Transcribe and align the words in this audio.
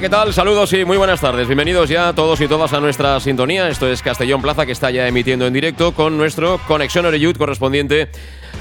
¿Qué 0.00 0.08
tal? 0.08 0.32
Saludos 0.32 0.72
y 0.72 0.86
muy 0.86 0.96
buenas 0.96 1.20
tardes. 1.20 1.46
Bienvenidos 1.46 1.90
ya 1.90 2.14
todos 2.14 2.40
y 2.40 2.48
todas 2.48 2.72
a 2.72 2.80
nuestra 2.80 3.20
sintonía. 3.20 3.68
Esto 3.68 3.86
es 3.86 4.00
Castellón 4.00 4.40
Plaza 4.40 4.64
que 4.64 4.72
está 4.72 4.90
ya 4.90 5.06
emitiendo 5.06 5.46
en 5.46 5.52
directo 5.52 5.92
con 5.92 6.16
nuestro 6.16 6.58
Conexión 6.66 7.04
Oreyud 7.04 7.36
correspondiente 7.36 8.08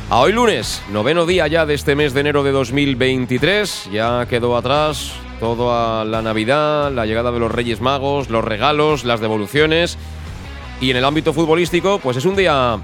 a 0.10 0.20
hoy 0.20 0.34
lunes, 0.34 0.82
noveno 0.92 1.26
día 1.26 1.48
ya 1.48 1.66
de 1.66 1.76
este 1.76 1.96
mes 1.96 2.14
de 2.14 2.20
enero 2.20 2.44
de 2.44 2.52
2023. 2.52 3.90
Ya 3.90 4.26
quedó 4.30 4.58
atrás 4.58 5.14
todo 5.40 5.74
a 5.74 6.04
la 6.04 6.22
Navidad, 6.22 6.92
la 6.92 7.06
llegada 7.06 7.32
de 7.32 7.40
los 7.40 7.52
Reyes 7.54 7.80
Magos, 7.80 8.30
los 8.30 8.44
regalos, 8.44 9.06
las 9.06 9.22
devoluciones. 9.22 9.98
Y 10.82 10.92
en 10.92 10.98
el 10.98 11.06
ámbito 11.06 11.32
futbolístico, 11.32 12.00
pues 12.00 12.18
es 12.18 12.26
un 12.26 12.36
día 12.36 12.78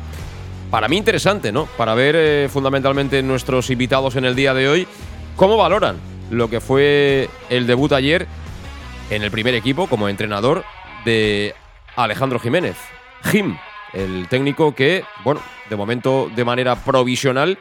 para 0.71 0.87
mí 0.87 0.95
interesante, 0.95 1.51
¿no? 1.51 1.65
Para 1.77 1.93
ver 1.93 2.15
eh, 2.17 2.49
fundamentalmente 2.49 3.21
nuestros 3.21 3.69
invitados 3.69 4.15
en 4.15 4.23
el 4.23 4.33
día 4.33 4.53
de 4.53 4.69
hoy 4.69 4.87
cómo 5.35 5.57
valoran 5.57 5.97
lo 6.31 6.49
que 6.49 6.61
fue 6.61 7.29
el 7.49 7.67
debut 7.67 7.91
ayer 7.91 8.27
en 9.09 9.23
el 9.23 9.31
primer 9.31 9.55
equipo 9.55 9.87
como 9.87 10.09
entrenador 10.09 10.63
de 11.05 11.55
Alejandro 11.95 12.39
Jiménez. 12.39 12.77
Jim, 13.23 13.57
el 13.93 14.27
técnico 14.27 14.75
que, 14.75 15.03
bueno, 15.23 15.41
de 15.69 15.75
momento 15.75 16.29
de 16.35 16.45
manera 16.45 16.75
provisional 16.75 17.57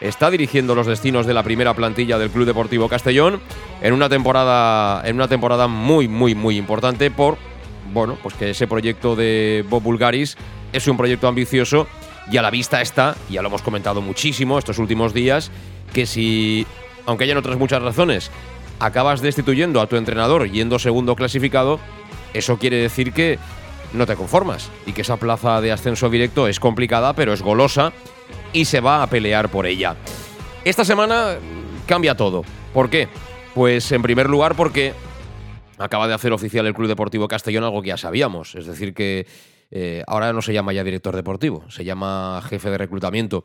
está 0.00 0.30
dirigiendo 0.30 0.74
los 0.74 0.86
destinos 0.86 1.26
de 1.26 1.34
la 1.34 1.42
primera 1.42 1.74
plantilla 1.74 2.18
del 2.18 2.30
Club 2.30 2.46
Deportivo 2.46 2.88
Castellón 2.88 3.40
en 3.82 3.92
una 3.92 4.08
temporada 4.08 5.02
en 5.04 5.16
una 5.16 5.26
temporada 5.26 5.66
muy 5.66 6.06
muy 6.06 6.36
muy 6.36 6.56
importante 6.56 7.10
por 7.10 7.36
bueno, 7.92 8.16
pues 8.22 8.34
que 8.34 8.50
ese 8.50 8.66
proyecto 8.66 9.16
de 9.16 9.64
Bob 9.68 9.82
Bulgaris 9.82 10.36
es 10.72 10.86
un 10.86 10.96
proyecto 10.96 11.26
ambicioso 11.26 11.88
y 12.30 12.36
a 12.36 12.42
la 12.42 12.50
vista 12.50 12.80
está, 12.82 13.16
ya 13.30 13.42
lo 13.42 13.48
hemos 13.48 13.62
comentado 13.62 14.02
muchísimo 14.02 14.58
estos 14.58 14.78
últimos 14.78 15.14
días, 15.14 15.50
que 15.92 16.06
si 16.06 16.66
aunque 17.06 17.24
hayan 17.24 17.38
otras 17.38 17.56
muchas 17.56 17.82
razones, 17.82 18.30
acabas 18.78 19.20
destituyendo 19.20 19.80
a 19.80 19.86
tu 19.86 19.96
entrenador 19.96 20.48
yendo 20.50 20.78
segundo 20.78 21.16
clasificado, 21.16 21.80
eso 22.34 22.58
quiere 22.58 22.76
decir 22.76 23.12
que 23.12 23.38
no 23.92 24.06
te 24.06 24.16
conformas 24.16 24.70
y 24.86 24.92
que 24.92 25.02
esa 25.02 25.16
plaza 25.16 25.60
de 25.60 25.72
ascenso 25.72 26.10
directo 26.10 26.46
es 26.48 26.60
complicada, 26.60 27.14
pero 27.14 27.32
es 27.32 27.42
golosa 27.42 27.92
y 28.52 28.66
se 28.66 28.80
va 28.80 29.02
a 29.02 29.06
pelear 29.08 29.48
por 29.48 29.66
ella. 29.66 29.96
Esta 30.64 30.84
semana 30.84 31.36
cambia 31.86 32.16
todo. 32.16 32.44
¿Por 32.74 32.90
qué? 32.90 33.08
Pues 33.54 33.90
en 33.92 34.02
primer 34.02 34.28
lugar 34.28 34.54
porque 34.54 34.92
acaba 35.78 36.08
de 36.08 36.14
hacer 36.14 36.32
oficial 36.32 36.66
el 36.66 36.74
Club 36.74 36.88
Deportivo 36.88 37.28
Castellón 37.28 37.64
algo 37.64 37.82
que 37.82 37.88
ya 37.88 37.96
sabíamos, 37.96 38.54
es 38.54 38.66
decir 38.66 38.94
que 38.94 39.26
eh, 39.70 40.02
ahora 40.06 40.32
no 40.32 40.42
se 40.42 40.52
llama 40.52 40.72
ya 40.72 40.84
director 40.84 41.14
deportivo, 41.14 41.64
se 41.70 41.84
llama 41.84 42.42
jefe 42.48 42.70
de 42.70 42.78
reclutamiento. 42.78 43.44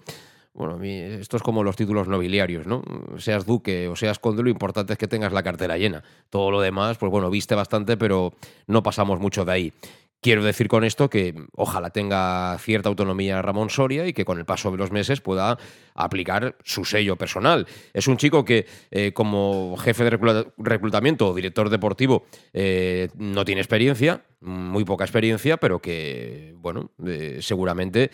Bueno, 0.55 0.79
esto 0.83 1.37
es 1.37 1.41
como 1.41 1.63
los 1.63 1.75
títulos 1.75 2.07
nobiliarios, 2.07 2.67
¿no? 2.67 2.83
Seas 3.17 3.43
duque 3.43 3.87
o 3.87 3.95
seas 3.95 4.19
conde, 4.19 4.43
lo 4.43 4.49
importante 4.49 4.93
es 4.93 4.99
que 4.99 5.07
tengas 5.07 5.33
la 5.33 5.41
cartera 5.41 5.79
llena. 5.79 6.03
Todo 6.29 6.51
lo 6.51 6.61
demás, 6.61 6.97
pues 6.99 7.11
bueno, 7.11 7.31
viste 7.31 7.55
bastante, 7.55 7.97
pero 7.97 8.33
no 8.67 8.83
pasamos 8.83 9.19
mucho 9.19 9.45
de 9.45 9.51
ahí. 9.51 9.73
Quiero 10.23 10.41
decir 10.41 10.69
con 10.69 10.85
esto 10.85 11.09
que 11.09 11.35
ojalá 11.51 11.89
tenga 11.89 12.57
cierta 12.57 12.87
autonomía 12.87 13.41
Ramón 13.41 13.69
Soria 13.69 14.07
y 14.07 14.13
que 14.13 14.23
con 14.23 14.39
el 14.39 14.45
paso 14.45 14.71
de 14.71 14.77
los 14.77 14.89
meses 14.89 15.19
pueda 15.19 15.57
aplicar 15.95 16.55
su 16.63 16.85
sello 16.85 17.17
personal. 17.17 17.67
Es 17.93 18.07
un 18.07 18.15
chico 18.15 18.45
que 18.45 18.65
eh, 18.89 19.11
como 19.11 19.75
jefe 19.75 20.05
de 20.05 20.45
reclutamiento 20.57 21.27
o 21.27 21.35
director 21.35 21.69
deportivo 21.69 22.23
eh, 22.53 23.09
no 23.17 23.43
tiene 23.43 23.59
experiencia, 23.59 24.23
muy 24.39 24.85
poca 24.85 25.03
experiencia, 25.03 25.57
pero 25.57 25.81
que, 25.81 26.53
bueno, 26.55 26.91
eh, 27.05 27.39
seguramente 27.41 28.09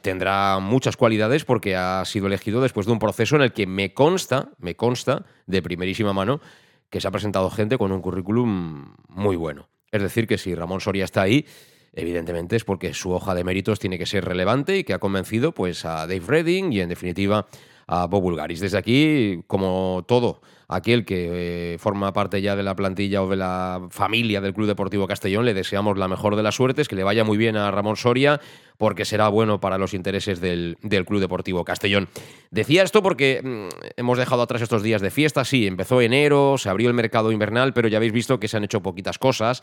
tendrá 0.00 0.60
muchas 0.60 0.96
cualidades 0.96 1.44
porque 1.44 1.76
ha 1.76 2.02
sido 2.06 2.26
elegido 2.26 2.62
después 2.62 2.86
de 2.86 2.92
un 2.92 2.98
proceso 2.98 3.36
en 3.36 3.42
el 3.42 3.52
que 3.52 3.66
me 3.66 3.92
consta, 3.92 4.52
me 4.56 4.76
consta 4.76 5.26
de 5.46 5.60
primerísima 5.60 6.14
mano 6.14 6.40
que 6.88 7.02
se 7.02 7.08
ha 7.08 7.10
presentado 7.10 7.50
gente 7.50 7.76
con 7.76 7.92
un 7.92 8.00
currículum 8.00 8.94
muy 9.08 9.36
bueno. 9.36 9.71
Es 9.92 10.00
decir, 10.00 10.26
que 10.26 10.38
si 10.38 10.54
Ramón 10.54 10.80
Soria 10.80 11.04
está 11.04 11.22
ahí, 11.22 11.46
evidentemente 11.92 12.56
es 12.56 12.64
porque 12.64 12.94
su 12.94 13.12
hoja 13.12 13.34
de 13.34 13.44
méritos 13.44 13.78
tiene 13.78 13.98
que 13.98 14.06
ser 14.06 14.24
relevante 14.24 14.78
y 14.78 14.84
que 14.84 14.94
ha 14.94 14.98
convencido 14.98 15.52
pues, 15.52 15.84
a 15.84 16.06
Dave 16.06 16.22
Redding 16.26 16.72
y, 16.72 16.80
en 16.80 16.88
definitiva, 16.88 17.46
a 17.86 18.06
Bob. 18.06 18.22
Desde 18.48 18.78
aquí, 18.78 19.42
como 19.46 20.04
todo 20.06 20.40
aquel 20.68 21.04
que 21.04 21.74
eh, 21.74 21.78
forma 21.78 22.12
parte 22.12 22.40
ya 22.40 22.56
de 22.56 22.62
la 22.62 22.74
plantilla 22.74 23.22
o 23.22 23.28
de 23.28 23.36
la 23.36 23.88
familia 23.90 24.40
del 24.40 24.54
Club 24.54 24.66
Deportivo 24.66 25.06
Castellón, 25.06 25.44
le 25.44 25.54
deseamos 25.54 25.98
la 25.98 26.08
mejor 26.08 26.36
de 26.36 26.42
las 26.42 26.54
suertes, 26.54 26.88
que 26.88 26.96
le 26.96 27.04
vaya 27.04 27.24
muy 27.24 27.36
bien 27.36 27.56
a 27.56 27.70
Ramón 27.70 27.96
Soria, 27.96 28.40
porque 28.78 29.04
será 29.04 29.28
bueno 29.28 29.60
para 29.60 29.78
los 29.78 29.94
intereses 29.94 30.40
del, 30.40 30.78
del 30.82 31.04
Club 31.04 31.20
Deportivo 31.20 31.64
Castellón. 31.64 32.08
Decía 32.50 32.82
esto 32.82 33.02
porque 33.02 33.40
mm, 33.42 33.68
hemos 33.96 34.18
dejado 34.18 34.42
atrás 34.42 34.62
estos 34.62 34.82
días 34.82 35.02
de 35.02 35.10
fiesta, 35.10 35.44
sí, 35.44 35.66
empezó 35.66 36.00
enero, 36.00 36.56
se 36.58 36.68
abrió 36.70 36.88
el 36.88 36.94
mercado 36.94 37.32
invernal, 37.32 37.74
pero 37.74 37.88
ya 37.88 37.98
habéis 37.98 38.12
visto 38.12 38.40
que 38.40 38.48
se 38.48 38.56
han 38.56 38.64
hecho 38.64 38.82
poquitas 38.82 39.18
cosas 39.18 39.62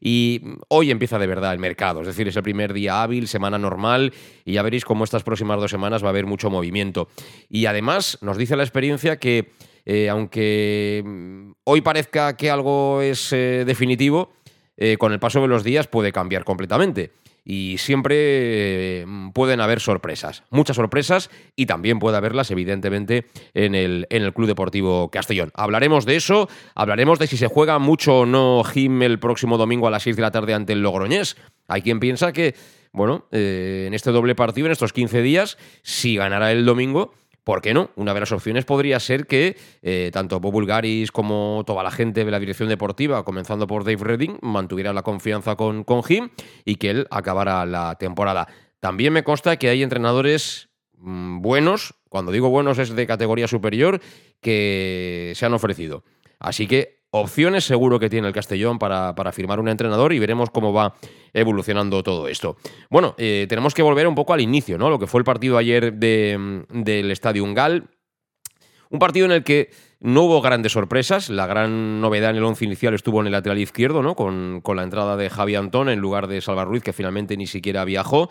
y 0.00 0.42
hoy 0.68 0.90
empieza 0.90 1.18
de 1.18 1.26
verdad 1.26 1.52
el 1.52 1.58
mercado, 1.58 2.00
es 2.00 2.06
decir, 2.06 2.28
es 2.28 2.36
el 2.36 2.42
primer 2.42 2.72
día 2.72 3.02
hábil, 3.02 3.28
semana 3.28 3.58
normal, 3.58 4.12
y 4.44 4.52
ya 4.54 4.62
veréis 4.62 4.84
cómo 4.84 5.04
estas 5.04 5.22
próximas 5.22 5.60
dos 5.60 5.70
semanas 5.70 6.02
va 6.02 6.08
a 6.08 6.10
haber 6.10 6.26
mucho 6.26 6.50
movimiento. 6.50 7.08
Y 7.48 7.66
además 7.66 8.18
nos 8.20 8.36
dice 8.36 8.56
la 8.56 8.62
experiencia 8.62 9.18
que, 9.18 9.52
eh, 9.84 10.08
aunque 10.08 11.02
mm, 11.04 11.50
hoy 11.64 11.80
parezca 11.80 12.36
que 12.36 12.50
algo 12.50 13.02
es 13.02 13.32
eh, 13.32 13.64
definitivo, 13.66 14.32
eh, 14.76 14.96
con 14.96 15.12
el 15.12 15.18
paso 15.18 15.40
de 15.40 15.48
los 15.48 15.64
días 15.64 15.88
puede 15.88 16.12
cambiar 16.12 16.44
completamente 16.44 17.10
y 17.44 17.78
siempre 17.78 19.04
mm, 19.06 19.30
pueden 19.30 19.60
haber 19.60 19.80
sorpresas, 19.80 20.44
muchas 20.50 20.76
sorpresas 20.76 21.30
y 21.56 21.66
también 21.66 21.98
puede 21.98 22.16
haberlas 22.16 22.50
evidentemente 22.50 23.26
en 23.54 23.74
el, 23.74 24.06
en 24.10 24.22
el 24.22 24.32
Club 24.32 24.46
Deportivo 24.46 25.10
Castellón. 25.10 25.50
Hablaremos 25.54 26.04
de 26.04 26.16
eso, 26.16 26.48
hablaremos 26.74 27.18
de 27.18 27.26
si 27.26 27.36
se 27.36 27.46
juega 27.46 27.78
mucho 27.78 28.20
o 28.20 28.26
no 28.26 28.62
Jim 28.64 29.02
el 29.02 29.18
próximo 29.18 29.58
domingo 29.58 29.86
a 29.86 29.90
las 29.90 30.02
6 30.02 30.16
de 30.16 30.22
la 30.22 30.30
tarde 30.30 30.54
ante 30.54 30.72
el 30.72 30.82
Logroñés. 30.82 31.36
Hay 31.68 31.82
quien 31.82 32.00
piensa 32.00 32.32
que, 32.32 32.54
bueno, 32.92 33.26
eh, 33.32 33.84
en 33.86 33.94
este 33.94 34.10
doble 34.10 34.34
partido, 34.34 34.66
en 34.66 34.72
estos 34.72 34.92
15 34.92 35.22
días, 35.22 35.58
si 35.82 36.16
ganará 36.16 36.52
el 36.52 36.64
domingo, 36.64 37.14
¿Por 37.48 37.62
qué 37.62 37.72
no? 37.72 37.88
Una 37.96 38.12
de 38.12 38.20
las 38.20 38.30
opciones 38.32 38.66
podría 38.66 39.00
ser 39.00 39.26
que 39.26 39.56
eh, 39.80 40.10
tanto 40.12 40.38
Bob 40.38 40.52
Bulgaris 40.52 41.10
como 41.10 41.62
toda 41.66 41.82
la 41.82 41.90
gente 41.90 42.26
de 42.26 42.30
la 42.30 42.38
dirección 42.38 42.68
deportiva, 42.68 43.24
comenzando 43.24 43.66
por 43.66 43.84
Dave 43.84 44.04
Redding, 44.04 44.38
mantuvieran 44.42 44.94
la 44.94 45.00
confianza 45.00 45.56
con, 45.56 45.82
con 45.82 46.02
Jim 46.02 46.28
y 46.66 46.74
que 46.74 46.90
él 46.90 47.06
acabara 47.10 47.64
la 47.64 47.94
temporada. 47.94 48.48
También 48.80 49.14
me 49.14 49.24
consta 49.24 49.56
que 49.56 49.70
hay 49.70 49.82
entrenadores 49.82 50.68
mm, 50.98 51.40
buenos, 51.40 51.94
cuando 52.10 52.32
digo 52.32 52.50
buenos 52.50 52.78
es 52.78 52.94
de 52.94 53.06
categoría 53.06 53.48
superior, 53.48 53.98
que 54.42 55.32
se 55.34 55.46
han 55.46 55.54
ofrecido. 55.54 56.04
Así 56.38 56.66
que 56.66 56.97
opciones 57.10 57.64
seguro 57.64 57.98
que 57.98 58.10
tiene 58.10 58.28
el 58.28 58.34
Castellón 58.34 58.78
para, 58.78 59.14
para, 59.14 59.32
firmar 59.32 59.60
un 59.60 59.68
entrenador 59.68 60.12
y 60.12 60.18
veremos 60.18 60.50
cómo 60.50 60.72
va 60.72 60.94
evolucionando 61.32 62.02
todo 62.02 62.28
esto. 62.28 62.56
Bueno, 62.90 63.14
eh, 63.18 63.46
tenemos 63.48 63.74
que 63.74 63.82
volver 63.82 64.06
un 64.06 64.14
poco 64.14 64.34
al 64.34 64.40
inicio, 64.40 64.78
¿no? 64.78 64.90
Lo 64.90 64.98
que 64.98 65.06
fue 65.06 65.20
el 65.20 65.24
partido 65.24 65.56
ayer 65.56 65.94
de, 65.94 66.64
del 66.70 67.10
Estadio 67.10 67.44
Ungal. 67.44 67.88
Un 68.90 68.98
partido 68.98 69.26
en 69.26 69.32
el 69.32 69.44
que 69.44 69.70
no 70.00 70.22
hubo 70.22 70.40
grandes 70.40 70.72
sorpresas. 70.72 71.28
La 71.28 71.46
gran 71.46 72.00
novedad 72.00 72.30
en 72.30 72.36
el 72.36 72.44
once 72.44 72.64
inicial 72.64 72.94
estuvo 72.94 73.20
en 73.20 73.26
el 73.26 73.32
lateral 73.32 73.58
izquierdo, 73.58 74.02
¿no? 74.02 74.14
Con, 74.14 74.60
con 74.62 74.76
la 74.76 74.82
entrada 74.82 75.16
de 75.16 75.28
Javi 75.28 75.54
Antón 75.56 75.88
en 75.88 75.98
lugar 75.98 76.26
de 76.26 76.40
Salva 76.40 76.64
Ruiz, 76.64 76.82
que 76.82 76.92
finalmente 76.92 77.36
ni 77.36 77.46
siquiera 77.46 77.84
viajó. 77.84 78.28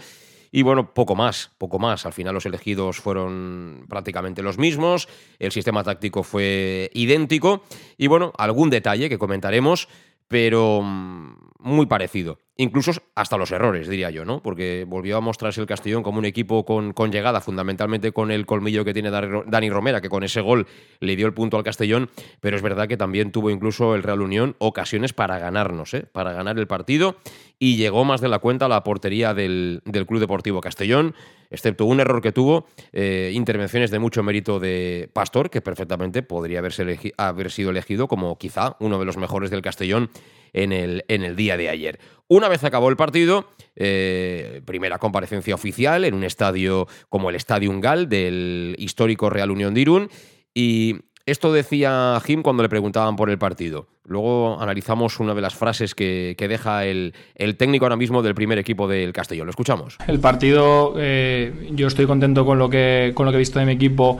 Y 0.51 0.61
bueno, 0.61 0.93
poco 0.93 1.15
más, 1.15 1.51
poco 1.57 1.79
más. 1.79 2.05
Al 2.05 2.13
final 2.13 2.33
los 2.33 2.45
elegidos 2.45 2.97
fueron 2.97 3.85
prácticamente 3.89 4.41
los 4.41 4.57
mismos, 4.57 5.07
el 5.39 5.51
sistema 5.51 5.83
táctico 5.83 6.23
fue 6.23 6.89
idéntico. 6.93 7.63
Y 7.97 8.07
bueno, 8.07 8.33
algún 8.37 8.69
detalle 8.69 9.09
que 9.09 9.17
comentaremos, 9.17 9.87
pero 10.27 10.81
mm, 10.83 11.35
muy 11.59 11.85
parecido. 11.85 12.39
Incluso 12.59 12.91
hasta 13.13 13.37
los 13.37 13.51
errores, 13.51 13.87
diría 13.87 14.09
yo, 14.09 14.25
¿no? 14.25 14.41
Porque 14.41 14.83
volvió 14.87 15.17
a 15.17 15.21
mostrarse 15.21 15.61
el 15.61 15.67
Castellón 15.67 16.01
como 16.01 16.17
un 16.17 16.25
equipo 16.25 16.65
con, 16.65 17.11
llegada, 17.11 17.39
fundamentalmente 17.39 18.11
con 18.11 18.31
el 18.31 18.47
colmillo 18.47 18.83
que 18.83 18.93
tiene 18.93 19.11
Dani 19.11 19.69
Romera, 19.69 20.01
que 20.01 20.09
con 20.09 20.23
ese 20.23 20.41
gol 20.41 20.65
le 20.99 21.15
dio 21.15 21.27
el 21.27 21.35
punto 21.35 21.57
al 21.57 21.63
Castellón, 21.63 22.09
pero 22.39 22.55
es 22.55 22.63
verdad 22.63 22.87
que 22.87 22.97
también 22.97 23.31
tuvo 23.31 23.51
incluso 23.51 23.93
el 23.93 24.01
Real 24.01 24.21
Unión 24.21 24.55
ocasiones 24.57 25.13
para 25.13 25.37
ganarnos, 25.37 25.93
¿eh? 25.93 26.07
para 26.11 26.33
ganar 26.33 26.57
el 26.57 26.65
partido, 26.65 27.17
y 27.59 27.75
llegó 27.75 28.05
más 28.05 28.21
de 28.21 28.29
la 28.29 28.39
cuenta 28.39 28.65
a 28.65 28.69
la 28.69 28.83
portería 28.83 29.35
del, 29.35 29.83
Club 30.07 30.19
Deportivo 30.19 30.59
Castellón, 30.59 31.13
excepto 31.49 31.85
un 31.85 31.99
error 31.99 32.21
que 32.21 32.31
tuvo, 32.31 32.67
eh, 32.91 33.31
intervenciones 33.33 33.91
de 33.91 33.99
mucho 33.99 34.23
mérito 34.23 34.59
de 34.59 35.09
Pastor, 35.13 35.49
que 35.49 35.61
perfectamente 35.61 36.23
podría 36.23 36.59
haberse 36.59 37.13
haber 37.17 37.51
sido 37.51 37.69
elegido 37.69 38.07
como 38.07 38.37
quizá 38.37 38.75
uno 38.79 38.99
de 38.99 39.05
los 39.05 39.17
mejores 39.17 39.49
del 39.49 39.61
Castellón 39.61 40.09
en 40.53 40.71
el, 40.71 41.03
en 41.07 41.23
el 41.23 41.35
día 41.35 41.57
de 41.57 41.69
ayer. 41.69 41.99
Una 42.27 42.49
vez 42.49 42.63
acabó 42.63 42.89
el 42.89 42.97
partido, 42.97 43.49
eh, 43.75 44.61
primera 44.65 44.97
comparecencia 44.97 45.55
oficial 45.55 46.03
en 46.05 46.13
un 46.13 46.23
estadio 46.23 46.87
como 47.09 47.29
el 47.29 47.35
Estadio 47.35 47.71
Gal 47.79 48.09
del 48.09 48.75
histórico 48.77 49.29
Real 49.29 49.51
Unión 49.51 49.73
de 49.73 49.81
Irún. 49.81 50.09
Y 50.53 50.95
esto 51.27 51.53
decía 51.53 52.19
Jim 52.25 52.41
cuando 52.41 52.63
le 52.63 52.69
preguntaban 52.69 53.15
por 53.15 53.29
el 53.29 53.37
partido. 53.37 53.87
Luego 54.05 54.59
analizamos 54.59 55.19
una 55.19 55.35
de 55.35 55.41
las 55.41 55.53
frases 55.53 55.93
que, 55.93 56.35
deja 56.39 56.85
el, 56.85 57.13
técnico 57.57 57.85
ahora 57.85 57.97
mismo 57.97 58.23
del 58.23 58.33
primer 58.33 58.57
equipo 58.57 58.87
del 58.87 59.11
Castellón. 59.11 59.45
Lo 59.45 59.51
escuchamos. 59.51 59.97
El 60.07 60.19
partido, 60.19 60.95
eh, 60.97 61.69
yo 61.73 61.87
estoy 61.87 62.07
contento 62.07 62.45
con 62.45 62.57
lo 62.57 62.69
que, 62.69 63.11
con 63.13 63.25
lo 63.25 63.31
que 63.31 63.35
he 63.35 63.39
visto 63.39 63.59
de 63.59 63.65
mi 63.65 63.73
equipo 63.73 64.19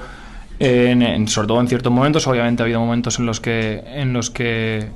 sobre 1.28 1.48
todo 1.48 1.62
en 1.62 1.68
ciertos 1.68 1.92
momentos, 1.92 2.26
obviamente 2.28 2.64
ha 2.64 2.66
habido 2.66 2.80
momentos 2.80 3.20
en 3.20 3.26
los 3.26 3.40
que, 3.40 3.84
en 3.86 4.14
los 4.14 4.30
que 4.30 4.88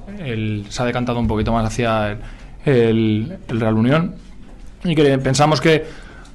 se 0.69 0.81
ha 0.81 0.85
decantado 0.85 1.19
un 1.19 1.27
poquito 1.27 1.53
más 1.53 1.65
hacia 1.65 2.17
el, 2.65 3.37
Real 3.47 3.75
Unión 3.75 4.15
y 4.83 4.95
que 4.95 5.17
pensamos 5.19 5.61
que 5.61 5.85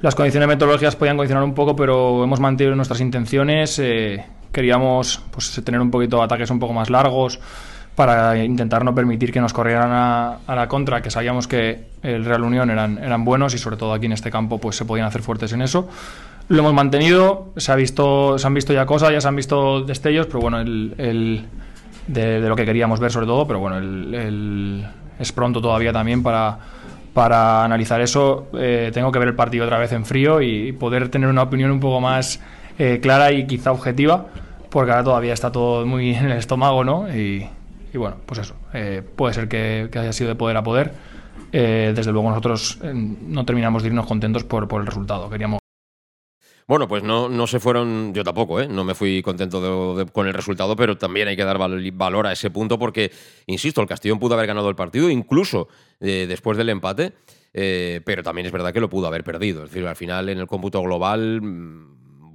las 0.00 0.14
condiciones 0.14 0.48
meteorológicas 0.48 0.94
podían 0.94 1.16
condicionar 1.16 1.42
un 1.42 1.54
poco, 1.54 1.74
pero 1.74 2.22
hemos 2.22 2.38
mantenido 2.38 2.76
nuestras 2.76 3.00
intenciones. 3.00 3.78
Eh, 3.80 4.24
queríamos 4.52 5.22
pues, 5.30 5.60
tener 5.64 5.80
un 5.80 5.90
poquito 5.90 6.22
ataques 6.22 6.50
un 6.50 6.58
poco 6.58 6.72
más 6.72 6.90
largos 6.90 7.38
para 7.96 8.36
intentar 8.44 8.84
no 8.84 8.94
permitir 8.94 9.32
que 9.32 9.40
nos 9.40 9.54
corrieran 9.54 9.90
a, 9.90 10.54
la 10.54 10.68
contra, 10.68 11.00
que 11.00 11.10
sabíamos 11.10 11.48
que 11.48 11.86
el 12.02 12.26
Real 12.26 12.42
Unión 12.42 12.70
eran, 12.70 12.98
eran 12.98 13.24
buenos 13.24 13.54
y 13.54 13.58
sobre 13.58 13.78
todo 13.78 13.94
aquí 13.94 14.04
en 14.04 14.12
este 14.12 14.30
campo 14.30 14.58
pues 14.58 14.76
se 14.76 14.84
podían 14.84 15.06
hacer 15.06 15.22
fuertes 15.22 15.52
en 15.52 15.62
eso. 15.62 15.88
Lo 16.48 16.60
hemos 16.60 16.74
mantenido, 16.74 17.52
se, 17.56 17.72
ha 17.72 17.74
visto, 17.74 18.38
se 18.38 18.46
han 18.46 18.54
visto 18.54 18.72
ya 18.72 18.86
cosas, 18.86 19.10
ya 19.10 19.20
se 19.20 19.26
han 19.26 19.34
visto 19.34 19.80
destellos, 19.80 20.26
pero 20.26 20.40
bueno, 20.40 20.60
el, 20.60 21.46
de, 22.06 22.40
lo 22.40 22.54
que 22.54 22.64
queríamos 22.64 23.00
ver 23.00 23.10
sobre 23.10 23.26
todo, 23.26 23.46
pero 23.46 23.58
bueno, 23.60 23.78
el, 23.78 24.86
es 25.18 25.32
pronto 25.32 25.60
todavía 25.62 25.92
también 25.92 26.22
para, 26.22 26.58
para 27.14 27.64
analizar 27.64 28.00
eso. 28.00 28.48
Eh, 28.58 28.90
tengo 28.92 29.10
que 29.10 29.18
ver 29.18 29.28
el 29.28 29.34
partido 29.34 29.64
otra 29.64 29.78
vez 29.78 29.92
en 29.92 30.04
frío 30.04 30.40
y 30.42 30.72
poder 30.72 31.08
tener 31.08 31.28
una 31.28 31.42
opinión 31.42 31.70
un 31.70 31.80
poco 31.80 32.00
más 32.00 32.40
eh, 32.78 33.00
clara 33.00 33.32
y 33.32 33.46
quizá 33.46 33.72
objetiva, 33.72 34.26
porque 34.70 34.90
ahora 34.90 35.04
todavía 35.04 35.32
está 35.32 35.52
todo 35.52 35.86
muy 35.86 36.10
en 36.14 36.26
el 36.26 36.38
estómago, 36.38 36.84
¿no? 36.84 37.08
Y, 37.14 37.48
bueno, 37.94 38.16
pues 38.26 38.40
eso, 38.40 38.54
eh, 38.74 39.02
puede 39.16 39.32
ser 39.32 39.48
que, 39.48 39.88
haya 39.94 40.12
sido 40.12 40.28
de 40.28 40.34
poder 40.34 40.56
a 40.56 40.62
poder. 40.62 40.92
desde 41.50 42.12
luego 42.12 42.28
nosotros 42.28 42.78
no 42.82 43.46
terminamos 43.46 43.82
de 43.82 43.88
irnos 43.88 44.06
contentos 44.06 44.44
por, 44.44 44.68
el 44.80 44.86
resultado. 44.86 45.30
Queríamos 45.30 45.60
bueno, 46.68 46.88
pues 46.88 47.04
no, 47.04 47.28
no 47.28 47.46
se 47.46 47.60
fueron, 47.60 48.12
yo 48.12 48.24
tampoco, 48.24 48.60
¿eh? 48.60 48.66
no 48.66 48.82
me 48.82 48.96
fui 48.96 49.22
contento 49.22 50.04
con 50.12 50.26
el 50.26 50.34
resultado, 50.34 50.74
pero 50.74 50.98
también 50.98 51.28
hay 51.28 51.36
que 51.36 51.44
dar 51.44 51.58
valor 51.58 52.26
a 52.26 52.32
ese 52.32 52.50
punto 52.50 52.76
porque, 52.76 53.12
insisto, 53.46 53.80
el 53.80 53.86
Castellón 53.86 54.18
pudo 54.18 54.34
haber 54.34 54.48
ganado 54.48 54.68
el 54.68 54.74
partido, 54.74 55.08
incluso 55.08 55.68
eh, 56.00 56.26
después 56.28 56.58
del 56.58 56.70
empate, 56.70 57.12
eh, 57.54 58.00
pero 58.04 58.24
también 58.24 58.46
es 58.46 58.52
verdad 58.52 58.72
que 58.72 58.80
lo 58.80 58.90
pudo 58.90 59.06
haber 59.06 59.22
perdido. 59.22 59.62
Es 59.62 59.70
decir, 59.70 59.86
al 59.86 59.94
final 59.94 60.28
en 60.28 60.38
el 60.38 60.48
cómputo 60.48 60.82
global 60.82 61.40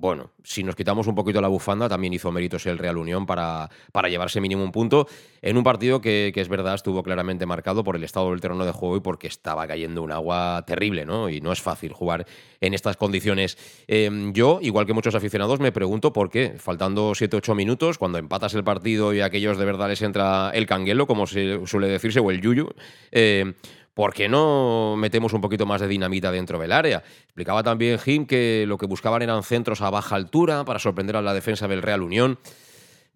bueno, 0.02 0.32
si 0.44 0.64
nos 0.64 0.76
quitamos 0.76 1.06
un 1.06 1.14
poquito 1.14 1.40
la 1.42 1.48
bufanda, 1.48 1.88
también 1.88 2.12
hizo 2.12 2.32
méritos 2.32 2.66
el 2.66 2.80
Real 2.80 2.98
Unión 2.98 3.28
para, 3.28 3.70
para 3.92 4.10
llevarse 4.10 4.42
mínimo 4.42 4.64
un 4.64 4.72
punto 4.72 5.08
en 5.44 5.58
un 5.58 5.64
partido 5.64 6.02
que, 6.02 6.34
es 6.36 6.50
verdad 6.50 6.74
estuvo 6.74 7.04
claramente 7.04 7.46
marcado 7.46 7.84
por 7.84 7.96
el 7.96 8.04
estado 8.04 8.32
del 8.32 8.42
terreno 8.42 8.66
de 8.66 8.72
juego 8.72 8.98
y 8.98 9.02
porque 9.02 9.28
estaba 9.28 9.68
cayendo 9.68 10.02
un 10.02 10.12
agua 10.12 10.64
terrible, 10.66 11.06
¿no? 11.06 11.30
Y 11.30 11.40
no 11.40 11.52
es 11.52 11.62
fácil 11.62 11.94
jugar 11.94 12.26
en 12.62 12.74
estas 12.74 12.98
condiciones. 12.98 13.60
Em, 13.88 14.34
yo, 14.34 14.58
igual 14.64 14.88
que 14.88 14.94
muchos 14.94 15.14
aficionados, 15.14 15.60
me 15.60 15.72
pregunto 15.72 16.12
por 16.14 16.32
qué, 16.32 16.56
faltando 16.58 17.12
7-8 17.12 17.54
minutos, 17.54 18.00
cuando 18.00 18.18
empatas 18.18 18.56
el 18.56 18.64
partido 18.64 19.14
y 19.14 19.22
a 19.22 19.26
aquellos 19.26 19.60
de 19.60 19.66
verdad 19.66 19.88
les 19.88 20.02
entra 20.02 20.50
el 20.56 20.66
canguelo, 20.66 21.06
como 21.06 21.28
se 21.28 21.64
suele 21.68 21.88
decirse, 21.88 22.20
o 22.20 22.32
el 22.32 22.42
yuyu, 22.42 22.70
eh, 23.12 23.54
¿por 23.94 24.14
qué 24.14 24.30
no 24.30 24.96
metemos 24.98 25.34
un 25.34 25.42
poquito 25.42 25.66
más 25.66 25.82
de 25.82 25.88
dinamita 25.88 26.32
dentro 26.32 26.60
del 26.60 26.72
área? 26.72 27.04
Explicaba 27.24 27.64
también 27.64 28.00
Jim 28.00 28.26
que 28.26 28.66
lo 28.68 28.78
que 28.78 28.86
buscaban 28.86 29.22
eran 29.22 29.44
centros 29.44 29.82
a 29.82 29.90
baja 29.90 30.16
altura 30.16 30.66
para 30.66 30.80
sorprender 30.80 31.16
a 31.16 31.22
la 31.22 31.34
defensa 31.34 31.68
del 31.68 31.82
Real 31.82 32.02
Unión. 32.02 32.40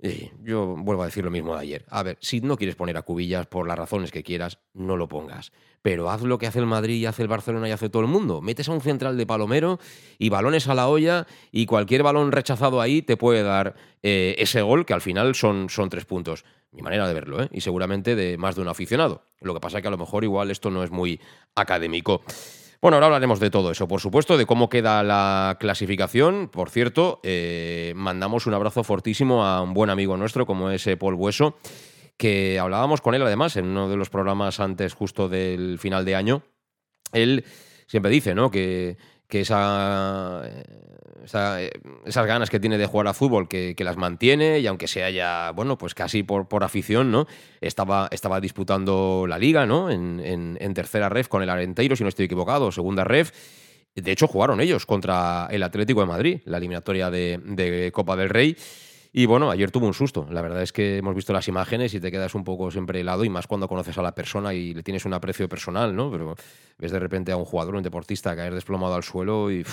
Y 0.01 0.31
yo 0.43 0.75
vuelvo 0.77 1.03
a 1.03 1.05
decir 1.05 1.23
lo 1.23 1.31
mismo 1.31 1.55
de 1.55 1.61
ayer. 1.61 1.85
A 1.89 2.03
ver, 2.03 2.17
si 2.19 2.41
no 2.41 2.57
quieres 2.57 2.75
poner 2.75 2.97
a 2.97 3.03
cubillas 3.03 3.47
por 3.47 3.65
las 3.65 3.77
razones 3.77 4.11
que 4.11 4.23
quieras, 4.23 4.59
no 4.73 4.97
lo 4.97 5.07
pongas. 5.07 5.53
Pero 5.81 6.09
haz 6.09 6.21
lo 6.21 6.37
que 6.37 6.47
hace 6.47 6.59
el 6.59 6.65
Madrid 6.65 6.95
y 6.95 7.05
hace 7.05 7.21
el 7.21 7.29
Barcelona 7.29 7.69
y 7.69 7.71
hace 7.71 7.89
todo 7.89 8.01
el 8.01 8.09
mundo. 8.09 8.41
Metes 8.41 8.67
a 8.67 8.73
un 8.73 8.81
central 8.81 9.17
de 9.17 9.25
palomero 9.25 9.79
y 10.17 10.29
balones 10.29 10.67
a 10.67 10.75
la 10.75 10.89
olla 10.89 11.27
y 11.51 11.65
cualquier 11.65 12.03
balón 12.03 12.33
rechazado 12.33 12.81
ahí 12.81 13.01
te 13.03 13.15
puede 13.15 13.43
dar 13.43 13.75
eh, 14.03 14.35
ese 14.37 14.61
gol 14.61 14.85
que 14.85 14.93
al 14.93 15.01
final 15.01 15.33
son, 15.33 15.69
son 15.69 15.89
tres 15.89 16.05
puntos 16.05 16.43
mi 16.75 16.81
manera 16.81 17.07
de 17.07 17.13
verlo, 17.13 17.41
¿eh? 17.41 17.49
y 17.51 17.61
seguramente 17.61 18.15
de 18.15 18.37
más 18.37 18.55
de 18.55 18.61
un 18.61 18.67
aficionado. 18.67 19.23
Lo 19.41 19.53
que 19.53 19.59
pasa 19.59 19.77
es 19.77 19.81
que 19.81 19.87
a 19.87 19.91
lo 19.91 19.97
mejor 19.97 20.23
igual 20.23 20.51
esto 20.51 20.69
no 20.69 20.83
es 20.83 20.91
muy 20.91 21.19
académico. 21.55 22.21
Bueno, 22.81 22.97
ahora 22.97 23.07
hablaremos 23.07 23.39
de 23.39 23.49
todo 23.49 23.71
eso, 23.71 23.87
por 23.87 24.01
supuesto, 24.01 24.37
de 24.37 24.45
cómo 24.45 24.69
queda 24.69 25.01
la 25.01 25.57
clasificación. 25.59 26.49
Por 26.49 26.69
cierto, 26.69 27.19
eh, 27.23 27.93
mandamos 27.95 28.45
un 28.45 28.53
abrazo 28.53 28.83
fortísimo 28.83 29.45
a 29.45 29.61
un 29.61 29.73
buen 29.73 29.89
amigo 29.89 30.17
nuestro 30.17 30.45
como 30.45 30.69
es 30.69 30.85
eh, 30.85 30.97
Paul 30.97 31.15
Bueso, 31.15 31.57
que 32.17 32.59
hablábamos 32.59 33.01
con 33.01 33.15
él 33.15 33.21
además 33.23 33.55
en 33.55 33.65
uno 33.65 33.89
de 33.89 33.95
los 33.95 34.09
programas 34.09 34.59
antes 34.59 34.93
justo 34.93 35.29
del 35.29 35.79
final 35.79 36.05
de 36.05 36.15
año. 36.15 36.43
Él 37.13 37.45
siempre 37.87 38.11
dice, 38.11 38.35
¿no? 38.35 38.51
Que 38.51 38.97
que 39.27 39.41
esa, 39.41 40.43
esas 41.25 42.25
ganas 42.25 42.49
que 42.49 42.59
tiene 42.59 42.77
de 42.77 42.85
jugar 42.85 43.07
a 43.07 43.13
fútbol, 43.13 43.47
que, 43.47 43.75
las 43.79 43.97
mantiene 43.97 44.59
y 44.59 44.67
aunque 44.67 44.87
sea 44.87 45.09
ya, 45.09 45.51
bueno, 45.51 45.77
pues 45.77 45.93
casi 45.93 46.23
por, 46.23 46.47
por 46.47 46.63
afición, 46.63 47.11
¿no? 47.11 47.27
Estaba, 47.61 48.07
estaba 48.11 48.39
disputando 48.39 49.25
la 49.27 49.37
liga, 49.37 49.65
¿no? 49.65 49.89
En, 49.89 50.19
en, 50.23 50.73
tercera 50.73 51.09
ref 51.09 51.27
con 51.27 51.41
el 51.41 51.49
Arenteiro, 51.49 51.95
si 51.95 52.03
no 52.03 52.09
estoy 52.09 52.25
equivocado, 52.25 52.71
segunda 52.71 53.03
ref. 53.03 53.31
De 53.95 54.11
hecho, 54.11 54.27
jugaron 54.27 54.59
ellos 54.59 54.85
contra 54.85 55.47
el 55.51 55.63
Atlético 55.63 56.01
de 56.01 56.07
Madrid, 56.07 56.41
la 56.45 56.57
eliminatoria 56.57 57.09
de, 57.09 57.39
de 57.43 57.91
Copa 57.93 58.15
del 58.15 58.29
Rey. 58.29 58.57
Y 59.17 59.27
bueno, 59.27 59.49
ayer 59.49 59.71
tuvo 59.71 59.87
un 59.87 59.93
susto. 59.93 60.27
La 60.29 60.41
verdad 60.41 60.61
es 60.61 60.73
que 60.73 60.97
hemos 60.97 61.15
visto 61.15 61.31
las 61.31 61.47
imágenes 61.47 61.93
y 61.93 62.01
te 62.01 62.11
quedas 62.11 62.35
un 62.35 62.43
poco 62.43 62.69
siempre 62.69 62.99
helado 62.99 63.23
y 63.23 63.29
más 63.29 63.47
cuando 63.47 63.69
conoces 63.69 63.97
a 63.97 64.01
la 64.01 64.13
persona 64.13 64.53
y 64.53 64.73
le 64.73 64.83
tienes 64.83 65.05
un 65.05 65.13
aprecio 65.13 65.47
personal, 65.47 65.95
¿no? 65.95 66.11
Pero 66.11 66.35
ves 66.77 66.91
de 66.91 66.99
repente 66.99 67.31
a 67.31 67.37
un 67.37 67.45
jugador, 67.45 67.75
un 67.75 67.81
deportista 67.81 68.35
caer 68.35 68.53
desplomado 68.53 68.93
al 68.93 69.03
suelo 69.03 69.49
y 69.49 69.65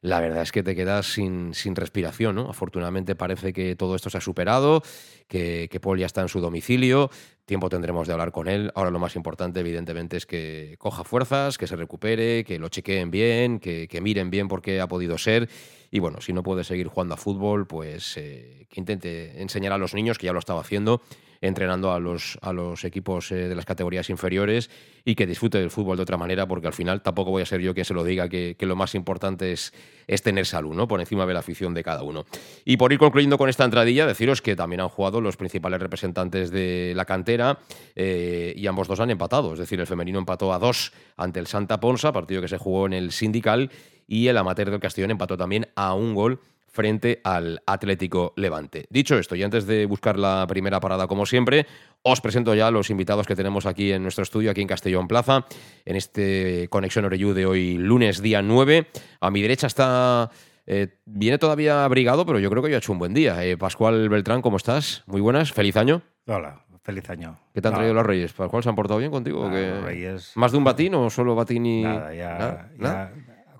la 0.00 0.18
verdad 0.18 0.42
es 0.42 0.50
que 0.50 0.64
te 0.64 0.74
quedas 0.74 1.06
sin, 1.06 1.54
sin 1.54 1.76
respiración, 1.76 2.34
¿no? 2.34 2.50
Afortunadamente 2.50 3.14
parece 3.14 3.52
que 3.52 3.76
todo 3.76 3.94
esto 3.94 4.10
se 4.10 4.18
ha 4.18 4.20
superado, 4.20 4.82
que, 5.28 5.68
que 5.70 5.78
Paul 5.78 6.00
ya 6.00 6.06
está 6.06 6.22
en 6.22 6.28
su 6.28 6.40
domicilio, 6.40 7.08
tiempo 7.46 7.68
tendremos 7.68 8.06
de 8.06 8.12
hablar 8.12 8.32
con 8.32 8.48
él. 8.48 8.70
Ahora 8.74 8.90
lo 8.90 8.98
más 8.98 9.16
importante, 9.16 9.60
evidentemente, 9.60 10.16
es 10.16 10.26
que 10.26 10.76
coja 10.78 11.04
fuerzas, 11.04 11.56
que 11.56 11.66
se 11.66 11.76
recupere, 11.76 12.44
que 12.44 12.58
lo 12.58 12.68
chequeen 12.68 13.10
bien, 13.10 13.58
que, 13.58 13.88
que 13.88 14.00
miren 14.00 14.30
bien 14.30 14.48
por 14.48 14.60
qué 14.60 14.80
ha 14.80 14.88
podido 14.88 15.16
ser 15.16 15.48
y 15.90 15.98
bueno, 15.98 16.20
si 16.20 16.32
no 16.32 16.42
puede 16.42 16.64
seguir 16.64 16.88
jugando 16.88 17.14
a 17.14 17.16
fútbol, 17.16 17.66
pues 17.66 18.16
eh, 18.16 18.66
que 18.68 18.80
intente 18.80 19.40
enseñar 19.40 19.72
a 19.72 19.78
los 19.78 19.94
niños, 19.94 20.18
que 20.18 20.26
ya 20.26 20.32
lo 20.32 20.38
estaba 20.38 20.60
haciendo, 20.60 21.02
entrenando 21.40 21.92
a 21.92 22.00
los, 22.00 22.38
a 22.42 22.52
los 22.52 22.84
equipos 22.84 23.30
eh, 23.32 23.48
de 23.48 23.54
las 23.54 23.64
categorías 23.64 24.10
inferiores 24.10 24.70
y 25.04 25.14
que 25.14 25.26
disfrute 25.26 25.58
del 25.58 25.70
fútbol 25.70 25.96
de 25.96 26.02
otra 26.02 26.16
manera, 26.16 26.46
porque 26.46 26.66
al 26.66 26.72
final 26.72 27.00
tampoco 27.00 27.30
voy 27.30 27.42
a 27.42 27.46
ser 27.46 27.60
yo 27.60 27.74
quien 27.74 27.84
se 27.84 27.94
lo 27.94 28.02
diga 28.04 28.28
que, 28.28 28.56
lo 28.60 28.74
más 28.74 28.94
importante 28.94 29.52
es, 29.52 29.72
es, 30.08 30.22
tener 30.22 30.46
salud, 30.46 30.74
¿no? 30.74 30.88
Por 30.88 30.98
encima 31.00 31.24
de 31.26 31.32
la 31.32 31.40
afición 31.40 31.74
de 31.74 31.84
cada 31.84 32.02
uno. 32.02 32.26
Y 32.64 32.76
por 32.76 32.92
ir 32.92 32.98
concluyendo 32.98 33.38
con 33.38 33.48
esta 33.48 33.64
entradilla, 33.64 34.06
deciros 34.06 34.42
que 34.42 34.56
también 34.56 34.80
han 34.80 34.88
jugado 34.88 35.20
los 35.20 35.36
principales 35.36 35.80
representantes 35.80 36.50
de 36.50 36.92
la 36.96 37.04
cantera 37.04 37.58
eh, 37.94 38.52
y 38.56 38.66
ambos 38.66 38.88
dos 38.88 38.98
han 38.98 39.10
empatado, 39.10 39.52
es 39.52 39.60
decir, 39.60 39.78
el 39.78 39.86
femenino 39.86 40.18
empató 40.18 40.52
a 40.52 40.58
dos 40.58 40.92
ante 41.16 41.38
el 41.38 41.46
Santa 41.46 41.78
Ponsa, 41.78 42.12
partido 42.12 42.42
que 42.42 42.48
se 42.48 42.58
jugó 42.58 42.86
en 42.86 42.92
el 42.92 43.12
Sindical, 43.12 43.70
y 44.08 44.28
el 44.28 44.36
amateur 44.36 44.70
del 44.70 44.80
Castellón 44.80 45.12
empató 45.12 45.36
también 45.36 45.68
a 45.74 45.94
un 45.94 46.14
gol 46.14 46.40
frente 46.76 47.20
al 47.24 47.60
Atlético 47.66 48.32
Levante. 48.36 48.86
Dicho 48.90 49.18
esto, 49.18 49.34
y 49.34 49.42
antes 49.42 49.66
de 49.66 49.86
buscar 49.86 50.18
la 50.18 50.46
primera 50.46 50.78
parada 50.78 51.06
como 51.08 51.26
siempre, 51.26 51.66
os 52.02 52.20
presento 52.20 52.54
ya 52.54 52.68
a 52.68 52.70
los 52.70 52.90
invitados 52.90 53.26
que 53.26 53.34
tenemos 53.34 53.66
aquí 53.66 53.90
en 53.92 54.02
nuestro 54.02 54.22
estudio, 54.22 54.50
aquí 54.50 54.60
en 54.60 54.68
Castellón 54.68 55.08
Plaza, 55.08 55.46
en 55.84 55.96
este 55.96 56.68
Conexión 56.70 57.06
Oreyú 57.06 57.32
de 57.32 57.46
hoy, 57.46 57.78
lunes 57.78 58.22
día 58.22 58.42
9. 58.42 58.86
A 59.20 59.30
mi 59.30 59.42
derecha 59.42 59.66
está... 59.66 60.30
Eh, 60.68 60.98
viene 61.04 61.38
todavía 61.38 61.84
abrigado, 61.84 62.26
pero 62.26 62.38
yo 62.40 62.50
creo 62.50 62.62
que 62.62 62.70
ya 62.70 62.76
ha 62.76 62.78
hecho 62.78 62.92
un 62.92 62.98
buen 62.98 63.14
día. 63.14 63.42
Eh, 63.44 63.56
Pascual 63.56 64.08
Beltrán, 64.08 64.42
¿cómo 64.42 64.56
estás? 64.56 65.02
Muy 65.06 65.20
buenas, 65.20 65.52
feliz 65.52 65.76
año. 65.76 66.02
Hola, 66.26 66.62
Feliz 66.82 67.08
año. 67.10 67.36
¿Qué 67.52 67.60
te 67.60 67.66
han 67.66 67.74
traído 67.74 67.94
los 67.94 68.06
Reyes? 68.06 68.32
¿Para 68.32 68.48
cuál 68.48 68.62
se 68.62 68.68
han 68.68 68.76
portado 68.76 69.00
bien 69.00 69.10
contigo? 69.10 69.40
o 69.40 69.48
nada, 69.50 69.60
qué? 69.60 69.86
Reyes- 69.86 70.30
¿Más 70.36 70.52
de 70.52 70.58
un 70.58 70.62
batín 70.62 70.94
o 70.94 71.10
solo 71.10 71.34
batín 71.34 71.66
y.? 71.66 71.82
Nada, 71.82 72.14
ya, 72.14 72.28
Nada, 72.38 72.70
ya 72.76 72.82
nada. 72.82 73.12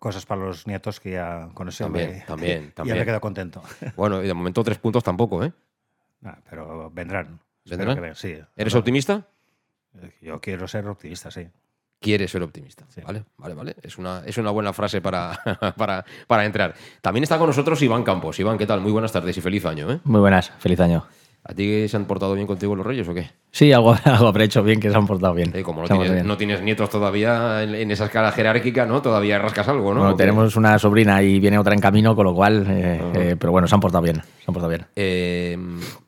Cosas 0.06 0.25
para 0.26 0.42
los 0.42 0.66
nietos 0.66 1.00
que 1.00 1.12
ya 1.12 1.48
con 1.54 1.68
eso 1.68 1.84
También, 1.84 2.10
me- 2.12 2.20
también, 2.20 2.64
ya 2.68 2.75
también. 2.75 2.98
me 2.98 3.04
quedo 3.04 3.20
contento. 3.20 3.62
Bueno, 3.96 4.22
y 4.22 4.26
de 4.26 4.34
momento 4.34 4.62
tres 4.62 4.78
puntos 4.78 5.02
tampoco, 5.02 5.42
¿eh? 5.44 5.52
Nah, 6.20 6.34
pero 6.48 6.90
vendrán. 6.90 7.40
¿Vendrán? 7.64 7.94
que 7.96 8.00
ven- 8.00 8.14
sí. 8.14 8.38
¿Eres 8.56 8.75
optimista? 8.75 9.26
Yo 10.20 10.40
quiero 10.40 10.68
ser 10.68 10.86
optimista, 10.86 11.30
sí. 11.30 11.48
Quieres 12.00 12.30
ser 12.30 12.42
optimista. 12.42 12.84
Sí. 12.90 13.00
Vale, 13.00 13.25
vale, 13.38 13.54
vale. 13.54 13.76
Es 13.82 13.96
una, 13.98 14.22
es 14.26 14.36
una 14.38 14.50
buena 14.50 14.72
frase 14.72 15.00
para, 15.00 15.32
para, 15.76 16.04
para 16.26 16.44
entrar. 16.44 16.75
También 17.00 17.22
está 17.25 17.38
con 17.38 17.46
nosotros 17.48 17.80
Iván 17.82 18.04
Campos. 18.04 18.38
Iván, 18.38 18.58
¿qué 18.58 18.66
tal? 18.66 18.80
Muy 18.82 18.92
buenas 18.92 19.12
tardes 19.12 19.36
y 19.36 19.40
feliz 19.40 19.64
año, 19.64 19.90
¿eh? 19.90 20.00
Muy 20.04 20.20
buenas, 20.20 20.50
feliz 20.58 20.78
año. 20.80 21.06
¿A 21.48 21.54
ti 21.54 21.86
se 21.88 21.96
han 21.96 22.06
portado 22.06 22.34
bien 22.34 22.46
contigo 22.46 22.74
los 22.74 22.84
Reyes 22.84 23.08
o 23.08 23.14
qué? 23.14 23.30
Sí, 23.52 23.72
algo, 23.72 23.94
algo 24.04 24.26
habré 24.26 24.44
hecho 24.44 24.64
bien, 24.64 24.80
que 24.80 24.90
se 24.90 24.96
han 24.96 25.06
portado 25.06 25.32
bien. 25.32 25.52
Eh, 25.54 25.62
como 25.62 25.82
no 25.82 25.86
tienes, 25.86 25.98
portado 25.98 26.14
bien. 26.14 26.26
no 26.26 26.36
tienes 26.36 26.60
nietos 26.62 26.90
todavía 26.90 27.62
en, 27.62 27.74
en 27.74 27.90
esa 27.92 28.06
escala 28.06 28.32
jerárquica, 28.32 28.84
¿no? 28.84 29.00
Todavía 29.00 29.38
rascas 29.38 29.68
algo, 29.68 29.94
¿no? 29.94 30.00
Bueno, 30.00 30.14
¿O 30.14 30.16
qué? 30.16 30.24
tenemos 30.24 30.56
una 30.56 30.76
sobrina 30.78 31.22
y 31.22 31.38
viene 31.38 31.56
otra 31.58 31.74
en 31.74 31.80
camino, 31.80 32.16
con 32.16 32.24
lo 32.26 32.34
cual, 32.34 32.66
eh, 32.68 33.00
eh, 33.14 33.36
pero 33.38 33.52
bueno, 33.52 33.68
se 33.68 33.74
han 33.76 33.80
portado 33.80 34.02
bien, 34.02 34.16
se 34.16 34.44
han 34.48 34.54
portado 34.54 34.68
bien. 34.70 34.86
Eh, 34.96 35.56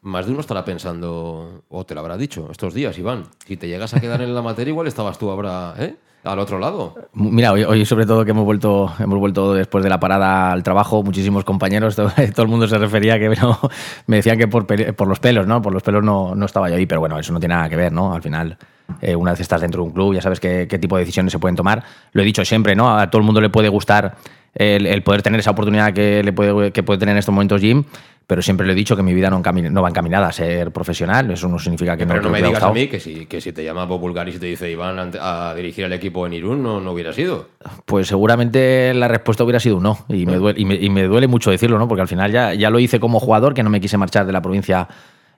más 0.03 0.27
de 0.27 0.33
uno 0.33 0.41
estará 0.41 0.65
pensando, 0.65 1.63
o 1.69 1.87
te 1.87 1.95
lo 1.95 2.01
habrá 2.01 2.17
dicho 2.17 2.49
estos 2.51 2.75
días, 2.75 2.99
Iván. 2.99 3.25
Si 3.47 3.57
te 3.57 3.69
llegas 3.69 3.95
a 3.95 4.01
quedar 4.01 4.21
en 4.23 4.35
la 4.35 4.43
materia, 4.43 4.73
igual 4.73 4.89
estabas 4.89 5.19
tú 5.19 5.31
ahora, 5.31 5.75
¿eh? 5.79 5.95
Al 6.29 6.39
otro 6.41 6.59
lado. 6.59 6.95
Mira, 7.15 7.53
hoy, 7.53 7.87
sobre 7.87 8.05
todo 8.05 8.23
que 8.23 8.33
hemos 8.33 8.45
vuelto, 8.45 8.93
hemos 8.99 9.19
vuelto 9.19 9.55
después 9.55 9.83
de 9.83 9.89
la 9.89 9.99
parada 9.99 10.53
al 10.53 10.63
trabajo, 10.63 11.03
muchísimos 11.03 11.43
compañeros, 11.43 11.97
todo, 11.97 12.13
todo 12.35 12.43
el 12.43 12.49
mundo 12.49 12.69
se 12.69 12.77
refería 12.77 13.15
a 13.15 13.19
que 13.19 13.31
me 14.07 14.17
decían 14.17 14.37
que 14.37 14.47
por, 14.47 14.67
por 14.67 15.09
los 15.09 15.21
pelos, 15.21 15.47
¿no? 15.47 15.63
Por 15.63 15.73
los 15.73 15.83
pelos 15.83 16.05
no, 16.05 16.35
no 16.35 16.45
estaba 16.45 16.69
yo 16.69 16.77
ahí, 16.77 16.85
pero 16.85 17.01
bueno, 17.01 17.19
eso 17.19 17.33
no 17.33 17.41
tiene 17.41 17.55
nada 17.55 17.71
que 17.71 17.77
ver, 17.77 17.93
¿no? 17.93 18.13
Al 18.13 18.21
final, 18.21 18.59
eh, 19.01 19.17
una 19.17 19.31
vez 19.31 19.41
estás 19.41 19.63
dentro 19.63 19.81
de 19.83 19.89
un 19.89 19.95
club, 19.95 20.15
ya 20.15 20.21
sabes 20.21 20.39
qué, 20.39 20.67
qué 20.69 20.79
tipo 20.79 20.97
de 20.97 21.03
decisiones 21.03 21.33
se 21.33 21.39
pueden 21.39 21.57
tomar. 21.57 21.83
Lo 22.13 22.21
he 22.21 22.27
dicho 22.27 22.45
siempre, 22.45 22.77
¿no? 22.77 22.95
A 22.95 23.09
todo 23.09 23.21
el 23.21 23.25
mundo 23.25 23.41
le 23.41 23.49
puede 23.49 23.71
gustar 23.71 24.17
el, 24.55 24.87
el 24.87 25.03
poder 25.03 25.23
tener 25.23 25.41
esa 25.41 25.53
oportunidad 25.53 25.95
que, 25.95 26.23
le 26.23 26.33
puede, 26.35 26.73
que 26.73 26.83
puede 26.83 26.99
tener 26.99 27.15
en 27.15 27.21
estos 27.21 27.33
momentos 27.33 27.61
Jim, 27.63 27.85
pero 28.29 28.43
siempre 28.43 28.67
le 28.67 28.75
he 28.75 28.77
dicho 28.77 28.95
que 28.95 29.03
mi 29.03 29.15
vida 29.15 29.31
no, 29.31 29.41
no 29.41 29.83
va 29.83 29.89
encaminada 29.89 30.29
a 30.29 30.33
ser 30.33 30.71
profesional, 30.71 31.31
eso 31.31 31.49
no 31.49 31.59
significa 31.59 31.97
que 31.97 32.07
Pero 32.07 32.21
no, 32.21 32.29
no 32.29 32.31
me 32.31 32.43
digas 32.43 32.63
a 32.63 32.71
mí 32.71 32.87
que 32.87 33.01
si, 33.01 33.25
que 33.25 33.41
si 33.41 33.53
te 33.55 33.65
llama 33.65 33.87
Bob 33.87 34.01
Bulgaris 34.03 34.37
y 34.37 34.39
te 34.39 34.45
dice 34.45 34.71
Iván 34.71 35.13
a 35.19 35.55
dirigir 35.57 35.87
el 35.87 35.95
equipo 35.95 36.27
en 36.27 36.35
Irún, 36.35 36.63
no, 36.63 36.79
no 36.79 36.93
hubiera 36.93 37.15
sido. 37.15 37.49
Pues 37.87 38.07
seguramente 38.07 38.93
la 38.93 39.09
respuesta 39.09 39.45
hubiera 39.45 39.61
sido 39.61 39.79
un 39.79 39.85
no. 39.85 40.05
Y 40.11 40.27
me 40.27 40.37
duele, 40.37 40.61
y 40.61 40.67
me, 40.67 40.75
y 40.75 40.91
me 40.91 41.05
duele 41.05 41.27
mucho 41.27 41.51
decirlo, 41.51 41.79
¿no? 41.79 41.89
Porque 41.89 42.03
al 42.03 42.09
final 42.09 42.31
ya, 42.31 42.53
ya 42.53 42.69
lo 42.69 42.79
hice 42.79 43.01
como 43.01 43.19
jugador, 43.19 43.55
que 43.55 43.63
no 43.63 43.71
me 43.71 43.81
quise 43.81 43.97
marchar 43.97 44.27
de 44.27 44.33
la 44.35 44.43
provincia 44.43 44.87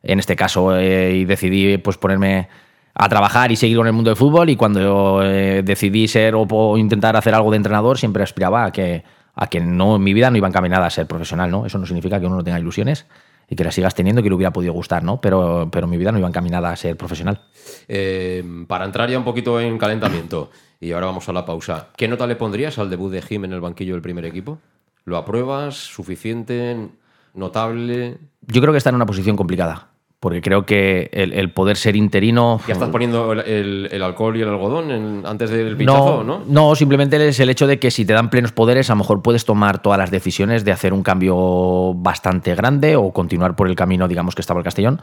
en 0.02 0.18
este 0.18 0.34
caso, 0.34 0.76
eh, 0.76 1.14
y 1.14 1.24
decidí 1.26 1.78
pues 1.78 1.96
ponerme 1.96 2.48
a 2.92 3.08
trabajar 3.08 3.52
y 3.52 3.56
seguir 3.56 3.76
con 3.76 3.86
el 3.86 3.92
mundo 3.92 4.10
del 4.10 4.16
fútbol. 4.16 4.50
Y 4.50 4.56
cuando 4.56 4.80
yo, 4.80 5.22
eh, 5.22 5.62
decidí 5.64 6.08
ser 6.08 6.34
o, 6.34 6.44
po- 6.48 6.76
intentar 6.76 7.16
hacer 7.16 7.36
algo 7.36 7.52
de 7.52 7.58
entrenador, 7.58 7.98
siempre 7.98 8.24
aspiraba 8.24 8.64
a 8.64 8.72
que, 8.72 9.04
a 9.40 9.46
que 9.46 9.58
no, 9.58 9.98
mi 9.98 10.12
vida 10.12 10.30
no 10.30 10.36
iba 10.36 10.46
encaminada 10.46 10.86
a 10.86 10.90
ser 10.90 11.06
profesional, 11.06 11.50
¿no? 11.50 11.64
Eso 11.64 11.78
no 11.78 11.86
significa 11.86 12.20
que 12.20 12.26
uno 12.26 12.36
no 12.36 12.44
tenga 12.44 12.60
ilusiones 12.60 13.06
y 13.48 13.56
que 13.56 13.64
las 13.64 13.74
sigas 13.74 13.94
teniendo 13.94 14.22
que 14.22 14.28
le 14.28 14.34
hubiera 14.34 14.52
podido 14.52 14.74
gustar, 14.74 15.02
¿no? 15.02 15.18
Pero, 15.22 15.70
pero 15.72 15.86
mi 15.86 15.96
vida 15.96 16.12
no 16.12 16.18
iba 16.18 16.28
encaminada 16.28 16.70
a 16.70 16.76
ser 16.76 16.98
profesional. 16.98 17.40
Eh, 17.88 18.44
para 18.68 18.84
entrar 18.84 19.08
ya 19.08 19.16
un 19.16 19.24
poquito 19.24 19.58
en 19.58 19.78
calentamiento, 19.78 20.50
y 20.78 20.92
ahora 20.92 21.06
vamos 21.06 21.26
a 21.30 21.32
la 21.32 21.46
pausa, 21.46 21.88
¿qué 21.96 22.06
nota 22.06 22.26
le 22.26 22.36
pondrías 22.36 22.78
al 22.78 22.90
debut 22.90 23.10
de 23.10 23.22
Jim 23.22 23.46
en 23.46 23.54
el 23.54 23.62
banquillo 23.62 23.94
del 23.94 24.02
primer 24.02 24.26
equipo? 24.26 24.58
¿Lo 25.06 25.16
apruebas? 25.16 25.74
¿Suficiente? 25.74 26.88
¿Notable? 27.32 28.18
Yo 28.46 28.60
creo 28.60 28.72
que 28.72 28.78
está 28.78 28.90
en 28.90 28.96
una 28.96 29.06
posición 29.06 29.36
complicada, 29.36 29.88
porque 30.20 30.42
creo 30.42 30.66
que 30.66 31.08
el, 31.14 31.32
el 31.32 31.50
poder 31.50 31.78
ser 31.78 31.96
interino... 31.96 32.60
¿Ya 32.68 32.74
estás 32.74 32.90
poniendo 32.90 33.32
el, 33.32 33.40
el- 33.40 33.88
el 33.90 34.02
alcohol 34.02 34.36
y 34.36 34.42
el 34.42 34.48
algodón 34.48 34.90
en- 34.90 35.22
antes 35.26 35.48
del 35.48 35.76
pinchazo, 35.78 36.22
no? 36.22 36.42
no, 36.46 36.74
simplemente 36.74 37.26
es 37.26 37.40
el 37.40 37.48
hecho 37.48 37.66
de 37.66 37.78
que 37.78 37.90
si 37.90 38.04
te 38.04 38.12
dan 38.12 38.28
plenos 38.28 38.52
poderes, 38.52 38.90
a 38.90 38.92
lo 38.92 38.98
mejor 38.98 39.22
puedes 39.22 39.46
tomar 39.46 39.80
todas 39.80 39.98
las 39.98 40.10
decisiones 40.10 40.62
de 40.66 40.72
hacer 40.72 40.92
un 40.92 41.02
cambio 41.02 41.94
bastante 41.94 42.54
grande 42.54 42.96
o 42.96 43.12
continuar 43.12 43.56
por 43.56 43.66
el 43.66 43.74
camino, 43.74 44.06
digamos, 44.08 44.34
que 44.34 44.42
estaba 44.42 44.60
el 44.60 44.64
Castellón. 44.64 45.00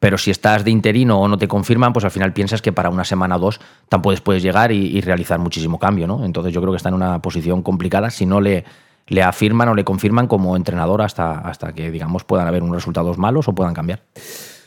Pero 0.00 0.18
si 0.18 0.32
estás 0.32 0.64
de 0.64 0.72
interino 0.72 1.20
o 1.20 1.28
no 1.28 1.38
te 1.38 1.46
confirman, 1.46 1.92
pues 1.92 2.04
al 2.04 2.10
final 2.10 2.32
piensas 2.32 2.60
que 2.60 2.72
para 2.72 2.90
una 2.90 3.04
semana 3.04 3.36
o 3.36 3.38
dos 3.38 3.60
tampoco 3.88 4.16
puedes 4.24 4.42
llegar 4.42 4.72
y, 4.72 4.88
y 4.98 5.00
realizar 5.00 5.38
muchísimo 5.38 5.78
cambio, 5.78 6.08
¿no? 6.08 6.24
Entonces 6.24 6.52
yo 6.52 6.60
creo 6.60 6.72
que 6.72 6.76
está 6.78 6.88
en 6.88 6.96
una 6.96 7.22
posición 7.22 7.62
complicada 7.62 8.10
si 8.10 8.26
no 8.26 8.40
le, 8.42 8.64
le 9.06 9.22
afirman 9.22 9.68
o 9.70 9.74
le 9.76 9.84
confirman 9.84 10.26
como 10.26 10.54
entrenador 10.56 11.00
hasta, 11.00 11.38
hasta 11.38 11.72
que, 11.72 11.90
digamos, 11.92 12.24
puedan 12.24 12.46
haber 12.48 12.62
unos 12.64 12.74
resultados 12.74 13.16
malos 13.16 13.48
o 13.48 13.54
puedan 13.54 13.72
cambiar. 13.72 14.00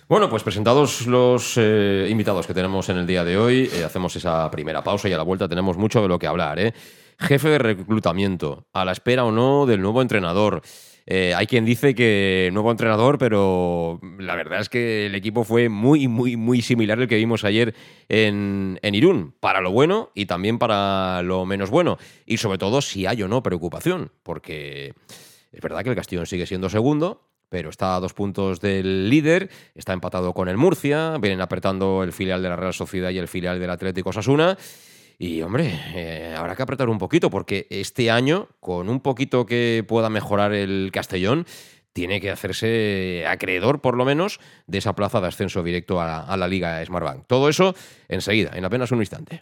Bueno, 0.10 0.28
pues 0.28 0.42
presentados 0.42 1.06
los 1.06 1.54
eh, 1.56 2.08
invitados 2.10 2.48
que 2.48 2.56
tenemos 2.56 2.89
en 2.89 2.98
el 2.98 3.06
día 3.06 3.24
de 3.24 3.38
hoy, 3.38 3.70
eh, 3.72 3.84
hacemos 3.84 4.16
esa 4.16 4.50
primera 4.50 4.84
pausa 4.84 5.08
y 5.08 5.13
a 5.13 5.18
la 5.18 5.22
vuelta 5.22 5.48
tenemos 5.48 5.78
mucho 5.78 6.01
de 6.01 6.08
lo 6.08 6.18
que 6.18 6.25
hablar. 6.25 6.58
¿eh? 6.58 6.74
Jefe 7.20 7.48
de 7.48 7.60
reclutamiento, 7.60 8.66
a 8.74 8.86
la 8.86 8.92
espera 8.92 9.24
o 9.24 9.32
no 9.32 9.68
del 9.68 9.84
nuevo 9.84 10.01
entrenador. 10.01 10.63
Hay 11.08 11.48
quien 11.48 11.66
dice 11.66 11.96
que 11.96 12.50
nuevo 12.54 12.70
entrenador, 12.70 13.18
pero 13.18 14.00
la 14.20 14.36
verdad 14.36 14.62
es 14.62 14.70
que 14.70 15.08
el 15.08 15.16
equipo 15.16 15.44
fue 15.44 15.68
muy, 15.68 16.08
muy, 16.08 16.38
muy 16.38 16.62
similar 16.62 17.00
al 17.00 17.08
que 17.08 17.16
vimos 17.16 17.44
ayer 17.44 17.74
en, 18.10 18.80
en 18.84 18.96
Irún, 18.96 19.36
para 19.39 19.60
lo 19.60 19.72
bueno 19.72 20.12
y 20.13 20.28
también 20.28 20.60
para 20.60 21.24
lo 21.24 21.46
menos 21.48 21.72
bueno. 21.72 21.98
Y 22.28 22.38
sobre 22.38 22.60
todo 22.60 22.82
si 22.82 23.08
hay 23.08 23.24
o 23.24 23.28
no 23.28 23.42
preocupación, 23.42 24.12
porque 24.22 24.94
es 25.51 25.62
verdad 25.62 25.84
que 25.84 25.89
el 25.89 25.96
Castellón 25.96 26.28
sigue 26.28 26.46
siendo 26.46 26.70
segundo, 26.70 27.28
pero 27.50 27.70
está 27.70 27.96
a 27.96 28.00
dos 28.00 28.13
puntos 28.13 28.62
del 28.62 29.10
líder, 29.10 29.50
está 29.75 29.94
empatado 29.94 30.34
con 30.34 30.48
el 30.48 30.58
Murcia, 30.58 31.18
vienen 31.20 31.41
apretando 31.41 32.03
el 32.03 32.13
filial 32.13 32.41
de 32.41 32.50
la 32.50 32.56
Real 32.56 32.74
Sociedad 32.74 33.10
y 33.10 33.18
el 33.18 33.27
filial 33.27 33.60
del 33.60 33.70
Atlético 33.70 34.13
Sasuna. 34.13 34.58
Y 35.18 35.41
hombre, 35.41 35.77
eh, 35.96 36.34
habrá 36.38 36.56
que 36.56 36.63
apretar 36.63 36.88
un 36.88 36.98
poquito, 36.98 37.29
porque 37.29 37.68
este 37.70 38.10
año, 38.10 38.48
con 38.62 38.88
un 38.88 39.01
poquito 39.01 39.46
que 39.46 39.84
pueda 39.86 40.10
mejorar 40.10 40.53
el 40.53 40.91
Castellón, 40.94 41.46
tiene 41.91 42.22
que 42.22 42.29
hacerse 42.29 43.25
acreedor, 43.27 43.82
por 43.82 43.98
lo 43.98 44.06
menos, 44.06 44.39
de 44.68 44.77
esa 44.77 44.96
plaza 44.96 45.20
de 45.20 45.27
ascenso 45.27 45.62
directo 45.62 46.00
a, 46.00 46.38
la 46.38 46.48
Liga 46.48 46.84
Smartbank. 46.86 47.27
Todo 47.27 47.50
eso 47.50 47.75
enseguida, 48.08 48.51
en 48.56 48.63
apenas 48.63 48.91
un 48.94 49.00
instante. 49.00 49.41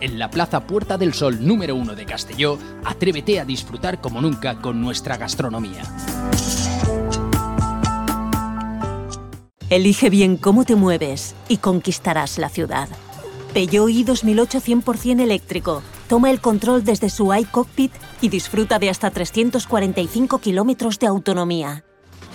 En 0.00 0.18
la 0.18 0.30
Plaza 0.30 0.60
Puerta 0.60 0.96
del 0.96 1.12
Sol 1.12 1.44
número 1.44 1.74
1 1.74 1.96
de 1.96 2.06
Castelló, 2.06 2.56
atrévete 2.84 3.40
a 3.40 3.44
disfrutar 3.44 4.00
como 4.00 4.20
nunca 4.20 4.60
con 4.60 4.80
nuestra 4.80 5.16
gastronomía. 5.16 5.82
Elige 9.70 10.08
bien 10.08 10.36
cómo 10.36 10.64
te 10.64 10.76
mueves 10.76 11.34
y 11.48 11.58
conquistarás 11.58 12.38
la 12.38 12.48
ciudad. 12.48 12.88
Peugeot 13.52 13.90
i 13.90 14.04
2008 14.04 14.60
100% 14.60 15.20
eléctrico. 15.20 15.82
Toma 16.08 16.30
el 16.30 16.40
control 16.40 16.84
desde 16.84 17.10
su 17.10 17.34
iCockpit 17.34 17.92
y 18.20 18.28
disfruta 18.28 18.78
de 18.78 18.90
hasta 18.90 19.10
345 19.10 20.38
kilómetros 20.38 20.98
de 20.98 21.08
autonomía. 21.08 21.84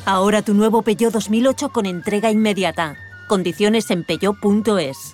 Ahora 0.06 0.42
tu 0.42 0.54
nuevo 0.54 0.82
Peugeot 0.82 1.14
2008 1.14 1.70
con 1.70 1.86
entrega 1.86 2.30
inmediata. 2.30 2.98
Condiciones 3.28 3.90
en 3.90 4.04
peugeot.es. 4.04 5.14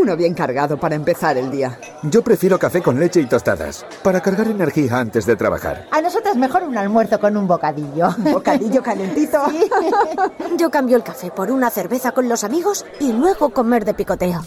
Uno 0.00 0.16
bien 0.16 0.32
cargado 0.32 0.78
para 0.78 0.94
empezar 0.94 1.36
el 1.38 1.50
día. 1.50 1.76
Yo 2.04 2.22
prefiero 2.22 2.56
café 2.56 2.80
con 2.80 3.00
leche 3.00 3.20
y 3.20 3.26
tostadas, 3.26 3.84
para 4.04 4.20
cargar 4.20 4.46
energía 4.46 5.00
antes 5.00 5.26
de 5.26 5.34
trabajar. 5.34 5.88
A 5.90 6.00
nosotras 6.00 6.36
mejor 6.36 6.62
un 6.62 6.78
almuerzo 6.78 7.18
con 7.18 7.36
un 7.36 7.48
bocadillo. 7.48 8.10
¿Bocadillo 8.18 8.80
calentito? 8.80 9.42
Yo 10.56 10.70
cambio 10.70 10.96
el 10.96 11.02
café 11.02 11.32
por 11.32 11.50
una 11.50 11.68
cerveza 11.70 12.12
con 12.12 12.28
los 12.28 12.44
amigos 12.44 12.86
y 13.00 13.12
luego 13.12 13.48
comer 13.48 13.84
de 13.84 13.94
picoteo. 13.94 14.42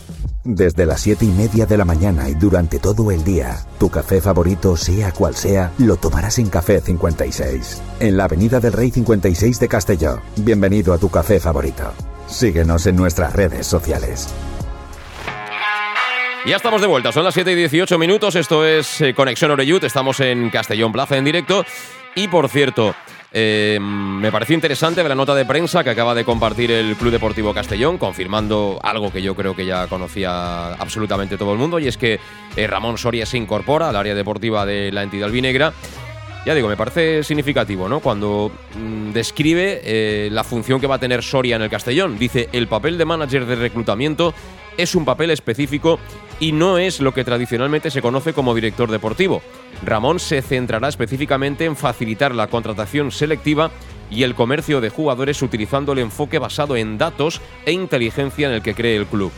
Desde 0.45 0.85
las 0.85 1.01
siete 1.01 1.25
y 1.25 1.31
media 1.31 1.65
de 1.65 1.77
la 1.77 1.83
mañana 1.83 2.29
y 2.29 2.33
durante 2.33 2.79
todo 2.79 3.11
el 3.11 3.21
día, 3.25 3.57
tu 3.77 3.89
café 3.89 4.21
favorito, 4.21 4.77
sea 4.77 5.11
cual 5.11 5.35
sea, 5.35 5.71
lo 5.79 5.97
tomarás 5.97 6.39
en 6.39 6.49
Café 6.49 6.79
56, 6.79 7.81
en 7.99 8.15
la 8.15 8.23
Avenida 8.23 8.61
del 8.61 8.71
Rey 8.71 8.89
56 8.89 9.59
de 9.59 9.67
Castelló. 9.67 10.19
Bienvenido 10.37 10.93
a 10.93 10.97
tu 10.97 11.09
café 11.09 11.41
favorito. 11.41 11.91
Síguenos 12.25 12.87
en 12.87 12.95
nuestras 12.95 13.33
redes 13.33 13.67
sociales. 13.67 14.29
Ya 16.45 16.55
estamos 16.55 16.81
de 16.81 16.87
vuelta, 16.87 17.11
son 17.11 17.23
las 17.23 17.35
7 17.35 17.51
y 17.51 17.55
18 17.55 17.99
minutos, 17.99 18.35
esto 18.35 18.65
es 18.65 18.99
eh, 19.01 19.13
Conexión 19.13 19.51
Oreyut, 19.51 19.83
estamos 19.83 20.19
en 20.21 20.49
Castellón 20.49 20.91
Plaza 20.91 21.15
en 21.15 21.23
directo 21.23 21.63
y 22.15 22.27
por 22.29 22.49
cierto, 22.49 22.95
eh, 23.31 23.77
me 23.79 24.31
pareció 24.31 24.55
interesante 24.55 25.03
la 25.03 25.13
nota 25.13 25.35
de 25.35 25.45
prensa 25.45 25.83
que 25.83 25.91
acaba 25.91 26.15
de 26.15 26.25
compartir 26.25 26.71
el 26.71 26.95
Club 26.95 27.11
Deportivo 27.11 27.53
Castellón, 27.53 27.99
confirmando 27.99 28.79
algo 28.81 29.11
que 29.11 29.21
yo 29.21 29.35
creo 29.35 29.55
que 29.55 29.67
ya 29.67 29.85
conocía 29.85 30.73
absolutamente 30.73 31.37
todo 31.37 31.53
el 31.53 31.59
mundo, 31.59 31.77
y 31.77 31.87
es 31.87 31.97
que 31.97 32.19
eh, 32.55 32.67
Ramón 32.67 32.97
Soria 32.97 33.27
se 33.27 33.37
incorpora 33.37 33.89
al 33.89 33.95
área 33.95 34.15
deportiva 34.15 34.65
de 34.65 34.91
la 34.91 35.03
entidad 35.03 35.27
albinegra. 35.27 35.73
Ya 36.43 36.55
digo, 36.55 36.67
me 36.67 36.77
parece 36.77 37.23
significativo, 37.23 37.87
¿no? 37.87 37.99
Cuando 37.99 38.51
mm, 38.75 39.11
describe 39.11 39.81
eh, 39.83 40.29
la 40.31 40.43
función 40.43 40.81
que 40.81 40.87
va 40.87 40.95
a 40.95 40.99
tener 40.99 41.21
Soria 41.21 41.55
en 41.55 41.61
el 41.61 41.69
Castellón. 41.69 42.17
Dice, 42.17 42.49
el 42.51 42.67
papel 42.67 42.97
de 42.97 43.05
manager 43.05 43.45
de 43.45 43.55
reclutamiento 43.55 44.33
es 44.75 44.95
un 44.95 45.05
papel 45.05 45.29
específico 45.29 45.99
y 46.39 46.51
no 46.51 46.79
es 46.79 46.99
lo 46.99 47.13
que 47.13 47.23
tradicionalmente 47.23 47.91
se 47.91 48.01
conoce 48.01 48.33
como 48.33 48.55
director 48.55 48.89
deportivo. 48.89 49.43
Ramón 49.85 50.19
se 50.19 50.41
centrará 50.41 50.87
específicamente 50.87 51.65
en 51.65 51.75
facilitar 51.75 52.33
la 52.33 52.47
contratación 52.47 53.11
selectiva 53.11 53.69
y 54.09 54.23
el 54.23 54.33
comercio 54.33 54.81
de 54.81 54.89
jugadores 54.89 55.43
utilizando 55.43 55.93
el 55.93 55.99
enfoque 55.99 56.39
basado 56.39 56.75
en 56.75 56.97
datos 56.97 57.39
e 57.65 57.71
inteligencia 57.71 58.47
en 58.47 58.55
el 58.55 58.63
que 58.63 58.73
cree 58.73 58.97
el 58.97 59.05
club. 59.05 59.31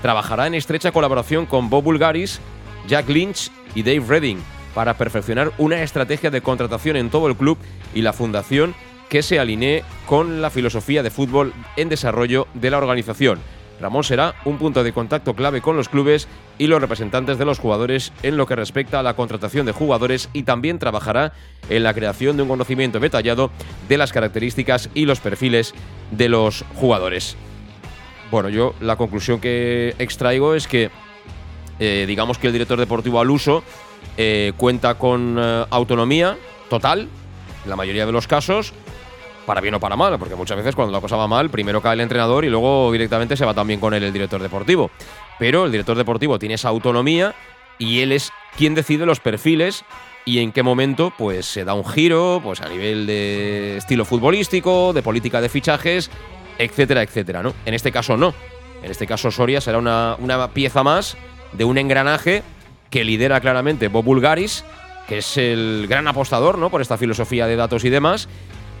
Trabajará 0.00 0.46
en 0.46 0.54
estrecha 0.54 0.90
colaboración 0.90 1.44
con 1.44 1.68
Bob 1.68 1.84
Bulgaris, 1.84 2.40
Jack 2.88 3.10
Lynch 3.10 3.50
y 3.74 3.82
Dave 3.82 4.04
Redding 4.08 4.55
para 4.76 4.98
perfeccionar 4.98 5.52
una 5.56 5.82
estrategia 5.82 6.30
de 6.30 6.42
contratación 6.42 6.96
en 6.96 7.08
todo 7.08 7.28
el 7.28 7.36
club 7.36 7.56
y 7.94 8.02
la 8.02 8.12
fundación 8.12 8.74
que 9.08 9.22
se 9.22 9.40
alinee 9.40 9.84
con 10.04 10.42
la 10.42 10.50
filosofía 10.50 11.02
de 11.02 11.10
fútbol 11.10 11.54
en 11.76 11.88
desarrollo 11.88 12.46
de 12.52 12.70
la 12.70 12.76
organización. 12.76 13.38
Ramón 13.80 14.04
será 14.04 14.34
un 14.44 14.58
punto 14.58 14.84
de 14.84 14.92
contacto 14.92 15.34
clave 15.34 15.62
con 15.62 15.78
los 15.78 15.88
clubes 15.88 16.28
y 16.58 16.66
los 16.66 16.78
representantes 16.78 17.38
de 17.38 17.46
los 17.46 17.58
jugadores 17.58 18.12
en 18.22 18.36
lo 18.36 18.44
que 18.46 18.54
respecta 18.54 19.00
a 19.00 19.02
la 19.02 19.16
contratación 19.16 19.64
de 19.64 19.72
jugadores 19.72 20.28
y 20.34 20.42
también 20.42 20.78
trabajará 20.78 21.32
en 21.70 21.82
la 21.82 21.94
creación 21.94 22.36
de 22.36 22.42
un 22.42 22.50
conocimiento 22.50 23.00
detallado 23.00 23.50
de 23.88 23.96
las 23.96 24.12
características 24.12 24.90
y 24.92 25.06
los 25.06 25.20
perfiles 25.20 25.72
de 26.10 26.28
los 26.28 26.66
jugadores. 26.74 27.34
Bueno, 28.30 28.50
yo 28.50 28.74
la 28.82 28.96
conclusión 28.96 29.40
que 29.40 29.94
extraigo 29.98 30.54
es 30.54 30.68
que 30.68 30.90
eh, 31.78 32.04
digamos 32.06 32.36
que 32.36 32.46
el 32.46 32.52
director 32.52 32.78
deportivo 32.78 33.20
al 33.20 33.30
uso 33.30 33.62
eh, 34.16 34.52
cuenta 34.56 34.94
con 34.94 35.36
eh, 35.38 35.64
autonomía 35.70 36.36
total, 36.68 37.08
en 37.64 37.70
la 37.70 37.76
mayoría 37.76 38.06
de 38.06 38.12
los 38.12 38.26
casos, 38.26 38.72
para 39.46 39.60
bien 39.60 39.74
o 39.74 39.80
para 39.80 39.96
mal, 39.96 40.18
porque 40.18 40.34
muchas 40.34 40.56
veces 40.56 40.74
cuando 40.74 40.92
la 40.92 41.00
cosa 41.00 41.16
va 41.16 41.28
mal, 41.28 41.50
primero 41.50 41.80
cae 41.80 41.94
el 41.94 42.00
entrenador 42.00 42.44
y 42.44 42.48
luego 42.48 42.90
directamente 42.92 43.36
se 43.36 43.44
va 43.44 43.54
también 43.54 43.80
con 43.80 43.94
él 43.94 44.02
el 44.02 44.12
director 44.12 44.42
deportivo. 44.42 44.90
Pero 45.38 45.64
el 45.64 45.72
director 45.72 45.96
deportivo 45.96 46.38
tiene 46.38 46.56
esa 46.56 46.68
autonomía 46.68 47.34
y 47.78 48.00
él 48.00 48.12
es 48.12 48.32
quien 48.56 48.74
decide 48.74 49.06
los 49.06 49.20
perfiles 49.20 49.84
y 50.24 50.40
en 50.40 50.50
qué 50.50 50.62
momento 50.62 51.12
pues 51.16 51.46
se 51.46 51.64
da 51.64 51.74
un 51.74 51.84
giro 51.84 52.40
pues 52.42 52.60
a 52.60 52.68
nivel 52.68 53.06
de 53.06 53.76
estilo 53.76 54.04
futbolístico, 54.04 54.92
de 54.92 55.02
política 55.02 55.40
de 55.40 55.48
fichajes, 55.48 56.10
etcétera, 56.58 57.02
etcétera, 57.02 57.42
¿no? 57.42 57.54
En 57.64 57.74
este 57.74 57.92
caso 57.92 58.16
no. 58.16 58.34
En 58.82 58.90
este 58.90 59.06
caso 59.06 59.30
Soria 59.30 59.60
será 59.60 59.78
una, 59.78 60.16
una 60.18 60.50
pieza 60.50 60.82
más 60.82 61.16
de 61.52 61.64
un 61.64 61.78
engranaje 61.78 62.42
que 62.96 63.04
lidera 63.04 63.42
claramente 63.42 63.88
Bob 63.88 64.06
Bulgaris, 64.06 64.64
que 65.06 65.18
es 65.18 65.36
el 65.36 65.84
gran 65.86 66.08
apostador, 66.08 66.56
¿no? 66.56 66.70
Por 66.70 66.80
esta 66.80 66.96
filosofía 66.96 67.46
de 67.46 67.54
datos 67.54 67.84
y 67.84 67.90
demás 67.90 68.26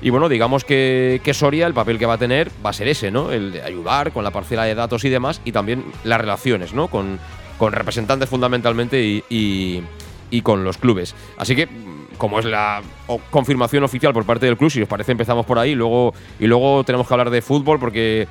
y 0.00 0.08
bueno, 0.08 0.30
digamos 0.30 0.64
que, 0.64 1.20
Soria, 1.34 1.66
el 1.66 1.74
papel 1.74 1.98
que 1.98 2.06
va 2.06 2.14
a 2.14 2.18
tener 2.18 2.50
va 2.64 2.70
a 2.70 2.72
ser 2.72 2.88
ese, 2.88 3.10
¿no? 3.10 3.30
El 3.30 3.52
de 3.52 3.62
ayudar 3.62 4.12
con 4.12 4.24
la 4.24 4.30
parcela 4.30 4.64
de 4.64 4.74
datos 4.74 5.04
y 5.04 5.10
demás, 5.10 5.42
y 5.44 5.52
también 5.52 5.84
las 6.02 6.18
relaciones, 6.18 6.72
¿no? 6.72 6.88
Con, 6.88 7.18
con 7.58 7.74
representantes 7.74 8.30
fundamentalmente 8.30 9.02
y, 9.02 9.84
y, 10.30 10.40
con 10.40 10.64
los 10.64 10.78
clubes. 10.78 11.14
Así 11.36 11.54
que, 11.54 11.68
como 12.16 12.38
es 12.38 12.46
la 12.46 12.80
confirmación 13.28 13.84
oficial 13.84 14.14
por 14.14 14.24
parte 14.24 14.46
del 14.46 14.56
club, 14.56 14.70
si 14.70 14.80
os 14.80 14.88
parece, 14.88 15.12
empezamos 15.12 15.44
por 15.44 15.58
ahí, 15.58 15.74
luego, 15.74 16.14
y 16.40 16.46
luego 16.46 16.84
tenemos 16.84 17.06
que 17.06 17.12
hablar 17.12 17.28
de 17.28 17.42
fútbol 17.42 17.78
porque 17.78 18.28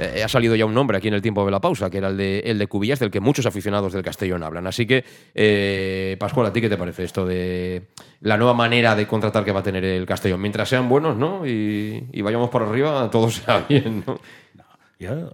eh, 0.00 0.22
ha 0.24 0.28
salido 0.28 0.56
ya 0.56 0.64
un 0.64 0.72
nombre 0.72 0.96
aquí 0.96 1.08
en 1.08 1.14
el 1.14 1.20
tiempo 1.20 1.44
de 1.44 1.50
la 1.50 1.60
pausa, 1.60 1.90
que 1.90 1.98
era 1.98 2.08
el 2.08 2.16
de, 2.16 2.38
el 2.40 2.58
de 2.58 2.66
Cubillas, 2.66 2.98
del 2.98 3.10
que 3.10 3.20
muchos 3.20 3.44
aficionados 3.44 3.92
del 3.92 4.02
Castellón 4.02 4.42
hablan. 4.42 4.66
Así 4.66 4.86
que, 4.86 5.04
eh, 5.34 6.16
Pascual, 6.18 6.46
¿a 6.46 6.52
ti 6.54 6.62
qué 6.62 6.70
te 6.70 6.78
parece 6.78 7.04
esto 7.04 7.26
de 7.26 7.88
la 8.20 8.38
nueva 8.38 8.54
manera 8.54 8.96
de 8.96 9.06
contratar 9.06 9.44
que 9.44 9.52
va 9.52 9.60
a 9.60 9.62
tener 9.62 9.84
el 9.84 10.06
Castellón? 10.06 10.40
Mientras 10.40 10.70
sean 10.70 10.88
buenos, 10.88 11.18
¿no? 11.18 11.46
Y, 11.46 12.22
vayamos 12.22 12.48
por 12.48 12.62
arriba, 12.62 13.10
todo 13.10 13.30
sea 13.30 13.66
bien, 13.68 14.02
¿no? 14.06 14.18
Yo, 14.98 15.32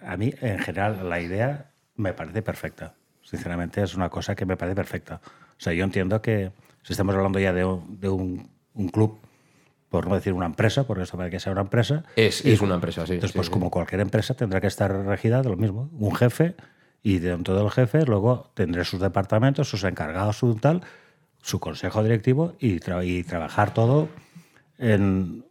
a 0.00 0.16
mí, 0.16 0.32
en 0.40 0.60
general, 0.60 1.06
la 1.06 1.20
idea 1.20 1.70
me 1.96 2.14
parece 2.14 2.40
perfecta. 2.40 2.94
Sinceramente, 3.22 3.82
es 3.82 3.94
una 3.94 4.08
cosa 4.08 4.34
que 4.34 4.46
me 4.46 4.56
parece 4.56 4.76
perfecta. 4.76 5.20
O 5.24 5.60
sea, 5.60 5.74
yo 5.74 5.84
entiendo 5.84 6.22
que 6.22 6.52
si 6.82 6.94
estamos 6.94 7.14
hablando 7.14 7.38
ya 7.38 7.52
de 7.52 7.64
un 7.64 8.48
club 8.92 9.25
por 9.88 10.08
no 10.08 10.14
decir 10.14 10.32
una 10.32 10.46
empresa, 10.46 10.84
porque 10.84 11.04
esto 11.04 11.16
para 11.16 11.30
que 11.30 11.40
sea 11.40 11.52
una 11.52 11.62
empresa. 11.62 12.04
Es, 12.16 12.44
es 12.44 12.60
una 12.60 12.74
empresa, 12.74 13.06
sí. 13.06 13.14
Entonces, 13.14 13.36
pues 13.36 13.50
como 13.50 13.70
cualquier 13.70 14.00
empresa 14.00 14.34
tendrá 14.34 14.60
que 14.60 14.66
estar 14.66 14.90
regida 15.06 15.42
de 15.42 15.48
lo 15.48 15.56
mismo. 15.56 15.88
Un 15.92 16.14
jefe 16.14 16.56
y 17.02 17.20
dentro 17.20 17.56
del 17.56 17.70
jefe 17.70 18.04
luego 18.04 18.50
tendré 18.54 18.84
sus 18.84 19.00
departamentos, 19.00 19.68
sus 19.68 19.84
encargados, 19.84 20.38
su 20.38 20.56
tal, 20.56 20.82
su 21.40 21.60
consejo 21.60 22.02
directivo 22.02 22.54
y, 22.58 22.80
trabajar 22.80 23.72
todo 23.72 24.08
en, 24.78 25.44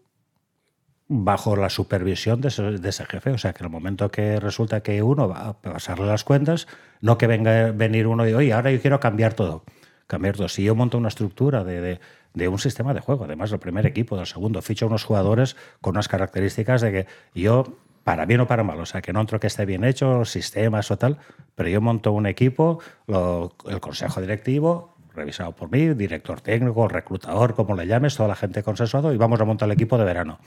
bajo 1.08 1.56
la 1.56 1.70
supervisión 1.70 2.42
de 2.42 2.50
ese, 2.50 3.06
jefe. 3.06 3.32
O 3.32 3.38
sea, 3.38 3.54
que 3.54 3.60
en 3.60 3.68
el 3.68 3.72
momento 3.72 4.12
que 4.12 4.40
resulta 4.42 4.82
que 4.82 5.02
uno 5.02 5.30
va 5.30 5.48
a 5.48 5.62
pasarle 5.62 6.08
las 6.08 6.26
cuentas, 6.26 6.68
no 7.00 7.18
que 7.18 7.28
venga 7.28 7.72
venir 7.72 8.08
uno 8.08 8.28
y, 8.28 8.34
oye, 8.34 8.52
ahora 8.52 8.72
yo 8.72 8.82
quiero 8.82 9.00
cambiar 9.00 9.34
todo. 9.34 9.64
Cambiar 10.08 10.36
todo. 10.36 10.50
Si 10.50 10.64
yo 10.64 10.76
monto 10.76 10.98
una 10.98 11.08
estructura 11.08 11.64
de 11.64 12.00
de 12.36 12.48
un 12.48 12.60
sistema 12.60 12.94
de 12.94 13.00
juego. 13.00 13.24
Además, 13.24 13.52
el 13.52 13.60
primer 13.60 13.86
equipo, 13.86 14.16
del 14.16 14.28
segundo, 14.28 14.62
ficha 14.62 14.86
unos 14.86 15.04
jugadores 15.04 15.56
con 15.82 15.96
unas 15.96 16.08
características 16.08 16.82
de 16.82 16.92
que 16.92 17.08
yo, 17.34 17.78
para 18.04 18.26
bien 18.26 18.42
o 18.42 18.48
para 18.48 18.64
mal, 18.64 18.80
o 18.80 18.86
sea, 18.86 19.02
que 19.02 19.14
no 19.14 19.22
entro 19.22 19.40
que 19.40 19.48
esté 19.48 19.66
bien 19.66 19.84
hecho, 19.84 20.26
sistemas 20.26 20.92
o 20.92 20.98
tal, 20.98 21.18
pero 21.56 21.70
yo 21.70 21.82
monto 21.82 22.12
un 22.12 22.28
equipo, 22.28 22.80
el 23.08 23.80
consejo 23.80 24.22
directivo, 24.22 24.96
revisado 25.14 25.54
por 25.54 25.72
mí, 25.72 25.94
director 25.94 26.42
técnico, 26.42 26.88
reclutador, 26.88 27.56
como 27.56 27.76
le 27.76 27.88
llames, 27.88 28.16
toda 28.16 28.30
la 28.30 28.36
gente 28.36 28.62
consensuado, 28.62 29.14
y 29.14 29.18
vamos 29.18 29.40
a 29.40 29.46
montar 29.46 29.68
el 29.68 29.74
equipo 29.74 29.98
de 29.98 30.04
verano. 30.04 30.40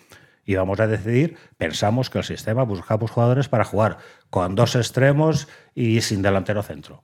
Y 0.44 0.54
vamos 0.54 0.80
a 0.80 0.86
decidir, 0.86 1.36
pensamos 1.56 2.08
que 2.08 2.18
el 2.18 2.24
sistema 2.24 2.62
buscamos 2.62 3.10
jugadores 3.10 3.48
para 3.48 3.64
jugar 3.64 3.98
con 4.30 4.54
dos 4.54 4.76
extremos 4.76 5.48
y 5.74 6.00
sin 6.00 6.22
delantero 6.22 6.62
centro. 6.62 7.02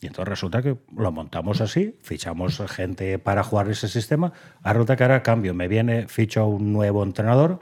Y 0.00 0.06
entonces 0.06 0.28
resulta 0.28 0.62
que 0.62 0.76
lo 0.96 1.10
montamos 1.10 1.60
así, 1.60 1.98
fichamos 2.02 2.62
gente 2.68 3.18
para 3.18 3.42
jugar 3.42 3.68
ese 3.68 3.88
sistema. 3.88 4.32
Ahora 4.62 4.74
resulta 4.74 4.96
que 4.96 5.02
ahora 5.02 5.22
cambio, 5.22 5.54
me 5.54 5.66
viene, 5.66 6.06
ficho 6.06 6.46
un 6.46 6.72
nuevo 6.72 7.02
entrenador 7.02 7.58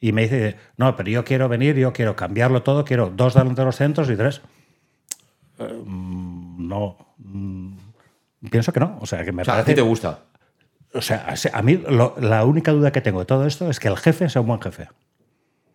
y 0.00 0.12
me 0.12 0.22
dice, 0.22 0.56
no, 0.76 0.96
pero 0.96 1.10
yo 1.10 1.24
quiero 1.24 1.48
venir, 1.48 1.76
yo 1.76 1.92
quiero 1.92 2.16
cambiarlo 2.16 2.62
todo, 2.62 2.84
quiero 2.84 3.10
dos 3.10 3.34
delanteros 3.34 3.76
centros 3.76 4.08
y 4.08 4.16
tres. 4.16 4.40
Eh, 5.58 5.82
mm, 5.84 6.68
no, 6.68 6.96
mm, 7.18 7.76
pienso 8.50 8.72
que 8.72 8.80
no. 8.80 8.98
O 9.00 9.06
sea, 9.06 9.24
que 9.24 9.32
me 9.32 9.42
¿A 9.46 9.64
ti 9.64 9.74
te 9.74 9.82
gusta? 9.82 10.20
O 10.94 11.02
sea, 11.02 11.34
a 11.52 11.62
mí 11.62 11.82
la 12.18 12.44
única 12.44 12.72
duda 12.72 12.92
que 12.92 13.00
tengo 13.00 13.20
de 13.20 13.26
todo 13.26 13.46
esto 13.46 13.68
es 13.68 13.80
que 13.80 13.88
el 13.88 13.96
jefe 13.96 14.28
sea 14.30 14.40
un 14.40 14.48
buen 14.48 14.60
jefe. 14.60 14.88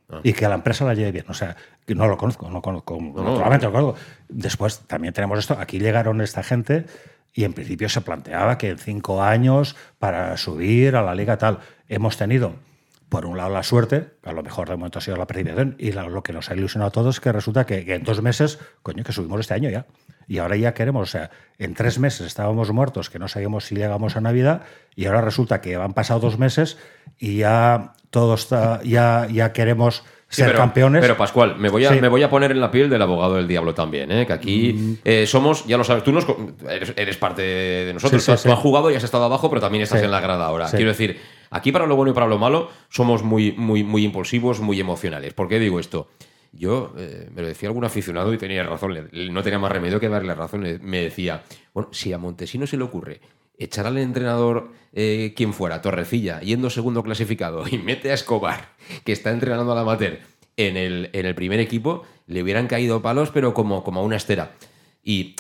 Ah. 0.10 0.22
Y 0.24 0.34
que 0.34 0.48
la 0.48 0.56
empresa 0.56 0.86
la 0.86 0.94
lleve 0.94 1.12
bien. 1.12 1.26
O 1.30 1.34
sea, 1.34 1.56
no 1.88 2.08
lo 2.08 2.18
conozco, 2.18 2.50
no 2.50 2.62
conozco, 2.62 2.98
no, 3.00 3.38
lo 3.38 3.72
conozco. 3.72 3.96
Después 4.28 4.80
también 4.88 5.14
tenemos 5.14 5.40
esto. 5.40 5.58
Aquí 5.60 5.80
llegaron 5.80 6.22
esta 6.22 6.44
gente 6.44 6.86
y 7.34 7.44
en 7.44 7.54
principio 7.54 7.90
se 7.90 8.02
planteaba 8.02 8.58
que 8.58 8.70
en 8.70 8.78
cinco 8.78 9.22
años 9.22 9.76
para 10.00 10.36
subir 10.38 10.96
a 10.96 11.02
la 11.02 11.16
liga 11.16 11.38
tal. 11.38 11.60
Hemos 11.88 12.18
tenido, 12.18 12.54
por 13.08 13.26
un 13.26 13.38
lado, 13.38 13.50
la 13.50 13.64
suerte, 13.64 14.08
a 14.24 14.34
lo 14.34 14.44
mejor 14.44 14.70
de 14.70 14.76
momento 14.76 15.00
ha 15.00 15.02
sido 15.02 15.18
la 15.18 15.28
precipitación, 15.28 15.76
y 15.78 15.92
lo 15.92 16.24
que 16.24 16.34
nos 16.34 16.50
ha 16.50 16.56
ilusionado 16.56 16.90
a 16.90 16.92
todos 16.92 17.16
es 17.16 17.22
que 17.22 17.32
resulta 17.32 17.66
que 17.66 17.82
en 17.94 18.04
dos 18.04 18.22
meses, 18.22 18.60
coño, 18.82 19.04
que 19.04 19.12
subimos 19.12 19.40
este 19.40 19.54
año 19.54 19.70
ya. 19.70 19.86
Y 20.30 20.38
ahora 20.38 20.56
ya 20.56 20.76
queremos, 20.76 21.10
o 21.10 21.12
sea, 21.12 21.32
en 21.58 21.74
tres 21.74 21.98
meses 21.98 22.28
estábamos 22.28 22.72
muertos, 22.72 23.10
que 23.10 23.18
no 23.18 23.28
sabíamos 23.28 23.66
si 23.66 23.76
llegamos 23.76 24.16
a 24.16 24.22
Navidad, 24.22 24.62
y 24.96 25.08
ahora 25.08 25.22
resulta 25.22 25.60
que 25.60 25.76
han 25.76 25.94
pasado 25.94 26.20
dos 26.20 26.38
meses 26.38 26.78
y 27.18 27.38
ya 27.38 27.94
todo 28.12 28.36
está, 28.36 28.80
ya, 28.84 29.28
ya 29.32 29.52
queremos 29.54 30.04
ser 30.28 30.56
campeones. 30.56 31.02
Pero 31.02 31.18
Pascual, 31.18 31.56
me 31.58 31.70
voy, 31.70 31.84
a, 31.84 31.92
me 31.92 32.08
voy 32.08 32.22
a 32.22 32.30
poner 32.30 32.52
en 32.52 32.62
la 32.62 32.70
piel 32.70 32.92
del 32.92 33.02
abogado 33.02 33.38
del 33.38 33.48
diablo 33.48 33.74
también, 33.74 34.12
¿eh? 34.12 34.28
que 34.28 34.34
aquí 34.34 34.74
mm. 34.74 34.94
eh, 35.04 35.26
somos, 35.26 35.66
ya 35.66 35.78
lo 35.78 35.84
sabes, 35.84 36.04
tú 36.04 36.16
eres, 36.96 37.18
parte 37.18 37.42
de 37.42 37.94
nosotros, 37.94 38.24
tú, 38.24 38.32
has 38.32 38.60
jugado 38.60 38.92
y 38.92 38.96
has 38.96 39.04
estado 39.04 39.24
abajo, 39.24 39.50
pero 39.50 39.62
también 39.62 39.82
estás 39.82 40.04
en 40.04 40.12
la 40.12 40.22
grada 40.22 40.46
ahora. 40.46 40.70
Quiero 40.70 40.92
decir, 40.92 41.20
aquí 41.50 41.72
para 41.72 41.88
lo 41.88 41.96
bueno 41.96 42.12
y 42.12 42.14
para 42.14 42.28
lo 42.28 42.38
malo 42.38 42.70
somos 42.90 43.24
muy, 43.24 43.54
muy, 43.54 43.84
muy 43.84 44.06
impulsivos, 44.06 44.60
muy 44.60 44.80
emocionales. 44.80 45.34
¿Por 45.34 45.48
qué 45.48 45.58
digo 45.58 45.80
esto? 45.80 46.08
Yo 46.52 46.94
eh, 46.98 47.30
me 47.34 47.42
lo 47.42 47.48
decía 47.48 47.70
algún 47.70 47.86
aficionado 47.86 48.34
y 48.34 48.38
tenía 48.38 48.64
razón, 48.64 49.10
no 49.12 49.44
tenía 49.44 49.60
más 49.60 49.72
remedio 49.72 50.00
que 50.00 50.10
darle 50.10 50.34
razón. 50.34 50.80
Me 50.82 51.02
decía, 51.02 51.44
bueno, 51.74 51.90
si 51.92 52.12
a 52.12 52.18
Montesino 52.18 52.66
se 52.66 52.78
le 52.78 52.84
ocurre 52.84 53.22
echar 53.60 53.86
al 53.86 53.98
entrenador 53.98 54.72
eh, 54.94 55.34
quien 55.36 55.54
fuera, 55.54 55.82
Torrecilla, 55.82 56.40
yendo 56.40 56.70
segundo 56.70 57.04
clasificado, 57.04 57.68
y 57.68 57.78
mete 57.78 58.10
a 58.10 58.14
Escobar, 58.14 58.70
que 59.04 59.12
está 59.12 59.32
entrenando 59.32 59.72
a 59.72 59.76
la 59.76 59.82
amateur, 59.82 60.20
en 60.58 60.76
el, 60.76 61.10
en 61.14 61.26
el 61.26 61.36
primer 61.36 61.60
equipo, 61.60 62.04
le 62.26 62.42
hubieran 62.42 62.68
caído 62.68 63.02
palos, 63.02 63.32
pero 63.32 63.54
como, 63.54 63.84
como 63.84 64.02
a 64.02 64.04
una 64.04 64.18
estera. 64.18 64.52
Y 65.04 65.36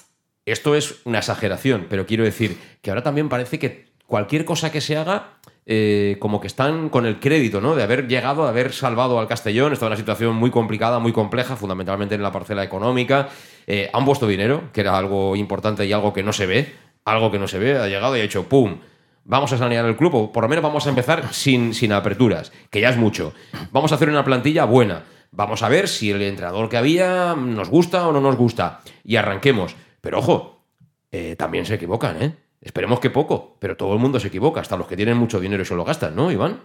esto 0.45 0.75
es 0.75 1.01
una 1.05 1.19
exageración, 1.19 1.87
pero 1.89 2.05
quiero 2.05 2.23
decir 2.23 2.57
que 2.81 2.89
ahora 2.91 3.03
también 3.03 3.29
parece 3.29 3.59
que 3.59 3.89
cualquier 4.05 4.45
cosa 4.45 4.71
que 4.71 4.81
se 4.81 4.97
haga, 4.97 5.39
eh, 5.65 6.17
como 6.19 6.41
que 6.41 6.47
están 6.47 6.89
con 6.89 7.05
el 7.05 7.19
crédito, 7.19 7.61
¿no? 7.61 7.75
De 7.75 7.83
haber 7.83 8.07
llegado, 8.07 8.43
de 8.43 8.49
haber 8.49 8.73
salvado 8.73 9.19
al 9.19 9.27
Castellón. 9.27 9.73
Estaba 9.73 9.87
en 9.87 9.93
una 9.93 9.97
situación 9.97 10.35
muy 10.35 10.51
complicada, 10.51 10.99
muy 10.99 11.11
compleja, 11.11 11.55
fundamentalmente 11.55 12.15
en 12.15 12.23
la 12.23 12.31
parcela 12.31 12.63
económica. 12.63 13.29
Eh, 13.67 13.89
han 13.93 14.05
puesto 14.05 14.27
dinero, 14.27 14.63
que 14.73 14.81
era 14.81 14.97
algo 14.97 15.35
importante 15.35 15.85
y 15.85 15.93
algo 15.93 16.13
que 16.13 16.23
no 16.23 16.33
se 16.33 16.45
ve. 16.45 16.73
Algo 17.05 17.31
que 17.31 17.39
no 17.39 17.47
se 17.47 17.59
ve, 17.59 17.77
ha 17.77 17.87
llegado 17.87 18.17
y 18.17 18.19
ha 18.19 18.23
hecho 18.23 18.47
¡pum! 18.49 18.79
Vamos 19.23 19.53
a 19.53 19.57
sanear 19.57 19.85
el 19.85 19.95
club, 19.95 20.31
por 20.31 20.43
lo 20.43 20.49
menos 20.49 20.63
vamos 20.63 20.85
a 20.87 20.89
empezar 20.89 21.33
sin, 21.33 21.73
sin 21.73 21.91
aperturas, 21.91 22.51
que 22.71 22.81
ya 22.81 22.89
es 22.89 22.97
mucho. 22.97 23.33
Vamos 23.71 23.91
a 23.91 23.95
hacer 23.95 24.09
una 24.09 24.25
plantilla 24.25 24.65
buena. 24.65 25.03
Vamos 25.31 25.61
a 25.61 25.69
ver 25.69 25.87
si 25.87 26.09
el 26.09 26.21
entrenador 26.21 26.69
que 26.69 26.77
había 26.77 27.35
nos 27.35 27.69
gusta 27.69 28.07
o 28.07 28.11
no 28.11 28.21
nos 28.21 28.35
gusta. 28.35 28.81
Y 29.03 29.17
arranquemos. 29.17 29.75
Pero 30.01 30.19
ojo, 30.19 30.65
eh, 31.11 31.35
también 31.37 31.65
se 31.65 31.75
equivocan, 31.75 32.21
¿eh? 32.21 32.35
Esperemos 32.61 32.99
que 32.99 33.09
poco, 33.09 33.55
pero 33.59 33.77
todo 33.77 33.93
el 33.93 33.99
mundo 33.99 34.19
se 34.19 34.27
equivoca, 34.27 34.61
hasta 34.61 34.75
los 34.75 34.87
que 34.87 34.97
tienen 34.97 35.17
mucho 35.17 35.39
dinero 35.39 35.63
y 35.63 35.65
se 35.65 35.75
lo 35.75 35.85
gastan, 35.85 36.15
¿no, 36.15 36.31
Iván? 36.31 36.59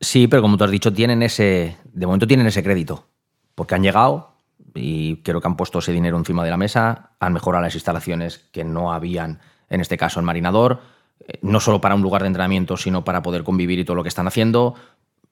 Sí, 0.00 0.28
pero 0.28 0.42
como 0.42 0.56
tú 0.56 0.64
has 0.64 0.70
dicho, 0.70 0.92
tienen 0.92 1.22
ese. 1.22 1.76
De 1.92 2.06
momento 2.06 2.26
tienen 2.26 2.46
ese 2.46 2.62
crédito. 2.62 3.06
Porque 3.54 3.74
han 3.74 3.82
llegado 3.82 4.36
y 4.74 5.16
creo 5.22 5.40
que 5.40 5.48
han 5.48 5.56
puesto 5.56 5.78
ese 5.78 5.92
dinero 5.92 6.18
encima 6.18 6.44
de 6.44 6.50
la 6.50 6.58
mesa, 6.58 7.12
han 7.18 7.32
mejorado 7.32 7.64
las 7.64 7.74
instalaciones 7.74 8.38
que 8.52 8.64
no 8.64 8.92
habían, 8.92 9.40
en 9.70 9.80
este 9.80 9.96
caso, 9.96 10.20
el 10.20 10.26
Marinador, 10.26 10.80
eh, 11.20 11.38
no 11.40 11.60
solo 11.60 11.80
para 11.80 11.94
un 11.94 12.02
lugar 12.02 12.22
de 12.22 12.28
entrenamiento, 12.28 12.76
sino 12.76 13.04
para 13.04 13.22
poder 13.22 13.42
convivir 13.42 13.78
y 13.78 13.84
todo 13.84 13.96
lo 13.96 14.02
que 14.02 14.10
están 14.10 14.26
haciendo. 14.26 14.74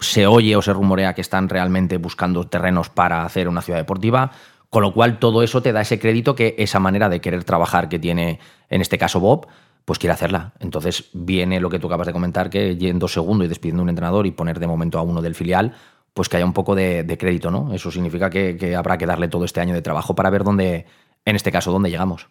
Se 0.01 0.27
oye 0.27 0.57
o 0.57 0.63
se 0.63 0.73
rumorea 0.73 1.15
que 1.15 1.21
están 1.21 1.49
realmente 1.49 1.99
buscando 1.99 2.47
terrenos 2.47 2.89
para 2.89 3.25
hacer 3.25 3.49
una 3.49 3.61
ciudad 3.61 3.79
deportiva. 3.79 4.33
Con 4.75 4.83
lo 4.83 4.93
cual, 4.93 5.21
todo 5.21 5.45
eso 5.45 5.63
te 5.63 5.71
da 5.71 5.83
ese 5.83 6.01
crédito 6.01 6.35
que 6.35 6.57
esa 6.59 6.81
manera 6.81 7.09
de 7.09 7.21
querer 7.21 7.45
trabajar 7.45 7.89
que 7.89 8.01
tiene, 8.01 8.41
en 8.69 8.81
este 8.81 8.99
caso, 8.99 9.21
Bob, 9.21 9.47
pues 9.85 10.01
quiere 10.01 10.15
hacerla. 10.15 10.53
Entonces 10.59 11.11
viene 11.13 11.61
lo 11.61 11.71
que 11.71 11.79
tú 11.79 11.87
acabas 11.87 12.09
de 12.09 12.13
comentar, 12.13 12.51
que 12.51 12.77
yendo 12.77 13.07
segundo 13.07 13.45
y 13.45 13.47
despidiendo 13.47 13.85
un 13.85 13.89
entrenador 13.89 14.27
y 14.27 14.33
poner 14.33 14.59
de 14.59 14.67
momento 14.67 14.99
a 14.99 15.03
uno 15.03 15.23
del 15.23 15.37
filial, 15.37 15.75
pues 16.13 16.29
que 16.29 16.39
haya 16.39 16.45
un 16.45 16.53
poco 16.53 16.75
de, 16.75 17.17
crédito, 17.17 17.53
¿no? 17.53 17.73
Eso 17.73 17.93
significa 17.93 18.29
que, 18.29 18.75
habrá 18.77 18.99
que 18.99 19.07
darle 19.07 19.29
todo 19.29 19.45
este 19.45 19.61
año 19.61 19.75
de 19.75 19.81
trabajo 19.81 20.17
para 20.17 20.29
ver 20.29 20.43
dónde, 20.43 20.87
en 21.25 21.37
este 21.37 21.53
caso, 21.53 21.71
dónde 21.71 21.89
llegamos. 21.89 22.27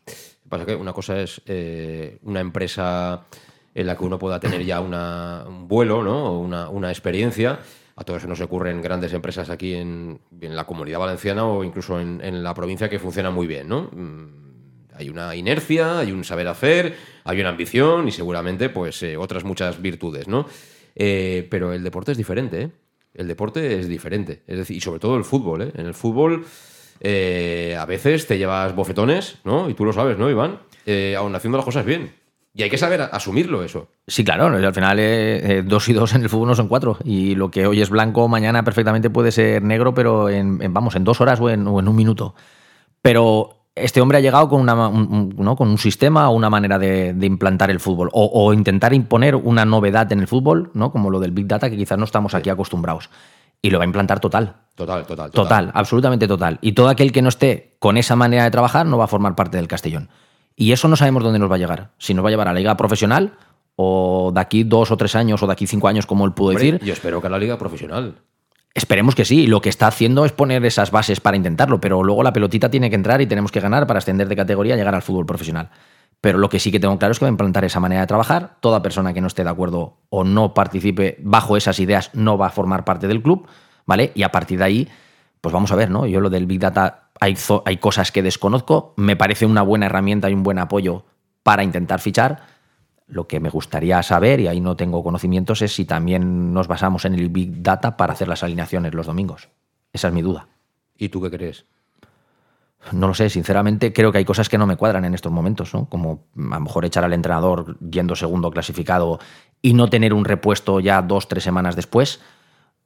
Pasa 0.49 0.65
que 0.65 0.75
una 0.75 0.91
cosa 0.91 1.21
es 1.21 1.41
eh, 1.45 2.17
una 2.23 2.41
empresa 2.41 3.21
en 3.73 3.87
la 3.87 3.95
que 3.95 4.03
uno 4.03 4.19
pueda 4.19 4.41
tener 4.41 4.65
ya 4.65 4.81
un 4.81 5.69
vuelo, 5.69 6.03
¿no? 6.03 6.37
Una, 6.37 6.67
una 6.67 6.89
experiencia 6.89 7.59
a 7.95 8.03
todo 8.03 8.17
eso 8.17 8.27
nos 8.27 8.41
ocurren 8.41 8.81
grandes 8.81 9.13
empresas 9.13 9.49
aquí 9.49 9.75
en, 9.75 10.19
la 10.41 10.65
comunidad 10.65 10.99
valenciana 10.99 11.45
o 11.45 11.63
incluso 11.63 11.99
en, 11.99 12.43
la 12.43 12.53
provincia 12.53 12.89
que 12.89 12.99
funcionan 12.99 13.33
muy 13.33 13.47
bien, 13.47 13.67
¿no? 13.67 13.89
Mm, 13.91 14.43
hay 14.95 15.09
una 15.09 15.35
inercia, 15.35 15.99
hay 15.99 16.11
un 16.11 16.23
saber 16.23 16.47
hacer, 16.47 16.95
hay 17.23 17.39
una 17.39 17.49
ambición 17.49 18.07
y 18.07 18.11
seguramente 18.11 18.69
pues 18.69 19.01
eh, 19.03 19.17
otras 19.17 19.43
muchas 19.43 19.81
virtudes, 19.81 20.27
¿no? 20.27 20.45
Eh, 20.95 21.47
pero 21.49 21.73
el 21.73 21.83
deporte 21.83 22.11
es 22.11 22.17
diferente, 22.17 22.61
¿eh? 22.61 22.71
El 23.13 23.27
deporte 23.27 23.79
es 23.79 23.87
diferente, 23.87 24.41
es 24.47 24.57
decir, 24.57 24.77
y 24.77 24.81
sobre 24.81 24.99
todo 24.99 25.17
el 25.17 25.23
fútbol, 25.23 25.61
¿eh? 25.61 25.71
En 25.75 25.85
el 25.85 25.93
fútbol 25.93 26.45
a 27.05 27.85
veces 27.85 28.25
te 28.27 28.37
llevas 28.37 28.73
bofetones, 28.73 29.39
¿no? 29.43 29.69
Y 29.69 29.73
tú 29.73 29.83
lo 29.83 29.91
sabes, 29.91 30.17
¿no, 30.17 30.29
Iván? 30.29 30.59
aún 31.17 31.35
haciendo 31.35 31.57
las 31.57 31.65
cosas 31.65 31.85
bien. 31.85 32.22
Y 32.55 32.61
hay 32.61 32.69
que 32.69 32.77
saber 32.77 33.01
asumirlo 33.01 33.63
eso. 33.63 33.87
Sí, 34.05 34.23
claro. 34.23 34.45
Al 34.45 34.73
final, 34.73 34.99
eh, 34.99 35.57
eh, 35.57 35.63
dos 35.63 35.89
y 35.89 35.93
dos 35.93 36.13
en 36.13 36.21
el 36.21 36.29
fútbol 36.29 36.49
no 36.49 36.55
son 36.55 36.67
cuatro. 36.67 36.97
Y 37.03 37.33
lo 37.33 37.49
que 37.49 37.65
hoy 37.65 37.81
es 37.81 37.89
blanco, 37.89 38.27
mañana 38.27 38.63
perfectamente 38.63 39.09
puede 39.09 39.31
ser 39.31 39.63
negro, 39.63 39.95
pero 39.95 40.29
en, 40.29 40.59
vamos, 40.71 40.95
en 40.95 41.03
dos 41.03 41.19
horas 41.19 41.39
o 41.39 41.49
en, 41.49 41.67
un 41.67 41.95
minuto. 41.95 42.35
Pero 43.01 43.65
este 43.73 44.01
hombre 44.01 44.19
ha 44.19 44.21
llegado 44.21 44.49
con, 44.49 44.61
una, 44.61 44.87
un, 44.87 45.33
¿no? 45.35 45.55
con 45.55 45.67
un 45.67 45.79
sistema 45.79 46.29
o 46.29 46.35
una 46.35 46.51
manera 46.51 46.77
de, 46.77 47.15
implantar 47.21 47.71
el 47.71 47.79
fútbol. 47.79 48.09
O, 48.13 48.53
intentar 48.53 48.93
imponer 48.93 49.35
una 49.35 49.65
novedad 49.65 50.11
en 50.11 50.19
el 50.19 50.27
fútbol, 50.27 50.69
¿no? 50.75 50.91
Como 50.91 51.09
lo 51.09 51.19
del 51.19 51.31
Big 51.31 51.47
Data, 51.47 51.71
que 51.71 51.77
quizás 51.77 51.97
no 51.97 52.05
estamos 52.05 52.35
aquí 52.35 52.51
acostumbrados. 52.51 53.09
Y 53.63 53.71
lo 53.71 53.79
va 53.79 53.85
a 53.85 53.87
implantar 53.87 54.19
total. 54.19 54.57
Total, 54.75 55.07
total, 55.07 55.31
total. 55.31 55.43
Total, 55.43 55.71
absolutamente 55.73 56.27
total. 56.27 56.59
Y 56.61 56.73
todo 56.73 56.89
aquel 56.89 57.11
que 57.11 57.23
no 57.23 57.29
esté 57.29 57.77
con 57.79 57.97
esa 57.97 58.15
manera 58.15 58.43
de 58.43 58.51
trabajar 58.51 58.85
no 58.85 58.99
va 58.99 59.05
a 59.05 59.07
formar 59.07 59.33
parte 59.33 59.57
del 59.57 59.67
Castellón. 59.67 60.09
Y 60.55 60.71
eso 60.71 60.87
no 60.87 60.95
sabemos 60.95 61.23
dónde 61.23 61.39
nos 61.39 61.49
va 61.49 61.55
a 61.55 61.59
llegar. 61.59 61.91
Si 61.97 62.13
nos 62.13 62.23
va 62.23 62.29
a 62.29 62.31
llevar 62.31 62.47
a 62.47 62.53
la 62.53 62.59
liga 62.59 62.77
profesional 62.77 63.33
o 63.75 64.31
de 64.33 64.39
aquí 64.39 64.63
dos 64.63 64.91
o 64.91 64.97
tres 64.97 65.15
años 65.15 65.41
o 65.41 65.47
de 65.47 65.53
aquí 65.53 65.67
cinco 65.67 65.87
años, 65.87 66.05
como 66.05 66.25
él 66.25 66.33
pudo 66.33 66.51
decir. 66.51 66.79
Yo 66.83 66.93
espero 66.93 67.21
que 67.21 67.27
a 67.27 67.29
la 67.29 67.39
liga 67.39 67.57
profesional. 67.57 68.15
Esperemos 68.73 69.15
que 69.15 69.25
sí. 69.25 69.47
Lo 69.47 69.61
que 69.61 69.69
está 69.69 69.87
haciendo 69.87 70.25
es 70.25 70.31
poner 70.31 70.65
esas 70.65 70.91
bases 70.91 71.19
para 71.19 71.37
intentarlo, 71.37 71.79
pero 71.79 72.03
luego 72.03 72.23
la 72.23 72.33
pelotita 72.33 72.69
tiene 72.69 72.89
que 72.89 72.95
entrar 72.95 73.21
y 73.21 73.27
tenemos 73.27 73.51
que 73.51 73.59
ganar 73.59 73.85
para 73.85 73.99
ascender 73.99 74.27
de 74.27 74.35
categoría 74.35 74.75
y 74.75 74.77
llegar 74.77 74.95
al 74.95 75.03
fútbol 75.03 75.25
profesional. 75.25 75.69
Pero 76.21 76.37
lo 76.37 76.49
que 76.49 76.59
sí 76.59 76.71
que 76.71 76.79
tengo 76.79 76.97
claro 76.97 77.11
es 77.11 77.19
que 77.19 77.25
va 77.25 77.29
a 77.29 77.31
implantar 77.31 77.65
esa 77.65 77.79
manera 77.79 78.01
de 78.01 78.07
trabajar. 78.07 78.55
Toda 78.61 78.81
persona 78.81 79.13
que 79.13 79.21
no 79.21 79.27
esté 79.27 79.43
de 79.43 79.49
acuerdo 79.49 79.97
o 80.09 80.23
no 80.23 80.53
participe 80.53 81.17
bajo 81.21 81.57
esas 81.57 81.79
ideas 81.79 82.11
no 82.13 82.37
va 82.37 82.47
a 82.47 82.49
formar 82.49 82.85
parte 82.85 83.07
del 83.07 83.21
club, 83.21 83.45
¿vale? 83.85 84.11
Y 84.15 84.23
a 84.23 84.31
partir 84.31 84.59
de 84.59 84.63
ahí, 84.63 84.87
pues 85.43 85.51
vamos 85.51 85.73
a 85.73 85.75
ver, 85.75 85.91
¿no? 85.91 86.05
Yo 86.07 86.21
lo 86.21 86.29
del 86.29 86.45
Big 86.45 86.61
Data 86.61 87.09
hay, 87.19 87.35
cosas 87.77 88.13
que 88.13 88.23
desconozco, 88.23 88.93
me 88.95 89.17
parece 89.17 89.45
una 89.45 89.61
buena 89.61 89.87
herramienta 89.87 90.29
y 90.29 90.33
un 90.33 90.41
buen 90.41 90.57
apoyo 90.57 91.03
para 91.43 91.65
intentar 91.65 91.99
fichar. 91.99 92.43
Lo 93.07 93.27
que 93.27 93.41
me 93.41 93.49
gustaría 93.49 94.01
saber, 94.03 94.39
y 94.39 94.47
ahí 94.47 94.61
no 94.61 94.77
tengo 94.77 95.03
conocimientos, 95.03 95.61
es 95.61 95.75
si 95.75 95.83
también 95.83 96.53
nos 96.53 96.69
basamos 96.69 97.03
en 97.03 97.15
el 97.15 97.27
Big 97.27 97.61
Data 97.61 97.97
para 97.97 98.13
hacer 98.13 98.29
las 98.29 98.41
alineaciones 98.41 98.93
los 98.93 99.05
domingos. 99.05 99.49
Esa 99.91 100.07
es 100.07 100.13
mi 100.13 100.21
duda. 100.21 100.47
¿Y 100.97 101.09
tú 101.09 101.21
qué 101.21 101.29
crees? 101.29 101.65
No 102.93 103.09
lo 103.09 103.13
sé, 103.13 103.29
sinceramente 103.29 103.91
creo 103.91 104.13
que 104.13 104.19
hay 104.19 104.25
cosas 104.25 104.47
que 104.47 104.57
no 104.57 104.65
me 104.65 104.77
cuadran 104.77 105.03
en 105.03 105.13
estos 105.13 105.33
momentos, 105.33 105.73
¿no? 105.73 105.89
Como 105.89 106.23
a 106.37 106.55
lo 106.55 106.59
mejor 106.61 106.85
echar 106.85 107.03
al 107.03 107.11
entrenador 107.11 107.77
yendo 107.81 108.15
segundo 108.15 108.49
clasificado 108.49 109.19
y 109.61 109.73
no 109.73 109.89
tener 109.89 110.13
un 110.13 110.23
repuesto 110.23 110.79
ya 110.79 111.01
dos, 111.01 111.27
tres 111.27 111.43
semanas 111.43 111.75
después. 111.75 112.21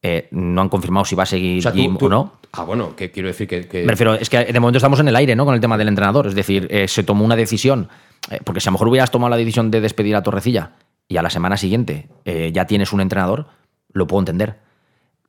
Eh, 0.02 0.28
no 0.32 0.62
han 0.62 0.70
confirmado 0.70 1.06
si 1.06 1.16
va 1.16 1.24
a 1.24 1.26
seguir 1.26 1.66
o, 1.68 2.10
no. 2.10 2.34
Ah, 2.52 2.64
bueno, 2.64 2.96
que 2.96 3.12
quiero 3.12 3.28
decir 3.28 3.48
que, 3.48 3.84
Me 3.84 3.92
refiero, 3.92 4.14
es 4.14 4.30
que 4.30 4.46
de 4.46 4.60
momento 4.60 4.78
estamos 4.78 5.00
en 5.00 5.08
el 5.08 5.16
aire, 5.16 5.36
¿no? 5.36 5.46
Con 5.46 5.56
el 5.56 5.60
tema 5.62 5.78
del 5.78 5.88
entrenador. 5.88 6.28
Es 6.28 6.36
decir, 6.36 6.68
eh, 6.70 6.88
se 6.88 7.04
tomó 7.04 7.26
una 7.26 7.36
decisión. 7.36 7.90
Eh, 8.30 8.40
porque 8.44 8.60
si 8.60 8.70
a 8.70 8.72
lo 8.72 8.74
mejor 8.74 8.90
hubieras 8.90 9.12
tomado 9.12 9.30
la 9.30 9.38
decisión 9.38 9.72
de 9.72 9.82
despedir 9.82 10.16
a 10.16 10.24
Torrecilla 10.24 10.74
y 11.08 11.18
a 11.18 11.22
la 11.22 11.30
semana 11.30 11.56
siguiente 11.56 12.10
ya 12.52 12.66
tienes 12.66 12.92
un 12.92 13.00
entrenador, 13.00 13.48
lo 13.94 14.08
puedo 14.08 14.20
entender. 14.20 14.60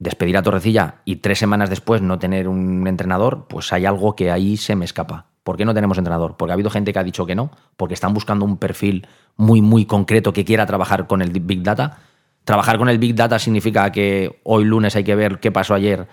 Despedir 0.00 0.36
a 0.36 0.42
Torrecilla 0.42 0.96
y 1.04 1.16
tres 1.16 1.38
semanas 1.38 1.70
después 1.70 2.02
no 2.02 2.18
tener 2.18 2.48
un 2.48 2.86
entrenador, 2.88 3.46
pues 3.48 3.72
hay 3.72 3.86
algo 3.86 4.16
que 4.16 4.32
ahí 4.32 4.56
se 4.56 4.74
me 4.74 4.84
escapa. 4.84 5.26
¿Por 5.44 5.56
qué 5.56 5.64
no 5.64 5.74
tenemos 5.74 5.96
entrenador? 5.98 6.36
Porque 6.36 6.52
ha 6.52 6.54
habido 6.54 6.70
gente 6.70 6.92
que 6.92 6.98
ha 6.98 7.04
dicho 7.04 7.26
que 7.26 7.36
no, 7.36 7.50
porque 7.76 7.94
están 7.94 8.12
buscando 8.12 8.44
un 8.44 8.58
perfil 8.58 9.06
muy, 9.36 9.62
muy 9.62 9.86
concreto 9.86 10.32
que 10.32 10.44
quiera 10.44 10.66
trabajar 10.66 11.06
con 11.06 11.22
el 11.22 11.30
Big 11.30 11.62
Data 11.62 12.00
Trabajar 12.48 12.78
con 12.78 12.88
el 12.88 12.96
Big 12.96 13.14
Data 13.14 13.38
significa 13.38 13.92
que 13.92 14.40
hoy 14.42 14.64
lunes 14.64 14.96
hay 14.96 15.04
que 15.04 15.14
ver 15.14 15.38
qué 15.38 15.52
pasó 15.52 15.74
ayer, 15.74 16.08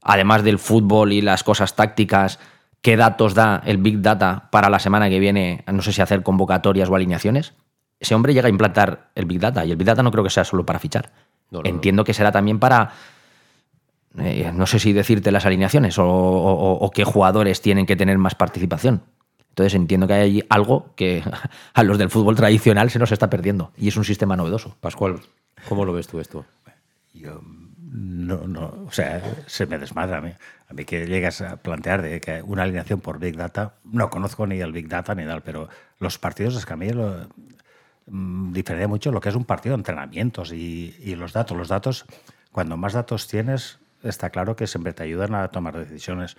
además 0.00 0.42
del 0.42 0.58
fútbol 0.58 1.12
y 1.12 1.20
las 1.20 1.44
cosas 1.44 1.76
tácticas, 1.76 2.38
qué 2.80 2.96
datos 2.96 3.34
da 3.34 3.60
el 3.66 3.76
Big 3.76 4.00
Data 4.00 4.48
para 4.50 4.70
la 4.70 4.78
semana 4.78 5.10
que 5.10 5.18
viene, 5.18 5.62
no 5.70 5.82
sé 5.82 5.92
si 5.92 6.00
hacer 6.00 6.22
convocatorias 6.22 6.88
o 6.88 6.94
alineaciones. 6.96 7.52
Ese 8.00 8.14
hombre 8.14 8.32
llega 8.32 8.46
a 8.46 8.48
implantar 8.48 9.10
el 9.14 9.26
Big 9.26 9.38
Data 9.38 9.62
y 9.66 9.72
el 9.72 9.76
Big 9.76 9.84
Data 9.84 10.02
no 10.02 10.10
creo 10.10 10.24
que 10.24 10.30
sea 10.30 10.44
solo 10.44 10.64
para 10.64 10.78
fichar. 10.78 11.12
Entiendo 11.64 12.02
que 12.02 12.14
será 12.14 12.32
también 12.32 12.58
para, 12.58 12.92
eh, 14.20 14.52
no 14.54 14.64
sé 14.64 14.78
si 14.78 14.94
decirte 14.94 15.30
las 15.32 15.44
alineaciones 15.44 15.96
o 15.98 16.90
qué 16.94 17.04
jugadores 17.04 17.60
tienen 17.60 17.84
que 17.84 17.94
tener 17.94 18.16
más 18.16 18.34
participación. 18.34 19.02
Entonces 19.50 19.74
entiendo 19.74 20.06
que 20.06 20.14
hay 20.14 20.42
algo 20.48 20.94
que 20.96 21.22
a 21.74 21.82
los 21.82 21.98
del 21.98 22.08
fútbol 22.08 22.36
tradicional 22.36 22.88
se 22.88 22.98
nos 22.98 23.12
está 23.12 23.28
perdiendo 23.28 23.72
y 23.76 23.88
es 23.88 23.98
un 23.98 24.04
sistema 24.04 24.34
novedoso. 24.34 24.78
Pascual, 24.80 25.20
¿Cómo 25.68 25.84
lo 25.84 25.92
ves 25.92 26.06
tú 26.06 26.20
esto? 26.20 26.44
Yo 27.12 27.40
no, 27.94 28.48
no, 28.48 28.84
o 28.86 28.90
sea, 28.90 29.22
se 29.46 29.66
me 29.66 29.78
desmadra 29.78 30.18
a 30.18 30.20
mí. 30.20 30.32
A 30.68 30.74
mí 30.74 30.84
que 30.84 31.06
llegas 31.06 31.40
a 31.40 31.56
plantear 31.56 32.02
de 32.02 32.20
que 32.20 32.42
una 32.42 32.64
alineación 32.64 33.00
por 33.00 33.18
Big 33.18 33.36
Data, 33.36 33.74
no 33.84 34.10
conozco 34.10 34.46
ni 34.46 34.60
el 34.60 34.72
Big 34.72 34.88
Data 34.88 35.14
ni 35.14 35.24
tal, 35.24 35.42
pero 35.42 35.68
los 36.00 36.18
partidos 36.18 36.56
es 36.56 36.66
que 36.66 36.72
a 36.72 36.76
mí 36.76 36.88
mm, 38.06 38.52
diferencia 38.52 38.88
mucho 38.88 39.12
lo 39.12 39.20
que 39.20 39.28
es 39.28 39.34
un 39.36 39.44
partido 39.44 39.76
de 39.76 39.80
entrenamientos 39.80 40.52
y, 40.52 40.96
y, 40.98 41.14
los 41.14 41.32
datos. 41.32 41.56
Los 41.56 41.68
datos, 41.68 42.04
cuando 42.50 42.76
más 42.76 42.94
datos 42.94 43.28
tienes, 43.28 43.78
está 44.02 44.30
claro 44.30 44.56
que 44.56 44.66
siempre 44.66 44.92
te 44.92 45.04
ayudan 45.04 45.34
a 45.34 45.48
tomar 45.48 45.78
decisiones, 45.78 46.36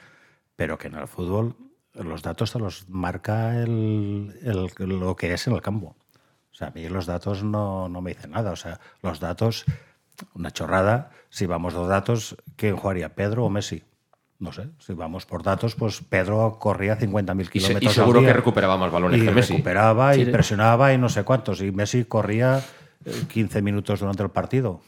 pero 0.55 0.77
que 0.77 0.87
en 0.87 0.95
el 0.95 1.07
fútbol 1.07 1.55
los 1.93 2.21
datos 2.21 2.51
te 2.51 2.59
los 2.59 2.89
marca 2.89 3.57
el, 3.61 4.33
lo 4.79 5.15
que 5.15 5.33
es 5.33 5.47
en 5.47 5.53
el 5.53 5.61
campo. 5.61 5.95
O 6.55 6.57
sea, 6.57 6.69
a 6.69 6.71
mí 6.71 6.87
los 6.87 7.05
datos 7.05 7.43
no, 7.43 7.89
no 7.89 8.01
me 8.01 8.11
dicen 8.11 8.31
nada. 8.31 8.53
O 8.53 8.55
sea, 8.55 8.79
los 9.01 9.19
datos, 9.19 9.65
una 10.35 10.51
chorrada, 10.51 11.11
si 11.29 11.47
vamos 11.47 11.73
dos 11.73 11.89
datos, 11.89 12.37
¿quién 12.55 12.77
jugaría, 12.77 13.13
Pedro 13.13 13.43
o 13.43 13.49
Messi? 13.49 13.83
No 14.39 14.53
sé, 14.53 14.69
si 14.79 14.93
vamos 14.93 15.25
por 15.25 15.43
datos, 15.43 15.75
pues 15.75 15.99
Pedro 15.99 16.57
corría 16.57 16.97
50.000 16.97 17.49
kilómetros. 17.49 17.91
Y, 17.91 17.93
seguro 17.93 18.21
que 18.21 18.31
recuperaba 18.31 18.77
más 18.77 18.89
balones 18.89 19.21
que 19.21 19.31
Messi. 19.31 19.51
Recuperaba 19.51 20.15
y 20.15 20.25
presionaba 20.27 20.93
y 20.93 20.97
no 20.97 21.09
sé 21.09 21.23
cuántos. 21.23 21.59
Y 21.59 21.73
Messi 21.73 22.05
corría 22.05 22.61
15 23.33 23.61
minutos 23.61 23.99
durante 23.99 24.23
el 24.23 24.29
partido. 24.29 24.79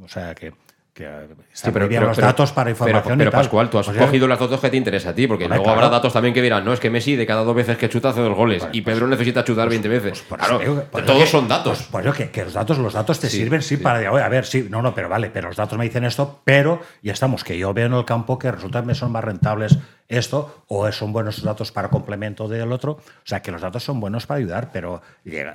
O 0.00 0.06
sea 0.06 0.32
que 0.36 0.54
que 0.94 1.26
sí, 1.52 1.70
pero, 1.72 1.88
los 1.88 2.16
datos 2.16 2.52
para 2.52 2.70
información. 2.70 3.18
Pero, 3.18 3.32
Pascual, 3.32 3.68
tú 3.68 3.78
has 3.78 3.86
pues 3.86 3.98
cogido 3.98 4.28
las 4.28 4.38
datos 4.38 4.60
que 4.60 4.70
te 4.70 4.76
interesa 4.76 5.10
a 5.10 5.14
ti, 5.14 5.26
porque 5.26 5.48
luego 5.48 5.68
habrá 5.68 5.88
datos 5.88 6.12
también 6.12 6.32
que 6.32 6.40
dirán, 6.40 6.64
no, 6.64 6.72
es 6.72 6.78
que 6.78 6.88
Messi 6.88 7.16
de 7.16 7.26
cada 7.26 7.42
dos 7.42 7.54
veces 7.54 7.76
que 7.76 7.88
chuta 7.88 8.10
hace 8.10 8.20
dos 8.20 8.34
goles 8.36 8.64
y 8.70 8.82
pues 8.82 8.94
Pedro 8.94 9.08
necesita 9.08 9.42
chutar 9.42 9.68
20 9.68 9.88
pues 9.88 10.02
veces. 10.02 10.24
claro, 10.28 10.60
todos 11.04 11.28
son 11.28 11.48
datos. 11.48 11.88
Pues, 11.90 12.06
que, 12.14 12.30
que, 12.30 12.44
los 12.44 12.52
datos, 12.52 12.78
los 12.78 12.92
datos 12.92 13.18
te 13.18 13.28
sirven, 13.28 13.60
sí, 13.60 13.76
para 13.76 14.08
a 14.08 14.28
ver, 14.28 14.46
sí, 14.46 14.68
no, 14.70 14.82
no, 14.82 14.94
pero 14.94 15.08
vale, 15.08 15.30
pero 15.30 15.48
los 15.48 15.56
datos 15.56 15.76
me 15.76 15.84
dicen 15.84 16.04
esto, 16.04 16.40
pero 16.44 16.80
ya 17.02 17.12
estamos, 17.12 17.42
que 17.42 17.58
yo 17.58 17.74
veo 17.74 17.86
en 17.86 17.94
el 17.94 18.04
campo 18.04 18.38
que 18.38 18.52
resulta 18.52 18.84
que 18.84 18.94
son 18.94 19.10
más 19.10 19.24
rentables 19.24 19.76
esto 20.08 20.64
o 20.68 20.90
son 20.92 21.12
buenos 21.12 21.42
datos 21.42 21.72
para 21.72 21.88
complemento 21.88 22.48
del 22.48 22.72
otro. 22.72 22.92
O 22.92 23.24
sea, 23.24 23.42
que 23.42 23.50
los 23.50 23.60
datos 23.60 23.82
son 23.82 24.00
buenos 24.00 24.26
para 24.26 24.38
ayudar, 24.38 24.70
pero 24.72 25.02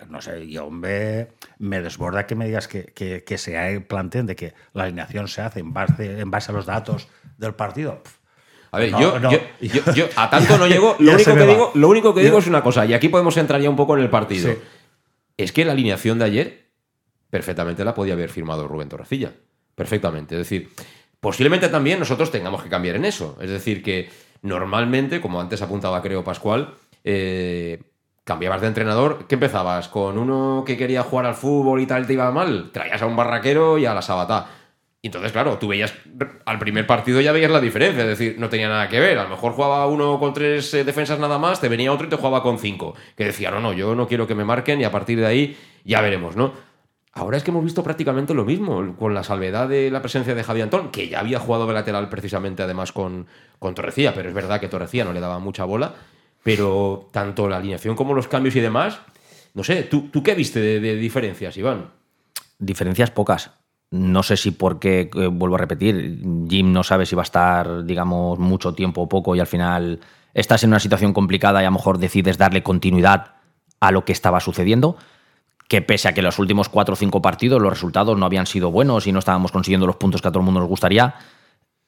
no 0.10 0.22
sé, 0.22 0.50
yo 0.50 0.70
me, 0.70 1.28
me 1.60 1.82
desborda 1.82 2.26
que 2.26 2.36
me 2.36 2.46
digas 2.46 2.68
que, 2.68 2.86
que, 2.86 3.24
que 3.24 3.38
se 3.38 3.82
planteen 3.82 4.26
de 4.26 4.36
que 4.36 4.54
la 4.74 4.84
alineación 4.84 5.28
se 5.28 5.42
hace 5.42 5.60
en 5.60 5.74
base, 5.74 6.20
en 6.20 6.32
base 6.32 6.52
a 6.52 6.56
los 6.56 6.66
datos 6.66 7.08
del 7.38 7.54
partido. 7.54 8.02
A 8.72 8.80
ver, 8.80 8.92
yo, 8.92 9.20
Yo, 9.96 10.06
a 10.16 10.30
tanto 10.30 10.58
no 10.58 10.68
llego. 10.68 10.96
Lo 11.00 11.14
único, 11.14 11.34
que 11.36 11.46
digo, 11.46 11.72
lo 11.74 11.90
único 11.90 12.14
que 12.14 12.22
digo 12.22 12.38
es 12.38 12.48
una 12.48 12.62
cosa, 12.62 12.86
y 12.86 12.94
aquí 12.94 13.10
podemos 13.10 13.36
entrar 13.38 13.62
ya 13.62 13.70
un 13.70 13.76
poco 13.76 13.98
en 13.98 14.04
el 14.04 14.10
partido. 14.10 14.56
Es 15.38 15.52
que 15.52 15.66
la 15.66 15.72
alineación 15.72 16.20
de 16.20 16.26
ayer 16.26 16.70
perfectamente 17.30 17.86
la 17.86 17.94
podía 17.94 18.14
haber 18.14 18.30
firmado 18.30 18.68
Rubén 18.68 18.90
Torrecilla. 18.90 19.32
perfectamente. 19.76 20.36
Es 20.36 20.40
decir, 20.40 20.70
posiblemente 21.20 21.70
también 21.70 22.00
nosotros 22.00 22.32
tengamos 22.32 22.64
que 22.64 22.70
cambiar 22.70 22.96
en 22.96 23.06
eso. 23.06 23.38
Es 23.42 23.50
decir, 23.50 23.82
que 23.82 24.10
normalmente, 24.42 25.22
como 25.22 25.42
antes 25.42 25.62
apuntaba 25.62 26.02
creo 26.02 26.24
Pascual, 26.24 26.76
eh, 27.04 27.82
cambiabas 28.24 28.62
de 28.62 28.68
entrenador, 28.68 29.26
¿qué 29.28 29.36
empezabas? 29.36 29.88
¿Con 29.88 30.18
uno 30.18 30.64
que 30.66 30.78
quería 30.78 31.04
jugar 31.04 31.26
al 31.26 31.36
fútbol 31.36 31.82
y 31.82 31.88
tal 31.88 32.06
te 32.06 32.14
iba 32.14 32.32
mal? 32.32 32.70
Traías 32.72 33.02
a 33.02 33.06
un 33.06 33.16
barraquero 33.16 33.78
y 33.78 33.86
a 33.86 33.94
la 33.94 34.02
sabatá. 34.02 34.48
Y 35.02 35.08
entonces, 35.08 35.32
claro, 35.32 35.58
tú 35.58 35.70
veías, 35.70 35.94
al 36.46 36.60
primer 36.60 36.86
partido 36.86 37.22
ya 37.22 37.32
veías 37.32 37.50
la 37.50 37.62
diferencia, 37.62 38.02
es 38.02 38.10
decir, 38.10 38.36
no 38.38 38.50
tenía 38.50 38.68
nada 38.68 38.90
que 38.90 39.00
ver. 39.00 39.18
A 39.18 39.24
lo 39.24 39.30
mejor 39.30 39.54
jugaba 39.54 39.88
uno 39.88 40.20
con 40.20 40.34
tres 40.34 40.74
eh, 40.74 40.84
defensas 40.84 41.20
nada 41.20 41.38
más, 41.38 41.62
te 41.62 41.70
venía 41.70 41.94
otro 41.94 42.08
y 42.08 42.10
te 42.10 42.18
jugaba 42.18 42.44
con 42.44 42.60
cinco. 42.60 42.96
Que 43.16 43.26
decía, 43.26 43.50
no, 43.50 43.62
no, 43.62 43.72
yo 43.74 43.96
no 43.96 44.08
quiero 44.08 44.28
que 44.28 44.36
me 44.36 44.44
marquen 44.44 44.82
y 44.82 44.84
a 44.84 44.92
partir 44.92 45.20
de 45.20 45.26
ahí 45.26 45.58
ya 45.86 46.02
veremos, 46.02 46.36
¿no? 46.36 46.54
Ahora 47.12 47.38
es 47.38 47.44
que 47.44 47.52
hemos 47.52 47.64
visto 47.64 47.84
prácticamente 47.84 48.34
lo 48.34 48.46
mismo, 48.46 48.96
con 48.96 49.14
la 49.14 49.24
salvedad 49.24 49.68
de 49.68 49.90
la 49.90 50.02
presencia 50.02 50.36
de 50.36 50.44
Javi 50.44 50.62
Antón, 50.62 50.92
que 50.92 51.10
ya 51.10 51.20
había 51.20 51.40
jugado 51.40 51.66
de 51.66 51.74
lateral 51.74 52.08
precisamente 52.08 52.64
además 52.64 52.92
con, 52.92 53.28
con 53.58 53.74
pero 53.74 54.30
es 54.30 54.34
verdad 54.34 54.60
que 54.60 54.68
Torrecía 54.68 55.06
no 55.06 55.14
le 55.14 55.20
daba 55.20 55.40
mucha 55.40 55.66
bola, 55.66 55.96
pero 56.44 57.10
tanto 57.12 57.50
la 57.50 57.58
alineación 57.58 57.96
como 57.96 58.14
los 58.14 58.28
cambios 58.28 58.56
y 58.56 58.60
demás, 58.60 59.00
no 59.54 59.64
sé, 59.64 59.84
¿tú, 59.84 60.12
qué 60.24 60.36
viste 60.36 60.60
de, 60.60 60.80
de 60.80 60.96
diferencias, 60.96 61.58
Iván? 61.58 61.90
Diferencias 62.60 63.12
pocas. 63.12 63.52
No 63.92 64.22
sé 64.22 64.38
si 64.38 64.52
porque, 64.52 65.10
eh, 65.16 65.28
vuelvo 65.28 65.56
a 65.56 65.60
repetir, 65.60 66.22
Jim 66.48 66.72
no 66.72 66.84
sabe 66.84 67.08
si 67.08 67.16
va 67.16 67.24
a 67.24 67.24
estar, 67.24 67.86
digamos, 67.86 68.38
mucho 68.38 68.74
tiempo 68.76 69.02
o 69.02 69.10
poco 69.10 69.36
y 69.36 69.40
al 69.40 69.48
final 69.48 70.00
estás 70.36 70.64
en 70.64 70.70
una 70.70 70.80
situación 70.80 71.12
complicada 71.12 71.62
y 71.62 71.66
a 71.66 71.70
lo 71.70 71.74
mejor 71.78 71.98
decides 71.98 72.38
darle 72.38 72.62
continuidad 72.62 73.34
a 73.80 73.92
lo 73.92 74.06
que 74.06 74.12
estaba 74.12 74.40
sucediendo. 74.42 74.98
Que 75.70 75.82
pese 75.82 76.10
a 76.10 76.14
que 76.14 76.22
los 76.22 76.38
últimos 76.38 76.68
cuatro 76.68 76.94
o 76.94 76.98
cinco 76.98 77.22
partidos 77.22 77.62
los 77.62 77.72
resultados 77.72 78.18
no 78.18 78.26
habían 78.26 78.46
sido 78.46 78.72
buenos 78.72 79.08
y 79.08 79.14
no 79.14 79.20
estábamos 79.20 79.54
consiguiendo 79.54 79.88
los 79.88 79.96
puntos 79.96 80.22
que 80.22 80.28
a 80.28 80.32
todo 80.32 80.42
el 80.42 80.46
mundo 80.46 80.60
nos 80.60 80.68
gustaría, 80.68 81.16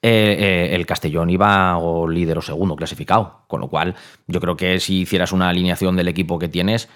eh, 0.01 0.37
eh, 0.39 0.75
el 0.75 0.85
Castellón 0.85 1.29
iba 1.29 1.77
o 1.77 2.07
líder 2.07 2.37
o 2.37 2.41
segundo 2.41 2.77
clasificado. 2.77 3.41
Con 3.47 3.59
lo 3.59 3.67
cual, 3.67 3.95
yo 4.27 4.39
creo 4.39 4.55
que 4.55 4.79
si 4.79 5.01
hicieras 5.01 5.33
una 5.33 5.49
alineación 5.49 5.97
del 5.97 6.07
equipo 6.07 6.39
que 6.39 6.47
tienes, 6.47 6.87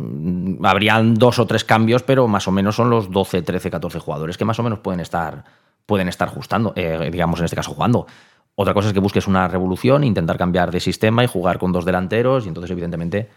Mm, 0.00 0.64
habrían 0.64 1.14
dos 1.14 1.40
o 1.40 1.46
tres 1.46 1.64
cambios, 1.64 2.04
pero 2.04 2.28
más 2.28 2.46
o 2.46 2.52
menos 2.52 2.76
son 2.76 2.88
los 2.88 3.10
12, 3.10 3.42
13, 3.42 3.68
14 3.68 3.98
jugadores 3.98 4.38
que 4.38 4.44
más 4.44 4.56
o 4.60 4.62
menos 4.62 4.78
pueden 4.78 5.00
estar, 5.00 5.44
pueden 5.86 6.06
estar 6.08 6.28
ajustando, 6.28 6.72
eh, 6.76 7.08
digamos 7.10 7.40
en 7.40 7.46
este 7.46 7.56
caso 7.56 7.72
jugando. 7.74 8.06
Otra 8.54 8.74
cosa 8.74 8.88
es 8.88 8.94
que 8.94 9.00
busques 9.00 9.26
una 9.26 9.48
revolución, 9.48 10.04
intentar 10.04 10.38
cambiar 10.38 10.70
de 10.70 10.78
sistema 10.78 11.24
y 11.24 11.26
jugar 11.26 11.58
con 11.58 11.72
dos 11.72 11.84
delanteros, 11.84 12.44
y 12.44 12.48
entonces, 12.48 12.70
evidentemente, 12.70 13.28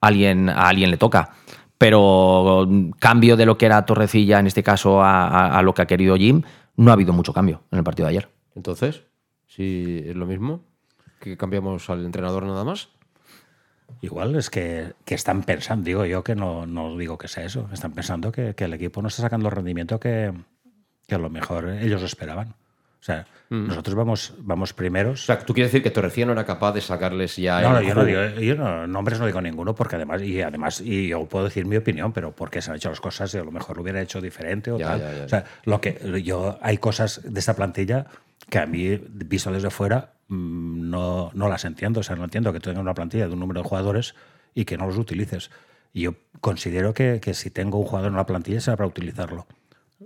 alguien, 0.00 0.48
a 0.48 0.68
alguien 0.68 0.90
le 0.92 0.96
toca. 0.96 1.30
Pero 1.78 2.66
mm, 2.68 2.90
cambio 2.98 3.36
de 3.36 3.46
lo 3.46 3.58
que 3.58 3.66
era 3.66 3.84
Torrecilla, 3.84 4.40
en 4.40 4.46
este 4.46 4.62
caso, 4.62 5.02
a, 5.02 5.58
a 5.58 5.62
lo 5.62 5.74
que 5.74 5.82
ha 5.82 5.86
querido 5.86 6.16
Jim, 6.16 6.42
no 6.76 6.90
ha 6.90 6.94
habido 6.94 7.12
mucho 7.12 7.32
cambio 7.32 7.62
en 7.70 7.78
el 7.78 7.84
partido 7.84 8.06
de 8.06 8.10
ayer. 8.10 8.28
Entonces, 8.54 9.02
si 9.46 10.02
es 10.06 10.16
lo 10.16 10.26
mismo, 10.26 10.62
que 11.20 11.36
cambiamos 11.36 11.88
al 11.90 12.04
entrenador 12.04 12.44
nada 12.44 12.64
más. 12.64 12.88
Igual 14.00 14.34
es 14.34 14.50
que, 14.50 14.94
que, 15.04 15.14
están 15.14 15.42
pensando, 15.44 15.84
digo 15.84 16.04
yo 16.04 16.24
que 16.24 16.34
no, 16.34 16.66
no 16.66 16.96
digo 16.96 17.18
que 17.18 17.28
sea 17.28 17.44
eso, 17.44 17.68
están 17.72 17.92
pensando 17.92 18.32
que, 18.32 18.54
que, 18.54 18.64
el 18.64 18.74
equipo 18.74 19.00
no 19.00 19.08
está 19.08 19.22
sacando 19.22 19.48
el 19.48 19.54
rendimiento 19.54 20.00
que, 20.00 20.32
que 21.06 21.14
a 21.14 21.18
lo 21.18 21.30
mejor 21.30 21.68
ellos 21.68 22.02
esperaban. 22.02 22.54
O 23.00 23.04
sea, 23.06 23.26
mm. 23.50 23.68
nosotros 23.68 23.94
vamos, 23.94 24.34
vamos 24.38 24.72
primeros. 24.72 25.22
O 25.22 25.26
sea, 25.26 25.38
tú 25.38 25.54
quieres 25.54 25.70
decir 25.70 25.82
que 25.82 25.90
Torrecía 25.90 26.26
no 26.26 26.32
era 26.32 26.44
capaz 26.44 26.72
de 26.72 26.80
sacarles 26.80 27.36
ya. 27.36 27.60
No, 27.60 27.74
no 27.74 27.82
yo, 27.82 27.94
no 27.94 28.04
digo, 28.04 28.20
yo 28.40 28.54
no, 28.56 28.86
nombres 28.86 29.20
no 29.20 29.26
digo 29.26 29.40
ninguno, 29.40 29.74
porque 29.74 29.96
además, 29.96 30.22
y 30.22 30.40
además, 30.40 30.80
y 30.80 31.08
yo 31.08 31.24
puedo 31.26 31.44
decir 31.44 31.66
mi 31.66 31.76
opinión, 31.76 32.12
pero 32.12 32.32
porque 32.32 32.60
se 32.60 32.70
han 32.70 32.76
hecho 32.76 32.90
las 32.90 33.00
cosas 33.00 33.32
y 33.34 33.38
a 33.38 33.44
lo 33.44 33.52
mejor 33.52 33.76
lo 33.76 33.82
hubiera 33.82 34.00
hecho 34.00 34.20
diferente 34.20 34.72
o 34.72 34.78
ya, 34.78 34.88
tal. 34.88 35.00
Ya, 35.00 35.12
ya, 35.18 35.24
o 35.24 35.28
sea, 35.28 35.44
lo 35.64 35.80
que 35.80 36.22
yo 36.24 36.58
hay 36.62 36.78
cosas 36.78 37.20
de 37.24 37.38
esta 37.38 37.54
plantilla 37.54 38.06
que 38.48 38.58
a 38.58 38.66
mí, 38.66 39.00
visto 39.08 39.50
desde 39.52 39.70
fuera, 39.70 40.14
mm, 40.28 40.90
no, 40.90 41.30
no 41.34 41.48
las 41.48 41.64
entiendo. 41.64 42.00
O 42.00 42.02
sea, 42.02 42.16
no 42.16 42.24
entiendo 42.24 42.52
que 42.52 42.60
tenga 42.60 42.80
una 42.80 42.94
plantilla 42.94 43.26
de 43.26 43.34
un 43.34 43.40
número 43.40 43.62
de 43.62 43.68
jugadores 43.68 44.14
y 44.54 44.64
que 44.64 44.76
no 44.76 44.86
los 44.86 44.98
utilices. 44.98 45.50
Y 45.92 46.02
yo 46.02 46.14
considero 46.40 46.94
que, 46.94 47.20
que 47.20 47.34
si 47.34 47.50
tengo 47.50 47.78
un 47.78 47.86
jugador 47.86 48.08
en 48.08 48.14
una 48.14 48.26
plantilla 48.26 48.60
será 48.60 48.76
para 48.76 48.88
utilizarlo. 48.88 49.46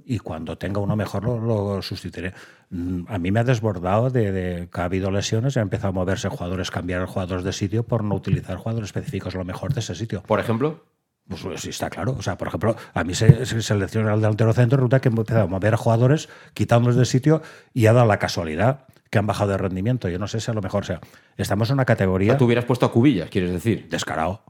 Y 0.04 0.18
cuando 0.20 0.56
tenga 0.56 0.80
uno 0.80 0.94
mejor 0.94 1.24
lo, 1.24 1.40
lo 1.40 1.82
sustituiré. 1.82 2.32
Mm, 2.70 3.02
A 3.08 3.18
mí 3.18 3.32
me 3.32 3.40
ha 3.40 3.44
desbordado 3.44 4.10
de, 4.10 4.30
de, 4.30 4.68
que 4.68 4.80
ha 4.80 4.84
habido 4.84 5.10
lesiones 5.10 5.56
y 5.56 5.58
ha 5.58 5.62
empezado 5.62 5.88
a 5.88 5.92
moverse 5.92 6.28
jugadores, 6.28 6.70
cambiar 6.70 7.04
jugadores 7.06 7.44
de 7.44 7.52
sitio 7.52 7.82
por 7.82 8.04
no 8.04 8.14
utilizar 8.14 8.56
jugadores 8.56 8.88
específicos 8.88 9.34
lo 9.34 9.44
mejor 9.44 9.74
de 9.74 9.80
ese 9.80 9.94
sitio. 9.94 10.22
Por 10.22 10.38
ejemplo. 10.38 10.84
Pues 11.28 11.60
sí, 11.60 11.70
está 11.70 11.90
claro. 11.90 12.16
O 12.18 12.22
sea, 12.22 12.36
por 12.36 12.48
ejemplo, 12.48 12.74
a 12.92 13.04
mí 13.04 13.14
se, 13.14 13.46
se 13.46 13.62
selecciona 13.62 14.14
el 14.14 14.20
delantero 14.20 14.52
centro, 14.52 14.78
resulta 14.78 15.00
que 15.00 15.08
he 15.08 15.12
empezado 15.12 15.42
a 15.42 15.46
mover 15.46 15.74
a 15.74 15.76
jugadores, 15.76 16.28
quitándolos 16.54 16.96
de 16.96 17.04
sitio 17.04 17.42
y 17.72 17.86
ha 17.86 17.92
dado 17.92 18.06
la 18.06 18.18
casualidad 18.18 18.86
que 19.10 19.18
han 19.18 19.26
bajado 19.26 19.50
de 19.50 19.58
rendimiento. 19.58 20.08
Yo 20.08 20.18
no 20.18 20.26
sé 20.26 20.40
si 20.40 20.50
a 20.50 20.54
lo 20.54 20.62
mejor, 20.62 20.82
o 20.82 20.86
sea, 20.86 21.00
estamos 21.36 21.68
en 21.70 21.74
una 21.74 21.84
categoría. 21.84 22.32
O 22.32 22.32
sea, 22.32 22.38
tú 22.38 22.46
hubieras 22.46 22.64
puesto 22.64 22.86
a 22.86 22.92
Cubillas, 22.92 23.28
quieres 23.30 23.52
decir. 23.52 23.88
Descarado. 23.88 24.42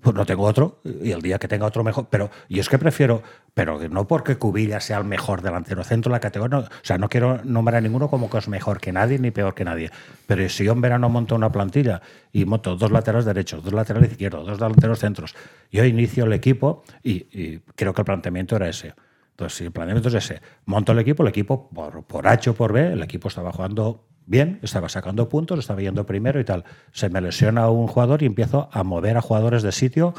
Pues 0.00 0.14
no 0.14 0.24
tengo 0.24 0.44
otro, 0.44 0.80
y 0.84 1.10
el 1.10 1.20
día 1.22 1.40
que 1.40 1.48
tenga 1.48 1.66
otro 1.66 1.82
mejor. 1.82 2.06
Pero 2.08 2.30
yo 2.48 2.60
es 2.60 2.68
que 2.68 2.78
prefiero, 2.78 3.22
pero 3.52 3.80
no 3.88 4.06
porque 4.06 4.36
Cubillas 4.36 4.84
sea 4.84 4.98
el 4.98 5.04
mejor 5.04 5.42
delantero 5.42 5.82
centro 5.82 6.10
de 6.10 6.16
la 6.16 6.20
categoría. 6.20 6.58
No, 6.58 6.64
o 6.64 6.68
sea, 6.82 6.98
no 6.98 7.08
quiero 7.08 7.42
nombrar 7.42 7.78
a 7.78 7.80
ninguno 7.80 8.08
como 8.08 8.30
que 8.30 8.38
es 8.38 8.48
mejor 8.48 8.80
que 8.80 8.92
nadie 8.92 9.18
ni 9.18 9.32
peor 9.32 9.54
que 9.54 9.64
nadie. 9.64 9.90
Pero 10.26 10.48
si 10.48 10.64
yo 10.64 10.72
en 10.72 10.80
verano 10.80 11.08
monto 11.08 11.34
una 11.34 11.50
plantilla 11.50 12.00
y 12.32 12.44
monto 12.44 12.76
dos 12.76 12.92
laterales 12.92 13.24
derechos, 13.24 13.64
dos 13.64 13.72
laterales 13.72 14.12
izquierdos, 14.12 14.46
dos 14.46 14.58
delanteros 14.58 15.00
centros, 15.00 15.34
yo 15.72 15.84
inicio 15.84 16.24
el 16.24 16.32
equipo 16.32 16.84
y, 17.02 17.26
y 17.36 17.58
creo 17.74 17.92
que 17.92 18.02
el 18.02 18.06
planteamiento 18.06 18.54
era 18.54 18.68
ese. 18.68 18.94
Entonces, 19.38 19.58
si 19.58 19.64
el 19.64 19.70
planteamiento 19.72 20.08
es 20.08 20.14
ese, 20.16 20.42
monto 20.64 20.90
el 20.90 20.98
equipo, 20.98 21.22
el 21.22 21.28
equipo 21.28 21.70
por, 21.70 22.02
por 22.04 22.26
H 22.26 22.50
o 22.50 22.54
por 22.54 22.72
B, 22.72 22.92
el 22.92 23.02
equipo 23.04 23.28
estaba 23.28 23.52
jugando 23.52 24.07
bien, 24.28 24.60
estaba 24.62 24.88
sacando 24.88 25.28
puntos, 25.28 25.58
estaba 25.58 25.80
yendo 25.80 26.04
primero 26.06 26.38
y 26.38 26.44
tal. 26.44 26.64
Se 26.92 27.08
me 27.08 27.20
lesiona 27.20 27.68
un 27.70 27.86
jugador 27.86 28.22
y 28.22 28.26
empiezo 28.26 28.68
a 28.72 28.84
mover 28.84 29.16
a 29.16 29.22
jugadores 29.22 29.62
de 29.62 29.72
sitio 29.72 30.14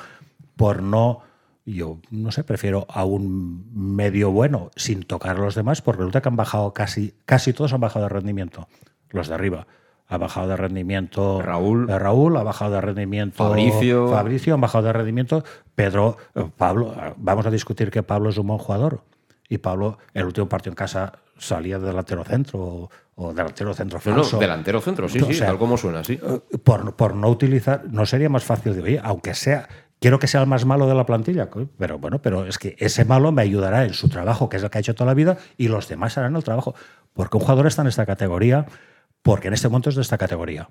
por 0.55 0.81
no, 0.81 1.21
yo 1.65 1.99
no 2.09 2.31
sé, 2.31 2.43
prefiero 2.43 2.85
a 2.89 3.05
un 3.05 3.71
medio 3.73 4.31
bueno 4.31 4.71
sin 4.75 5.03
tocar 5.03 5.37
a 5.37 5.39
los 5.39 5.55
demás, 5.55 5.81
porque 5.81 5.99
resulta 5.99 6.21
que 6.21 6.27
han 6.27 6.35
bajado 6.35 6.73
casi, 6.73 7.13
casi 7.25 7.53
todos 7.53 7.71
han 7.71 7.79
bajado 7.79 8.05
de 8.05 8.09
rendimiento, 8.09 8.67
los 9.11 9.29
de 9.29 9.35
arriba. 9.35 9.67
Ha 10.11 10.17
bajado 10.17 10.47
de 10.47 10.57
rendimiento 10.57 11.39
Raúl, 11.39 11.87
Raúl 11.87 12.35
ha 12.37 12.41
bajado 12.41 12.73
de 12.73 12.81
rendimiento 12.81 13.37
Fabricio, 13.37 14.09
Fabricio, 14.09 14.55
han 14.55 14.61
bajado 14.61 14.85
de 14.85 14.93
rendimiento 14.93 15.43
Pedro, 15.75 16.17
Pablo. 16.57 16.95
Vamos 17.17 17.45
a 17.45 17.51
discutir 17.51 17.91
que 17.91 18.01
Pablo 18.01 18.31
es 18.31 18.37
un 18.39 18.47
buen 18.47 18.57
jugador 18.57 19.03
y 19.47 19.59
Pablo, 19.59 19.99
el 20.15 20.25
último 20.25 20.49
partido 20.49 20.71
en 20.71 20.75
casa 20.75 21.13
salía 21.39 21.79
de 21.79 21.87
delantero 21.87 22.23
centro 22.23 22.59
o, 22.59 22.89
o 23.15 23.33
delantero 23.33 23.73
centro 23.73 23.99
falso. 23.99 24.21
No, 24.21 24.31
no, 24.31 24.39
delantero 24.39 24.81
centro, 24.81 25.09
sí, 25.09 25.19
sí, 25.19 25.25
o 25.25 25.33
sea, 25.33 25.47
tal 25.47 25.57
como 25.57 25.77
suena, 25.77 26.03
sí. 26.03 26.19
Por, 26.63 26.95
por, 26.95 27.15
no 27.15 27.29
utilizar, 27.29 27.83
no 27.89 28.05
sería 28.05 28.29
más 28.29 28.43
fácil 28.43 28.75
de 28.75 28.81
oye, 28.81 29.01
aunque 29.03 29.33
sea, 29.33 29.67
quiero 29.99 30.19
que 30.19 30.27
sea 30.27 30.41
el 30.41 30.47
más 30.47 30.65
malo 30.65 30.87
de 30.87 30.95
la 30.95 31.05
plantilla, 31.05 31.49
pero 31.77 31.99
bueno, 31.99 32.21
pero 32.21 32.45
es 32.45 32.57
que 32.57 32.75
ese 32.79 33.05
malo 33.05 33.31
me 33.31 33.41
ayudará 33.41 33.85
en 33.85 33.93
su 33.93 34.09
trabajo, 34.09 34.49
que 34.49 34.57
es 34.57 34.63
el 34.63 34.69
que 34.69 34.77
ha 34.77 34.81
hecho 34.81 34.95
toda 34.95 35.07
la 35.07 35.13
vida, 35.13 35.37
y 35.57 35.67
los 35.67 35.87
demás 35.87 36.17
harán 36.17 36.35
el 36.35 36.43
trabajo. 36.43 36.75
Porque 37.13 37.37
un 37.37 37.41
jugador 37.41 37.67
está 37.67 37.81
en 37.81 37.89
esta 37.89 38.05
categoría, 38.05 38.65
porque 39.21 39.47
en 39.49 39.53
este 39.53 39.67
momento 39.67 39.89
es 39.89 39.95
de 39.95 40.01
esta 40.01 40.17
categoría. 40.17 40.69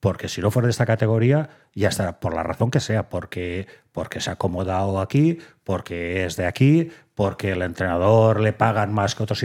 Porque 0.00 0.28
si 0.28 0.40
no 0.40 0.50
fuera 0.50 0.66
de 0.66 0.70
esta 0.70 0.86
categoría, 0.86 1.50
ya 1.74 1.88
estará, 1.88 2.20
por 2.20 2.34
la 2.34 2.42
razón 2.42 2.70
que 2.70 2.80
sea, 2.80 3.10
porque, 3.10 3.66
porque 3.92 4.20
se 4.20 4.30
ha 4.30 4.34
acomodado 4.34 5.00
aquí, 5.00 5.38
porque 5.62 6.24
es 6.24 6.36
de 6.36 6.46
aquí, 6.46 6.90
porque 7.20 7.52
el 7.52 7.60
entrenador 7.60 8.40
le 8.40 8.54
pagan 8.54 8.94
más 8.94 9.14
que 9.14 9.24
otros. 9.24 9.44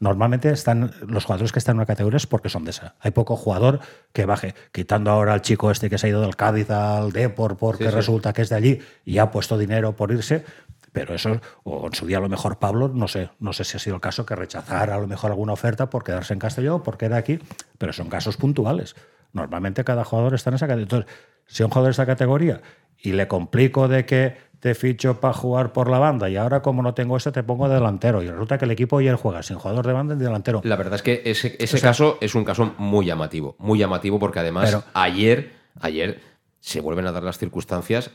Normalmente 0.00 0.50
están 0.50 0.90
los 1.06 1.24
jugadores 1.24 1.52
que 1.52 1.60
están 1.60 1.74
en 1.74 1.78
una 1.78 1.86
categoría 1.86 2.16
es 2.16 2.26
porque 2.26 2.48
son 2.48 2.64
de 2.64 2.72
esa. 2.72 2.96
Hay 2.98 3.12
poco 3.12 3.36
jugador 3.36 3.78
que 4.12 4.26
baje, 4.26 4.56
quitando 4.72 5.12
ahora 5.12 5.34
al 5.34 5.40
chico 5.40 5.70
este 5.70 5.88
que 5.88 5.98
se 5.98 6.08
ha 6.08 6.10
ido 6.10 6.20
del 6.20 6.34
Cádiz 6.34 6.68
al 6.68 7.12
Depor 7.12 7.56
porque 7.56 7.84
sí, 7.84 7.90
sí. 7.90 7.96
resulta 7.96 8.32
que 8.32 8.42
es 8.42 8.48
de 8.48 8.56
allí 8.56 8.80
y 9.04 9.18
ha 9.18 9.30
puesto 9.30 9.56
dinero 9.56 9.94
por 9.94 10.10
irse. 10.10 10.44
Pero 10.90 11.14
eso, 11.14 11.40
o 11.62 11.86
en 11.86 11.94
su 11.94 12.06
día 12.06 12.18
a 12.18 12.22
lo 12.22 12.28
mejor 12.28 12.58
Pablo, 12.58 12.88
no 12.88 13.06
sé, 13.06 13.30
no 13.38 13.52
sé 13.52 13.62
si 13.62 13.76
ha 13.76 13.78
sido 13.78 13.94
el 13.94 14.02
caso 14.02 14.26
que 14.26 14.34
rechazara 14.34 14.96
a 14.96 14.98
lo 14.98 15.06
mejor 15.06 15.30
alguna 15.30 15.52
oferta 15.52 15.90
por 15.90 16.02
quedarse 16.02 16.32
en 16.32 16.40
Castelló, 16.40 16.82
porque 16.82 17.04
era 17.04 17.18
aquí, 17.18 17.38
pero 17.78 17.92
son 17.92 18.08
casos 18.08 18.36
puntuales. 18.36 18.96
Normalmente 19.32 19.84
cada 19.84 20.04
jugador 20.04 20.34
está 20.34 20.50
en 20.50 20.56
esa 20.56 20.66
categoría. 20.66 20.82
Entonces, 20.82 21.14
si 21.46 21.62
un 21.62 21.68
jugador 21.70 21.86
de 21.86 21.92
esa 21.92 22.06
categoría 22.06 22.62
y 22.98 23.12
le 23.12 23.28
complico 23.28 23.86
de 23.86 24.04
que 24.06 24.49
te 24.60 24.74
ficho 24.74 25.20
para 25.20 25.34
jugar 25.34 25.72
por 25.72 25.90
la 25.90 25.98
banda 25.98 26.28
y 26.28 26.36
ahora 26.36 26.60
como 26.60 26.82
no 26.82 26.94
tengo 26.94 27.16
ese 27.16 27.32
te 27.32 27.42
pongo 27.42 27.68
de 27.68 27.74
delantero 27.74 28.22
y 28.22 28.28
resulta 28.28 28.58
que 28.58 28.66
el 28.66 28.70
equipo 28.70 29.00
ya 29.00 29.16
juega 29.16 29.42
sin 29.42 29.56
jugador 29.56 29.86
de 29.86 29.94
banda 29.94 30.14
ni 30.14 30.22
delantero. 30.22 30.60
La 30.64 30.76
verdad 30.76 30.94
es 30.96 31.02
que 31.02 31.22
ese, 31.24 31.56
ese 31.58 31.76
o 31.76 31.80
sea, 31.80 31.90
caso 31.90 32.18
es 32.20 32.34
un 32.34 32.44
caso 32.44 32.74
muy 32.76 33.06
llamativo, 33.06 33.56
muy 33.58 33.78
llamativo 33.78 34.18
porque 34.18 34.38
además 34.38 34.66
pero, 34.66 34.84
ayer, 34.92 35.52
ayer 35.80 36.20
se 36.60 36.80
vuelven 36.80 37.06
a 37.06 37.12
dar 37.12 37.22
las 37.22 37.38
circunstancias 37.38 38.10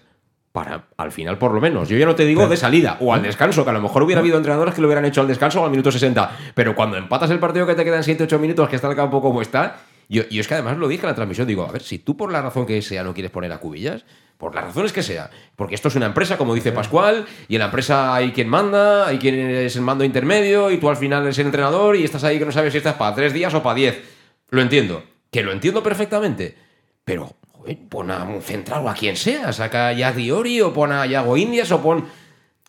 para 0.52 0.86
al 0.98 1.12
final 1.12 1.38
por 1.38 1.52
lo 1.52 1.60
menos. 1.60 1.90
Yo 1.90 1.98
ya 1.98 2.06
no 2.06 2.16
te 2.16 2.26
digo 2.26 2.42
pero, 2.42 2.52
de 2.52 2.58
salida 2.58 2.98
o 3.02 3.14
al 3.14 3.24
descanso, 3.24 3.64
que 3.64 3.72
a 3.72 3.74
lo 3.74 3.82
mejor 3.82 4.04
hubiera 4.04 4.22
habido 4.22 4.38
entrenadores 4.38 4.76
que 4.76 4.82
lo 4.82 4.88
hubieran 4.88 5.04
hecho 5.06 5.22
al 5.22 5.28
descanso 5.28 5.62
o 5.62 5.66
al 5.66 5.72
minuto 5.72 5.92
60, 5.92 6.32
pero 6.54 6.76
cuando 6.76 6.96
empatas 6.96 7.32
el 7.32 7.40
partido 7.40 7.66
que 7.66 7.74
te 7.74 7.84
quedan 7.84 8.04
7-8 8.04 8.40
minutos 8.40 8.70
que 8.70 8.76
está 8.76 8.88
el 8.88 8.96
campo 8.96 9.20
como 9.20 9.42
está, 9.42 9.78
Yo, 10.08 10.24
y 10.30 10.40
es 10.40 10.48
que 10.48 10.54
además 10.54 10.78
lo 10.78 10.88
dije 10.88 11.04
en 11.04 11.10
la 11.10 11.16
transmisión, 11.16 11.48
digo, 11.48 11.66
a 11.66 11.72
ver, 11.72 11.82
si 11.82 12.00
tú 12.00 12.16
por 12.16 12.32
la 12.32 12.42
razón 12.42 12.66
que 12.66 12.82
sea 12.82 13.04
no 13.04 13.14
quieres 13.14 13.32
poner 13.32 13.52
a 13.52 13.60
Cubillas, 13.60 14.06
por 14.38 14.54
las 14.54 14.66
razones 14.66 14.92
que 14.92 15.02
sea, 15.02 15.30
porque 15.56 15.76
esto 15.76 15.88
es 15.88 15.96
una 15.96 16.08
empresa, 16.08 16.38
como 16.38 16.54
dice 16.54 16.72
Pascual, 16.72 17.26
y 17.48 17.56
en 17.56 17.60
la 17.60 17.66
empresa 17.66 18.14
hay 18.14 18.32
quien 18.32 18.50
manda, 18.50 19.08
hay 19.08 19.18
quien 19.18 19.36
es 19.36 19.76
el 19.76 19.82
mando 19.82 20.04
intermedio, 20.04 20.72
y 20.72 20.78
tú 20.78 20.90
al 20.90 20.98
final 20.98 21.24
eres 21.24 21.40
el 21.40 21.48
entrenador 21.48 21.96
y 21.96 22.04
estás 22.04 22.24
ahí 22.24 22.38
que 22.38 22.46
no 22.46 22.52
sabes 22.52 22.74
si 22.74 22.78
estás 22.78 22.96
para 22.96 23.16
tres 23.16 23.34
días 23.34 23.54
o 23.54 23.64
para 23.64 23.76
diez. 23.76 24.04
Lo 24.50 24.62
entiendo, 24.62 25.04
que 25.32 25.42
lo 25.42 25.52
entiendo 25.52 25.82
perfectamente, 25.82 26.56
pero 27.04 27.36
joder, 27.54 27.78
pon 27.90 28.12
a 28.12 28.24
un 28.24 28.42
central 28.42 28.84
o 28.86 28.90
a 28.90 28.94
quien 28.94 29.16
sea, 29.16 29.54
saca 29.54 29.88
a 29.88 30.12
Diori 30.12 30.62
o 30.62 30.74
pon 30.74 30.92
a 30.92 31.06
Yago 31.06 31.38
Indias 31.38 31.72
o 31.72 31.82
pon... 31.82 32.06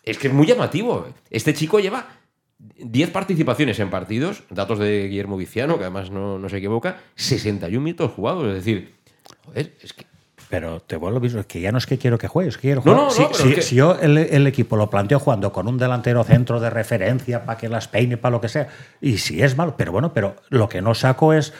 Es 0.03 0.17
que 0.17 0.27
es 0.29 0.33
muy 0.33 0.47
llamativo. 0.47 1.05
Este 1.29 1.53
chico 1.53 1.81
lleva 1.81 2.07
10 2.59 3.11
participaciones 3.11 3.79
en 3.79 3.89
partidos, 3.89 4.43
datos 4.49 4.79
de 4.79 5.07
Guillermo 5.07 5.37
Viciano, 5.37 5.77
que 5.77 5.83
además 5.83 6.09
no, 6.11 6.39
no 6.39 6.49
se 6.49 6.57
equivoca, 6.57 6.97
61 7.15 7.83
minutos 7.83 8.11
jugados. 8.11 8.47
Es 8.47 8.53
decir, 8.55 8.95
joder, 9.45 9.73
es 9.81 9.93
que 9.93 10.05
Pero 10.49 10.79
te 10.79 10.95
vuelvo 10.95 11.17
a 11.17 11.21
decir, 11.21 11.37
es 11.39 11.45
que 11.45 11.59
ya 11.61 11.71
no 11.71 11.77
es 11.77 11.85
que 11.85 11.97
quiero 11.97 12.17
que 12.17 12.27
juegues, 12.27 12.55
es 12.55 12.57
que 12.57 12.67
quiero 12.69 12.81
No, 12.85 12.91
jugar. 12.93 12.97
no, 13.05 13.09
si, 13.11 13.21
no, 13.21 13.33
si- 13.33 13.49
es 13.49 13.55
que- 13.55 13.61
si 13.61 13.75
yo 13.75 13.97
el, 13.99 14.17
el 14.17 14.47
equipo 14.47 14.75
lo 14.77 14.89
planteo 14.89 15.19
jugando 15.19 15.51
con 15.51 15.67
un 15.67 15.77
delantero 15.77 16.23
centro 16.23 16.59
de 16.59 16.69
referencia 16.69 17.45
para 17.45 17.57
que 17.59 17.67
las 17.69 17.87
peine, 17.87 18.17
para 18.17 18.31
lo 18.31 18.41
que 18.41 18.47
sea, 18.49 18.69
y 19.01 19.17
si 19.17 19.41
es 19.43 19.55
malo, 19.57 19.75
pero 19.77 19.91
bueno, 19.91 20.13
pero 20.13 20.35
lo 20.49 20.67
que 20.69 20.81
no 20.81 20.95
saco 20.95 21.33
es. 21.33 21.53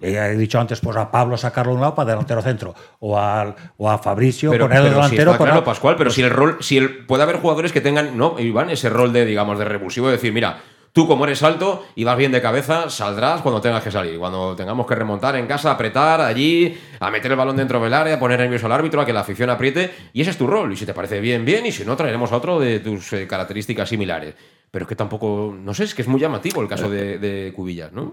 He 0.00 0.36
dicho 0.36 0.60
antes, 0.60 0.80
pues 0.80 0.96
a 0.96 1.10
Pablo 1.10 1.36
sacarlo 1.36 1.72
de 1.72 1.76
un 1.76 1.80
lado 1.82 1.94
para 1.94 2.10
delantero 2.10 2.40
centro, 2.42 2.74
o, 3.00 3.18
al, 3.18 3.54
o 3.76 3.90
a 3.90 3.98
Fabricio 3.98 4.50
pero, 4.50 4.66
ponerlo 4.66 4.84
pero 4.90 4.94
si 4.94 5.00
delantero 5.00 5.30
está 5.32 5.38
con 5.38 5.44
claro, 5.46 5.58
al- 5.60 5.64
Pascual, 5.64 5.96
pero 5.96 6.10
si 6.10 6.22
el 6.22 6.30
rol, 6.30 6.56
si 6.60 6.76
el, 6.78 7.04
puede 7.06 7.22
haber 7.24 7.36
jugadores 7.36 7.72
que 7.72 7.80
tengan, 7.80 8.16
no, 8.16 8.36
Iván, 8.38 8.70
ese 8.70 8.88
rol 8.90 9.12
de, 9.12 9.24
digamos, 9.24 9.58
de 9.58 9.64
revulsivo, 9.64 10.06
de 10.06 10.12
decir, 10.12 10.32
mira, 10.32 10.60
tú 10.92 11.06
como 11.06 11.24
eres 11.24 11.42
alto 11.42 11.84
y 11.94 12.04
vas 12.04 12.16
bien 12.16 12.32
de 12.32 12.40
cabeza, 12.40 12.90
saldrás 12.90 13.40
cuando 13.42 13.60
tengas 13.60 13.82
que 13.84 13.90
salir. 13.90 14.18
Cuando 14.18 14.56
tengamos 14.56 14.86
que 14.86 14.94
remontar 14.94 15.36
en 15.36 15.46
casa, 15.46 15.70
apretar 15.70 16.20
allí, 16.20 16.76
a 16.98 17.10
meter 17.10 17.30
el 17.32 17.36
balón 17.36 17.56
dentro 17.56 17.80
del 17.80 17.92
área, 17.94 18.14
a 18.14 18.18
poner 18.18 18.38
nervioso 18.40 18.66
al 18.66 18.72
árbitro, 18.72 19.00
a 19.00 19.06
que 19.06 19.12
la 19.12 19.20
afición 19.20 19.50
apriete, 19.50 19.92
y 20.12 20.22
ese 20.22 20.30
es 20.30 20.38
tu 20.38 20.46
rol. 20.46 20.72
Y 20.72 20.76
si 20.76 20.86
te 20.86 20.94
parece 20.94 21.20
bien, 21.20 21.44
bien, 21.44 21.66
y 21.66 21.72
si 21.72 21.84
no, 21.84 21.96
traeremos 21.96 22.32
a 22.32 22.36
otro 22.36 22.58
de 22.58 22.80
tus 22.80 23.12
eh, 23.12 23.26
características 23.28 23.88
similares. 23.88 24.34
Pero 24.70 24.84
es 24.84 24.88
que 24.88 24.96
tampoco, 24.96 25.54
no 25.58 25.72
sé, 25.72 25.84
es 25.84 25.94
que 25.94 26.02
es 26.02 26.08
muy 26.08 26.20
llamativo 26.20 26.60
el 26.62 26.68
caso 26.68 26.90
de, 26.90 27.18
de 27.18 27.52
Cubillas, 27.54 27.92
¿no? 27.92 28.12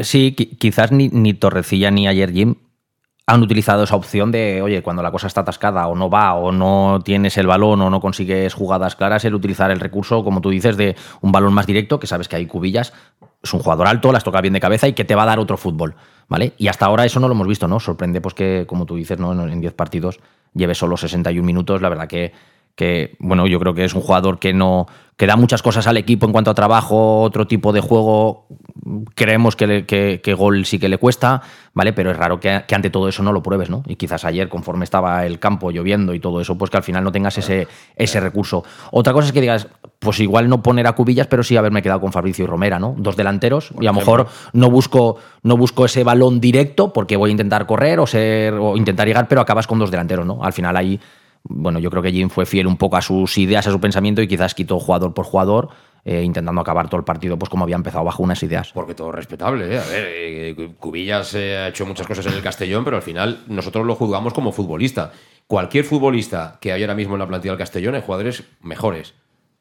Sí, 0.00 0.34
qui- 0.36 0.56
quizás 0.58 0.92
ni, 0.92 1.08
ni 1.08 1.34
Torrecilla 1.34 1.90
ni 1.90 2.06
ayer 2.08 2.32
Jim 2.32 2.54
han 3.26 3.42
utilizado 3.42 3.84
esa 3.84 3.94
opción 3.96 4.32
de, 4.32 4.62
oye, 4.62 4.82
cuando 4.82 5.02
la 5.02 5.12
cosa 5.12 5.26
está 5.28 5.42
atascada 5.42 5.86
o 5.86 5.94
no 5.94 6.10
va 6.10 6.34
o 6.34 6.50
no 6.50 7.00
tienes 7.04 7.38
el 7.38 7.46
balón 7.46 7.80
o 7.80 7.88
no 7.88 8.00
consigues 8.00 8.52
jugadas 8.52 8.96
claras, 8.96 9.24
el 9.24 9.34
utilizar 9.34 9.70
el 9.70 9.80
recurso, 9.80 10.24
como 10.24 10.40
tú 10.40 10.50
dices, 10.50 10.76
de 10.76 10.96
un 11.20 11.30
balón 11.30 11.54
más 11.54 11.66
directo, 11.66 12.00
que 12.00 12.06
sabes 12.08 12.26
que 12.28 12.36
hay 12.36 12.46
cubillas, 12.46 12.92
es 13.42 13.54
un 13.54 13.60
jugador 13.60 13.86
alto, 13.86 14.12
las 14.12 14.24
toca 14.24 14.40
bien 14.40 14.54
de 14.54 14.60
cabeza 14.60 14.88
y 14.88 14.92
que 14.92 15.04
te 15.04 15.14
va 15.14 15.22
a 15.22 15.26
dar 15.26 15.38
otro 15.38 15.56
fútbol, 15.56 15.94
¿vale? 16.28 16.52
Y 16.58 16.66
hasta 16.68 16.86
ahora 16.86 17.04
eso 17.04 17.20
no 17.20 17.28
lo 17.28 17.34
hemos 17.34 17.46
visto, 17.46 17.68
¿no? 17.68 17.78
Sorprende 17.78 18.20
pues 18.20 18.34
que, 18.34 18.64
como 18.66 18.86
tú 18.86 18.96
dices, 18.96 19.18
¿no? 19.18 19.32
en 19.46 19.60
10 19.60 19.72
partidos 19.74 20.18
lleve 20.52 20.74
solo 20.74 20.96
61 20.96 21.46
minutos, 21.46 21.80
la 21.80 21.88
verdad 21.88 22.08
que, 22.08 22.32
que, 22.74 23.16
bueno, 23.18 23.46
yo 23.46 23.58
creo 23.60 23.74
que 23.74 23.84
es 23.84 23.94
un 23.94 24.00
jugador 24.02 24.38
que 24.38 24.52
no 24.52 24.86
que 25.16 25.26
da 25.26 25.36
muchas 25.36 25.62
cosas 25.62 25.86
al 25.86 25.98
equipo 25.98 26.26
en 26.26 26.32
cuanto 26.32 26.50
a 26.50 26.54
trabajo, 26.54 27.20
otro 27.20 27.46
tipo 27.46 27.72
de 27.72 27.80
juego, 27.80 28.48
creemos 29.14 29.54
que, 29.54 29.66
le- 29.66 29.86
que, 29.86 30.20
que 30.24 30.34
gol 30.34 30.64
sí 30.64 30.78
que 30.78 30.88
le 30.88 30.98
cuesta, 30.98 31.42
¿vale? 31.74 31.92
Pero 31.92 32.10
es 32.10 32.16
raro 32.16 32.40
que, 32.40 32.64
que 32.66 32.74
ante 32.74 32.90
todo 32.90 33.08
eso 33.08 33.22
no 33.22 33.32
lo 33.32 33.42
pruebes, 33.42 33.70
¿no? 33.70 33.82
Y 33.86 33.96
quizás 33.96 34.24
ayer, 34.24 34.48
conforme 34.48 34.84
estaba 34.84 35.24
el 35.26 35.38
campo 35.38 35.70
lloviendo 35.70 36.14
y 36.14 36.18
todo 36.18 36.40
eso, 36.40 36.56
pues 36.58 36.70
que 36.70 36.78
al 36.78 36.82
final 36.82 37.04
no 37.04 37.12
tengas 37.12 37.38
ese, 37.38 37.68
ese 37.94 38.18
recurso. 38.20 38.64
Otra 38.90 39.12
cosa 39.12 39.26
es 39.28 39.32
que 39.32 39.40
digas, 39.40 39.68
pues 39.98 40.18
igual 40.18 40.48
no 40.48 40.62
poner 40.62 40.86
a 40.88 40.92
cubillas, 40.92 41.26
pero 41.28 41.44
sí 41.44 41.56
haberme 41.56 41.82
quedado 41.82 42.00
con 42.00 42.10
Fabricio 42.10 42.44
y 42.44 42.48
Romera, 42.48 42.80
¿no? 42.80 42.94
Dos 42.98 43.14
delanteros, 43.14 43.70
y 43.80 43.86
a 43.86 43.90
lo 43.92 43.98
mejor 44.00 44.26
no 44.54 44.70
busco, 44.70 45.18
no 45.42 45.56
busco 45.56 45.84
ese 45.84 46.02
balón 46.02 46.40
directo 46.40 46.92
porque 46.92 47.16
voy 47.16 47.30
a 47.30 47.32
intentar 47.32 47.66
correr 47.66 48.00
o 48.00 48.06
ser 48.06 48.54
o 48.54 48.76
intentar 48.76 49.06
llegar, 49.06 49.28
pero 49.28 49.40
acabas 49.40 49.66
con 49.68 49.78
dos 49.78 49.90
delanteros, 49.90 50.26
¿no? 50.26 50.42
Al 50.42 50.52
final 50.54 50.76
ahí, 50.76 50.98
bueno, 51.44 51.78
yo 51.78 51.90
creo 51.90 52.02
que 52.02 52.12
Jim 52.12 52.28
fue 52.28 52.46
fiel 52.46 52.66
un 52.66 52.76
poco 52.76 52.96
a 52.96 53.02
sus 53.02 53.36
ideas, 53.38 53.66
a 53.66 53.72
su 53.72 53.80
pensamiento 53.80 54.22
y 54.22 54.28
quizás 54.28 54.54
quitó 54.54 54.78
jugador 54.78 55.12
por 55.12 55.24
jugador, 55.24 55.70
eh, 56.04 56.22
intentando 56.22 56.60
acabar 56.60 56.88
todo 56.88 56.98
el 56.98 57.04
partido 57.04 57.38
pues 57.38 57.48
como 57.48 57.64
había 57.64 57.76
empezado 57.76 58.04
bajo 58.04 58.22
unas 58.22 58.42
ideas. 58.42 58.72
Porque 58.72 58.94
todo 58.94 59.12
respetable, 59.12 59.74
¿eh? 59.74 59.78
A 59.78 59.84
ver, 59.84 60.06
eh, 60.08 60.74
Cubillas 60.78 61.34
eh, 61.34 61.56
ha 61.56 61.68
hecho 61.68 61.86
muchas 61.86 62.06
cosas 62.06 62.26
en 62.26 62.34
el 62.34 62.42
Castellón, 62.42 62.84
pero 62.84 62.96
al 62.96 63.02
final 63.02 63.44
nosotros 63.48 63.86
lo 63.86 63.94
juzgamos 63.94 64.32
como 64.32 64.52
futbolista. 64.52 65.12
Cualquier 65.46 65.84
futbolista 65.84 66.58
que 66.60 66.72
hay 66.72 66.82
ahora 66.82 66.94
mismo 66.94 67.14
en 67.14 67.20
la 67.20 67.26
plantilla 67.26 67.52
del 67.52 67.58
Castellón 67.58 67.94
hay 67.96 68.02
jugadores 68.02 68.44
mejores 68.60 69.14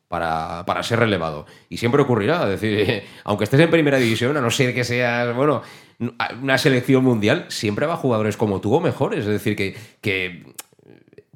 para, 0.08 0.64
para 0.66 0.84
ser 0.84 1.00
relevado. 1.00 1.46
Y 1.70 1.78
siempre 1.78 2.02
ocurrirá. 2.02 2.44
Es 2.44 2.62
decir, 2.62 3.04
aunque 3.24 3.46
estés 3.46 3.60
en 3.60 3.72
primera 3.72 3.98
división, 3.98 4.38
a 4.38 4.42
no 4.42 4.52
ser 4.52 4.74
que 4.74 4.84
seas, 4.84 5.36
bueno, 5.36 5.64
una 6.42 6.58
selección 6.58 7.04
mundial, 7.04 7.46
siempre 7.50 7.86
va 7.86 7.96
jugadores 7.96 8.38
como 8.38 8.62
tú 8.62 8.76
o 8.76 8.80
mejores. 8.80 9.20
Es 9.20 9.28
decir, 9.32 9.56
que, 9.56 9.76
que 10.02 10.54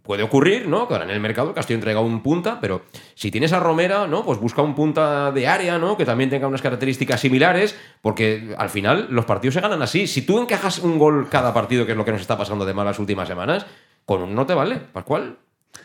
puede 0.05 0.23
ocurrir, 0.23 0.67
¿no? 0.67 0.87
Que 0.87 0.93
ahora 0.93 1.05
en 1.05 1.11
el 1.11 1.19
mercado 1.19 1.49
el 1.49 1.55
Castillo 1.55 1.77
entrega 1.77 1.99
un 1.99 2.21
punta, 2.21 2.59
pero 2.61 2.83
si 3.15 3.31
tienes 3.31 3.51
a 3.53 3.59
Romera, 3.59 4.07
¿no? 4.07 4.23
Pues 4.23 4.39
busca 4.39 4.61
un 4.61 4.75
punta 4.75 5.31
de 5.31 5.47
área, 5.47 5.77
¿no? 5.77 5.97
Que 5.97 6.05
también 6.05 6.29
tenga 6.29 6.47
unas 6.47 6.61
características 6.61 7.19
similares, 7.19 7.75
porque 8.01 8.55
al 8.57 8.69
final 8.69 9.07
los 9.09 9.25
partidos 9.25 9.55
se 9.55 9.61
ganan 9.61 9.81
así. 9.81 10.07
Si 10.07 10.21
tú 10.21 10.39
encajas 10.39 10.79
un 10.79 10.97
gol 10.99 11.27
cada 11.29 11.53
partido, 11.53 11.85
que 11.85 11.91
es 11.93 11.97
lo 11.97 12.05
que 12.05 12.11
nos 12.11 12.21
está 12.21 12.37
pasando 12.37 12.65
de 12.65 12.73
mal 12.73 12.85
las 12.85 12.99
últimas 12.99 13.27
semanas, 13.27 13.65
con 14.05 14.21
uno 14.21 14.33
no 14.33 14.45
te 14.45 14.53
vale, 14.53 14.77
Pascual. 14.77 15.37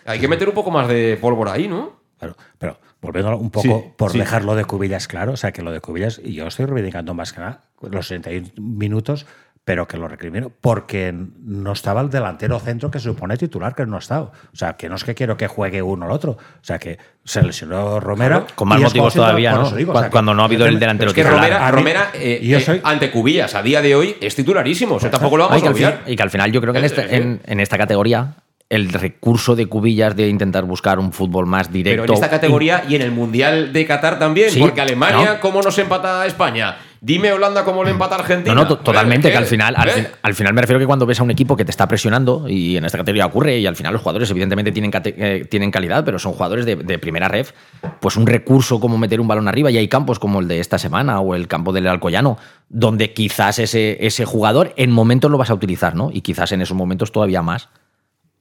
Hay 0.07 0.21
que 0.21 0.29
meter 0.29 0.49
un 0.49 0.55
poco 0.55 0.71
más 0.71 0.87
de 0.87 1.19
pólvora 1.21 1.53
ahí, 1.55 1.67
¿no? 1.67 1.99
Claro, 2.19 2.37
pero 2.59 2.79
volviendo 3.01 3.35
un 3.39 3.51
poco 3.51 3.63
Sí, 3.63 3.85
por 3.97 4.13
sí. 4.13 4.19
dejarlo 4.19 4.55
de 4.55 4.67
Cubillas 4.67 5.09
claro, 5.09 5.33
o 5.33 5.37
sea, 5.39 5.53
que 5.53 5.63
lo 5.63 5.73
de 5.73 5.81
Cubillas, 5.81 6.21
y 6.23 6.35
yo 6.35 6.47
estoy 6.47 6.67
reivindicando 6.67 7.15
más 7.15 7.33
que 7.33 7.41
nada 7.41 7.65
los 7.81 8.09
61 8.09 8.51
minutos, 8.59 9.27
pero 9.65 9.87
que 9.87 9.97
lo 9.99 10.09
recrimino, 10.09 10.51
porque 10.61 11.15
no 11.15 11.73
estaba 11.73 12.01
el 12.01 12.11
delantero 12.11 12.59
centro 12.59 12.91
que 12.91 12.99
se 12.99 13.05
supone 13.05 13.37
titular, 13.37 13.75
que 13.75 13.87
no 13.87 13.97
ha 13.97 13.99
estado. 14.01 14.33
O 14.53 14.57
sea, 14.57 14.73
que 14.77 14.89
no 14.89 14.97
es 14.97 15.05
que 15.05 15.15
quiero 15.15 15.37
que 15.37 15.47
juegue 15.47 15.81
uno 15.83 16.07
al 16.07 16.11
otro. 16.13 16.33
O 16.33 16.39
sea, 16.65 16.79
que 16.79 16.99
se 17.25 17.43
lesionó 17.43 18.01
Romera. 18.01 18.47
Con 18.55 18.69
más 18.69 18.81
motivos 18.81 19.15
todavía, 19.15 19.53
¿no? 19.53 19.71
digo, 19.71 19.93
o 19.93 19.99
sea, 20.01 20.11
cuando 20.11 20.35
no 20.35 20.43
ha 20.43 20.47
habido 20.47 20.67
el 20.67 20.81
delantero 20.81 21.11
Es 21.11 21.15
que 21.15 21.23
titular. 21.23 21.41
Romera, 21.45 21.67
A 21.67 21.71
mí- 21.71 21.77
Romera, 21.77 22.11
eh, 22.15 22.41
yo 22.43 22.57
eh, 22.59 22.61
soy- 22.61 22.81
ante 22.83 23.11
Cubillas 23.11 23.55
a 23.55 23.63
día 23.63 23.81
de 23.83 23.95
hoy 23.95 24.17
es 24.21 24.35
titularísimo. 24.35 24.97
Eso 24.97 25.09
tampoco 25.11 25.37
lo 25.37 25.45
vamos 25.49 25.59
y, 25.59 25.61
que 25.63 25.67
a 25.67 25.71
al 25.71 25.75
olvidar. 25.75 25.93
final, 25.99 26.13
y 26.13 26.17
que 26.17 26.23
al 26.23 26.31
final 26.31 26.53
yo 26.53 26.61
creo 26.61 26.73
que 26.73 26.79
en, 26.79 26.85
Eh, 26.85 26.87
este- 26.89 27.17
en- 27.17 27.41
en 27.45 27.61
esta 27.61 27.79
categoría 27.79 28.35
el 28.71 28.89
recurso 28.93 29.57
de 29.57 29.67
cubillas 29.67 30.15
de 30.17 30.29
intentar 30.29 30.65
buscar 30.65 30.99
un 31.01 31.13
fútbol 31.13 31.45
más 31.47 31.73
directo. 31.73 32.03
Pero 32.03 32.13
en 32.13 32.15
esta 32.15 32.31
categoría 32.31 32.85
y 32.89 32.95
en 32.95 33.03
el 33.03 33.11
Mundial 33.11 33.73
de 33.73 33.85
Qatar 33.85 34.19
también, 34.19 34.51
Sí, 34.51 34.61
porque 34.61 34.81
Alemania, 34.81 35.35
no. 35.35 35.41
¿cómo 35.41 35.61
nos 35.61 35.77
empata 35.79 36.23
a 36.23 36.27
España? 36.27 36.77
Dime 37.03 37.33
Holanda 37.33 37.65
cómo 37.65 37.83
le 37.83 37.91
empata 37.93 38.17
a 38.17 38.19
Argentina. 38.19 38.55
No, 38.55 38.63
no, 38.63 38.69
to- 38.69 38.79
totalmente, 38.79 39.31
que 39.31 39.37
al 39.39 39.47
final, 39.47 39.75
al, 39.77 39.89
al 40.23 40.35
final 40.35 40.53
me 40.53 40.61
refiero 40.61 40.79
que 40.79 40.87
cuando 40.87 41.07
ves 41.07 41.19
a 41.19 41.23
un 41.23 41.31
equipo 41.31 41.57
que 41.57 41.65
te 41.65 41.71
está 41.71 41.89
presionando, 41.89 42.47
y 42.47 42.77
en 42.77 42.85
esta 42.85 42.99
categoría 42.99 43.25
ocurre, 43.25 43.59
y 43.59 43.67
al 43.67 43.75
final 43.75 43.95
los 43.95 44.03
jugadores 44.03 44.31
evidentemente 44.31 44.71
tienen, 44.71 44.91
eh, 44.95 45.47
tienen 45.51 45.71
calidad, 45.71 46.05
pero 46.05 46.19
son 46.19 46.33
jugadores 46.33 46.67
de, 46.67 46.77
de 46.77 46.99
primera 46.99 47.27
ref, 47.29 47.53
pues 48.01 48.17
un 48.17 48.27
recurso 48.27 48.81
como 48.81 48.99
meter 48.99 49.19
un 49.19 49.29
balón 49.29 49.49
arriba, 49.49 49.71
y 49.71 49.79
hay 49.79 49.89
campos 49.89 50.19
como 50.19 50.41
el 50.41 50.49
de 50.49 50.61
esta 50.61 50.77
semana 50.79 51.21
o 51.21 51.35
el 51.35 51.49
campo 51.49 51.73
del 51.73 51.87
Alcoyano, 51.87 52.37
donde 52.69 53.15
quizás 53.15 53.59
ese, 53.59 53.97
ese 54.07 54.27
jugador 54.27 54.75
en 54.77 54.91
momentos 54.93 55.31
lo 55.31 55.39
vas 55.39 55.49
a 55.49 55.55
utilizar, 55.55 55.95
¿no? 55.97 56.11
Y 56.13 56.21
quizás 56.21 56.53
en 56.53 56.61
esos 56.61 56.77
momentos 56.77 57.13
todavía 57.13 57.41
más 57.41 57.71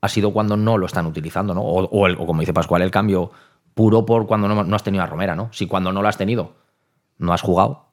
ha 0.02 0.10
sido 0.10 0.32
cuando 0.34 0.58
no 0.58 0.78
lo 0.78 0.86
están 0.86 1.06
utilizando, 1.06 1.54
¿no? 1.54 1.62
O, 1.62 1.86
o 1.86 2.08
el- 2.08 2.16
o 2.20 2.26
como 2.26 2.42
dice 2.42 2.54
Pascual, 2.54 2.82
el 2.82 2.92
cambio 2.92 3.32
puro 3.74 4.06
por 4.06 4.28
cuando 4.28 4.50
no, 4.50 4.64
no 4.66 4.76
has 4.76 4.84
tenido 4.84 5.04
a 5.04 5.08
Romera, 5.08 5.36
¿no? 5.36 5.48
Si 5.54 5.66
cuando 5.66 5.94
no 5.94 6.02
lo 6.02 6.10
has 6.10 6.18
tenido 6.18 6.56
no 7.18 7.32
has 7.34 7.42
jugado, 7.42 7.89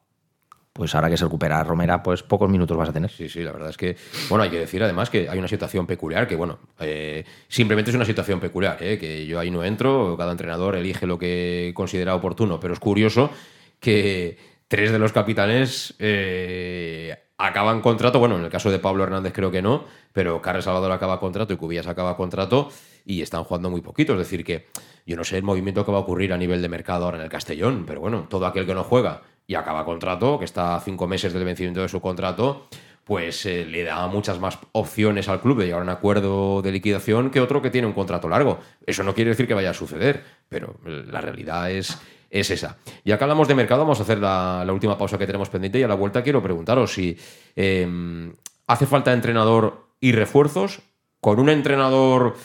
pues 0.77 0.93
ahora 0.93 1.09
que 1.09 1.17
se 1.17 1.25
recupera 1.25 1.63
Romera, 1.63 2.03
pues 2.03 2.21
pocos 2.21 2.49
minutos 2.49 2.77
vas 2.77 2.89
a 2.89 2.93
tener. 2.93 3.09
Sí, 3.09 3.27
sí, 3.27 3.41
la 3.41 3.51
verdad 3.51 3.71
es 3.71 3.77
que, 3.77 3.97
bueno, 4.29 4.43
hay 4.43 4.51
que 4.51 4.59
decir 4.59 4.81
además 4.83 5.09
que 5.09 5.27
hay 5.27 5.39
una 5.39 5.47
situación 5.47 5.87
peculiar, 5.87 6.27
que 6.27 6.35
bueno, 6.35 6.59
eh, 6.79 7.25
simplemente 7.47 7.89
es 7.89 7.95
una 7.95 8.05
situación 8.05 8.39
peculiar, 8.39 8.77
eh, 8.81 8.97
que 8.99 9.25
yo 9.25 9.39
ahí 9.39 9.49
no 9.49 9.63
entro, 9.63 10.15
cada 10.17 10.31
entrenador 10.31 10.75
elige 10.75 11.07
lo 11.07 11.17
que 11.17 11.71
considera 11.75 12.15
oportuno, 12.15 12.59
pero 12.59 12.73
es 12.73 12.79
curioso 12.79 13.31
que 13.79 14.37
tres 14.67 14.91
de 14.91 14.99
los 14.99 15.11
capitanes 15.11 15.95
eh, 15.97 17.15
acaban 17.37 17.81
contrato, 17.81 18.19
bueno, 18.19 18.37
en 18.37 18.45
el 18.45 18.51
caso 18.51 18.69
de 18.69 18.79
Pablo 18.79 19.03
Hernández 19.03 19.33
creo 19.33 19.49
que 19.49 19.61
no, 19.61 19.85
pero 20.13 20.41
Carles 20.41 20.65
Salvador 20.65 20.91
acaba 20.91 21.19
contrato 21.19 21.53
y 21.53 21.57
Cubillas 21.57 21.87
acaba 21.87 22.15
contrato 22.15 22.69
y 23.05 23.21
están 23.21 23.43
jugando 23.43 23.69
muy 23.69 23.81
poquito, 23.81 24.13
es 24.13 24.19
decir 24.19 24.43
que 24.43 24.67
yo 25.05 25.15
no 25.15 25.23
sé 25.23 25.37
el 25.37 25.43
movimiento 25.43 25.85
que 25.85 25.91
va 25.91 25.99
a 25.99 26.01
ocurrir 26.01 26.33
a 26.33 26.37
nivel 26.37 26.61
de 26.61 26.69
mercado 26.69 27.05
ahora 27.05 27.17
en 27.17 27.23
el 27.23 27.29
Castellón, 27.29 27.85
pero 27.87 28.01
bueno, 28.01 28.27
todo 28.29 28.45
aquel 28.45 28.65
que 28.65 28.75
no 28.75 28.83
juega 28.83 29.21
y 29.47 29.55
acaba 29.55 29.85
contrato, 29.85 30.37
que 30.37 30.45
está 30.45 30.75
a 30.75 30.81
cinco 30.81 31.07
meses 31.07 31.33
del 31.33 31.45
vencimiento 31.45 31.81
de 31.81 31.87
su 31.87 32.01
contrato, 32.01 32.67
pues 33.05 33.45
eh, 33.45 33.65
le 33.65 33.83
da 33.83 34.05
muchas 34.07 34.39
más 34.39 34.59
opciones 34.73 35.29
al 35.29 35.39
club 35.39 35.59
de 35.59 35.65
llegar 35.65 35.79
a 35.79 35.83
un 35.83 35.89
acuerdo 35.89 36.61
de 36.61 36.73
liquidación 36.73 37.29
que 37.31 37.39
otro 37.39 37.61
que 37.61 37.69
tiene 37.69 37.87
un 37.87 37.93
contrato 37.93 38.27
largo. 38.27 38.59
Eso 38.85 39.03
no 39.03 39.15
quiere 39.15 39.29
decir 39.29 39.47
que 39.47 39.53
vaya 39.53 39.69
a 39.69 39.73
suceder, 39.73 40.25
pero 40.49 40.75
la 40.83 41.21
realidad 41.21 41.71
es, 41.71 41.97
es 42.29 42.51
esa. 42.51 42.77
Y 43.05 43.11
acá 43.11 43.23
hablamos 43.23 43.47
de 43.47 43.55
mercado, 43.55 43.81
vamos 43.81 43.99
a 44.01 44.03
hacer 44.03 44.19
la, 44.19 44.65
última 44.69 44.97
pausa 44.97 45.17
que 45.17 45.25
tenemos 45.25 45.49
pendiente 45.49 45.79
y 45.79 45.83
a 45.83 45.87
la 45.87 45.95
vuelta 45.95 46.21
quiero 46.21 46.43
preguntaros 46.43 46.93
si 46.93 47.17
eh, 47.55 48.33
hace 48.67 48.85
falta 48.85 49.13
entrenador 49.13 49.87
y 50.01 50.11
refuerzos 50.11 50.81
con 51.21 51.39
un 51.39 51.49
entrenador 51.49 52.35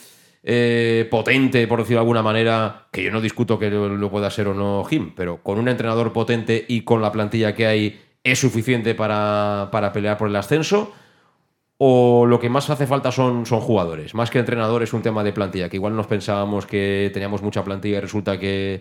eh, 0.42 1.06
potente, 1.10 1.66
por 1.66 1.78
decirlo 1.78 1.98
de 1.98 2.02
alguna 2.02 2.22
manera, 2.22 2.88
que 2.90 3.02
yo 3.02 3.10
no 3.10 3.20
discuto 3.20 3.58
que 3.58 3.70
lo, 3.70 4.10
pueda 4.10 4.30
ser 4.30 4.48
o 4.48 4.54
no 4.54 4.84
Jim, 4.84 5.12
pero 5.14 5.42
con 5.42 5.58
un 5.58 5.68
entrenador 5.68 6.12
potente 6.12 6.64
y 6.68 6.82
con 6.82 7.00
la 7.00 7.12
plantilla 7.12 7.54
que 7.54 7.66
hay 7.66 8.00
es 8.24 8.40
suficiente 8.40 8.94
para, 8.94 9.68
para 9.70 9.92
pelear 9.92 10.18
por 10.18 10.28
el 10.28 10.36
ascenso 10.36 10.92
o 11.84 12.26
lo 12.26 12.38
que 12.38 12.48
más 12.48 12.70
hace 12.70 12.86
falta 12.86 13.10
son, 13.10 13.44
son 13.44 13.60
jugadores, 13.60 14.14
más 14.14 14.30
que 14.30 14.38
entrenadores, 14.38 14.90
es 14.90 14.92
un 14.94 15.02
tema 15.02 15.24
de 15.24 15.32
plantilla, 15.32 15.68
que 15.68 15.78
igual 15.78 15.96
nos 15.96 16.06
pensábamos 16.06 16.64
que 16.64 17.10
teníamos 17.12 17.42
mucha 17.42 17.64
plantilla 17.64 17.98
y 17.98 18.00
resulta 18.00 18.38
que, 18.38 18.80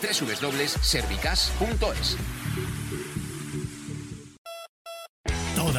www.servicas.es. 0.00 2.41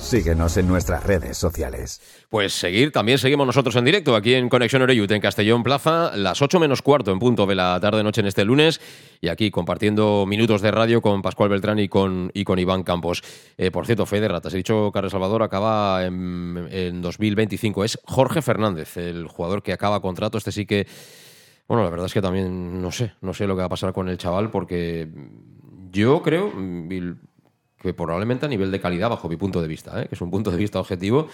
Síguenos 0.00 0.56
en 0.56 0.66
nuestras 0.66 1.04
redes 1.04 1.36
sociales. 1.36 2.00
Pues 2.30 2.54
seguir, 2.54 2.90
también 2.90 3.18
seguimos 3.18 3.46
nosotros 3.46 3.76
en 3.76 3.84
directo 3.84 4.16
aquí 4.16 4.34
en 4.34 4.48
Conexión 4.48 4.82
Oreyut, 4.82 5.10
en 5.12 5.20
Castellón 5.20 5.62
Plaza, 5.62 6.16
las 6.16 6.42
8 6.42 6.58
menos 6.58 6.82
cuarto 6.82 7.12
en 7.12 7.18
punto 7.18 7.46
de 7.46 7.54
la 7.54 7.78
tarde-noche 7.78 8.22
en 8.22 8.26
este 8.26 8.44
lunes, 8.44 8.80
y 9.20 9.28
aquí 9.28 9.52
compartiendo 9.52 10.24
minutos 10.26 10.62
de 10.62 10.70
radio 10.72 11.00
con 11.00 11.22
Pascual 11.22 11.50
Beltrán 11.50 11.78
y 11.78 11.88
con, 11.88 12.30
y 12.34 12.42
con 12.44 12.58
Iván 12.58 12.82
Campos. 12.82 13.22
Eh, 13.56 13.70
por 13.70 13.86
cierto, 13.86 14.06
Fe 14.06 14.20
de 14.20 14.28
Ratas, 14.28 14.54
he 14.54 14.56
dicho 14.56 14.90
Carlos 14.90 15.12
Salvador 15.12 15.44
acaba 15.44 16.04
en, 16.04 16.66
en 16.72 17.02
2025. 17.02 17.84
Es 17.84 17.98
Jorge 18.04 18.42
Fernández, 18.42 18.96
el 18.96 19.28
jugador 19.28 19.62
que 19.62 19.72
acaba 19.72 20.00
contrato. 20.00 20.38
Este 20.38 20.50
sí 20.50 20.66
que, 20.66 20.88
bueno, 21.68 21.84
la 21.84 21.90
verdad 21.90 22.06
es 22.06 22.14
que 22.14 22.22
también 22.22 22.82
no 22.82 22.90
sé, 22.90 23.12
no 23.20 23.32
sé 23.32 23.46
lo 23.46 23.54
que 23.54 23.60
va 23.60 23.66
a 23.66 23.70
pasar 23.70 23.92
con 23.92 24.08
el 24.08 24.18
chaval, 24.18 24.50
porque 24.50 25.08
yo 25.92 26.22
creo 26.22 26.52
que 27.80 27.94
probablemente 27.94 28.46
a 28.46 28.48
nivel 28.48 28.70
de 28.70 28.80
calidad, 28.80 29.08
bajo 29.08 29.28
mi 29.28 29.36
punto 29.36 29.62
de 29.62 29.68
vista, 29.68 30.02
¿eh? 30.02 30.06
que 30.08 30.14
es 30.14 30.20
un 30.20 30.30
punto 30.30 30.50
de 30.50 30.56
vista 30.56 30.78
objetivo, 30.78 31.28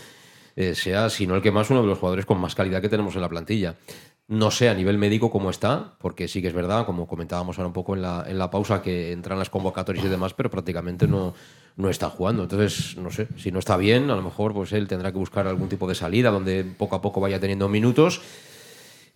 eh, 0.54 0.74
sea, 0.74 1.10
si 1.10 1.26
no 1.26 1.34
el 1.34 1.42
que 1.42 1.50
más, 1.50 1.70
uno 1.70 1.82
de 1.82 1.88
los 1.88 1.98
jugadores 1.98 2.24
con 2.24 2.38
más 2.38 2.54
calidad 2.54 2.80
que 2.80 2.88
tenemos 2.88 3.14
en 3.14 3.20
la 3.20 3.28
plantilla. 3.28 3.76
No 4.28 4.50
sé 4.50 4.68
a 4.68 4.74
nivel 4.74 4.98
médico 4.98 5.30
cómo 5.30 5.50
está, 5.50 5.94
porque 6.00 6.26
sí 6.26 6.42
que 6.42 6.48
es 6.48 6.54
verdad, 6.54 6.86
como 6.86 7.06
comentábamos 7.06 7.58
ahora 7.58 7.68
un 7.68 7.72
poco 7.72 7.94
en 7.94 8.02
la, 8.02 8.24
en 8.26 8.38
la 8.38 8.50
pausa, 8.50 8.82
que 8.82 9.12
entran 9.12 9.38
las 9.38 9.50
convocatorias 9.50 10.04
y 10.04 10.08
demás, 10.08 10.34
pero 10.34 10.50
prácticamente 10.50 11.06
no, 11.06 11.34
no 11.76 11.90
está 11.90 12.10
jugando. 12.10 12.42
Entonces, 12.42 12.96
no 12.96 13.10
sé, 13.10 13.28
si 13.36 13.52
no 13.52 13.60
está 13.60 13.76
bien, 13.76 14.10
a 14.10 14.16
lo 14.16 14.22
mejor 14.22 14.52
pues 14.52 14.72
él 14.72 14.88
tendrá 14.88 15.12
que 15.12 15.18
buscar 15.18 15.46
algún 15.46 15.68
tipo 15.68 15.86
de 15.86 15.94
salida 15.94 16.30
donde 16.30 16.64
poco 16.64 16.96
a 16.96 17.02
poco 17.02 17.20
vaya 17.20 17.38
teniendo 17.38 17.68
minutos. 17.68 18.20